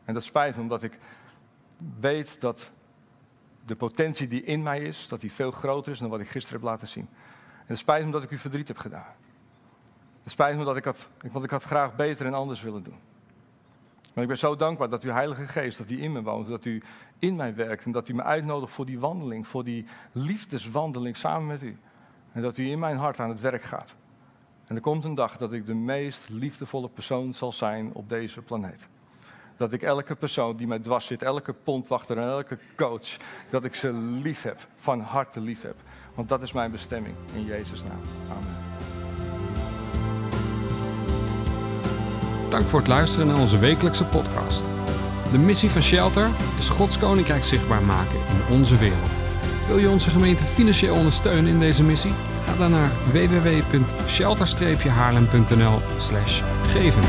En 0.05 0.13
dat 0.13 0.23
spijt 0.23 0.55
me 0.55 0.61
omdat 0.61 0.83
ik 0.83 0.99
weet 1.99 2.41
dat 2.41 2.71
de 3.65 3.75
potentie 3.75 4.27
die 4.27 4.43
in 4.43 4.63
mij 4.63 4.81
is, 4.81 5.07
dat 5.07 5.21
die 5.21 5.31
veel 5.31 5.51
groter 5.51 5.91
is 5.91 5.99
dan 5.99 6.09
wat 6.09 6.19
ik 6.19 6.29
gisteren 6.29 6.59
heb 6.59 6.69
laten 6.69 6.87
zien. 6.87 7.09
En 7.63 7.69
het 7.69 7.77
spijt 7.77 8.05
me 8.05 8.11
dat 8.11 8.23
ik 8.23 8.31
u 8.31 8.37
verdriet 8.37 8.67
heb 8.67 8.77
gedaan. 8.77 9.13
Het 10.23 10.31
spijt 10.31 10.57
me 10.57 10.63
dat 10.63 10.75
ik 10.75 10.83
had, 10.83 11.09
want 11.31 11.45
ik 11.45 11.49
had 11.49 11.63
graag 11.63 11.95
beter 11.95 12.25
en 12.25 12.33
anders 12.33 12.61
willen 12.61 12.83
doen. 12.83 12.97
Maar 14.13 14.23
ik 14.23 14.29
ben 14.29 14.37
zo 14.37 14.55
dankbaar 14.55 14.89
dat 14.89 15.03
uw 15.03 15.11
Heilige 15.11 15.45
Geest, 15.45 15.77
dat 15.77 15.89
u 15.89 16.03
in 16.03 16.11
me 16.11 16.21
woont, 16.21 16.47
dat 16.47 16.65
u 16.65 16.81
in 17.19 17.35
mij 17.35 17.55
werkt 17.55 17.85
en 17.85 17.91
dat 17.91 18.09
u 18.09 18.13
me 18.13 18.23
uitnodigt 18.23 18.73
voor 18.73 18.85
die 18.85 18.99
wandeling, 18.99 19.47
voor 19.47 19.63
die 19.63 19.85
liefdeswandeling 20.11 21.17
samen 21.17 21.47
met 21.47 21.61
u. 21.61 21.77
En 22.31 22.41
dat 22.41 22.57
u 22.57 22.69
in 22.69 22.79
mijn 22.79 22.97
hart 22.97 23.19
aan 23.19 23.29
het 23.29 23.39
werk 23.39 23.63
gaat. 23.63 23.95
En 24.65 24.75
er 24.75 24.81
komt 24.81 25.03
een 25.03 25.15
dag 25.15 25.37
dat 25.37 25.53
ik 25.53 25.65
de 25.65 25.73
meest 25.73 26.29
liefdevolle 26.29 26.89
persoon 26.89 27.33
zal 27.33 27.51
zijn 27.51 27.93
op 27.93 28.09
deze 28.09 28.41
planeet. 28.41 28.87
Dat 29.57 29.73
ik 29.73 29.81
elke 29.81 30.15
persoon 30.15 30.55
die 30.55 30.67
mij 30.67 30.79
dwars 30.79 31.05
zit, 31.05 31.23
elke 31.23 31.53
pondwachter 31.53 32.17
en 32.17 32.23
elke 32.23 32.57
coach, 32.75 33.17
dat 33.49 33.63
ik 33.63 33.75
ze 33.75 33.93
lief 33.93 34.41
heb, 34.41 34.67
van 34.75 34.99
harte 34.99 35.41
lief 35.41 35.61
heb. 35.61 35.75
Want 36.15 36.29
dat 36.29 36.41
is 36.41 36.51
mijn 36.51 36.71
bestemming 36.71 37.15
in 37.35 37.45
Jezus' 37.45 37.83
naam. 37.83 38.01
Amen. 38.29 38.55
Dank 42.49 42.67
voor 42.67 42.79
het 42.79 42.87
luisteren 42.87 43.27
naar 43.27 43.39
onze 43.39 43.57
wekelijkse 43.57 44.05
podcast. 44.05 44.63
De 45.31 45.37
missie 45.37 45.69
van 45.69 45.81
Shelter 45.81 46.29
is 46.57 46.69
Gods 46.69 46.97
Koninkrijk 46.97 47.43
zichtbaar 47.43 47.83
maken 47.83 48.17
in 48.17 48.55
onze 48.55 48.77
wereld. 48.77 49.21
Wil 49.67 49.77
je 49.77 49.89
onze 49.89 50.09
gemeente 50.09 50.43
financieel 50.43 50.95
ondersteunen 50.95 51.51
in 51.51 51.59
deze 51.59 51.83
missie? 51.83 52.13
Ga 52.45 52.55
dan 52.55 52.71
naar 52.71 52.91
www.shelter-haarlem.nl 53.11 55.79
geven. 56.67 57.03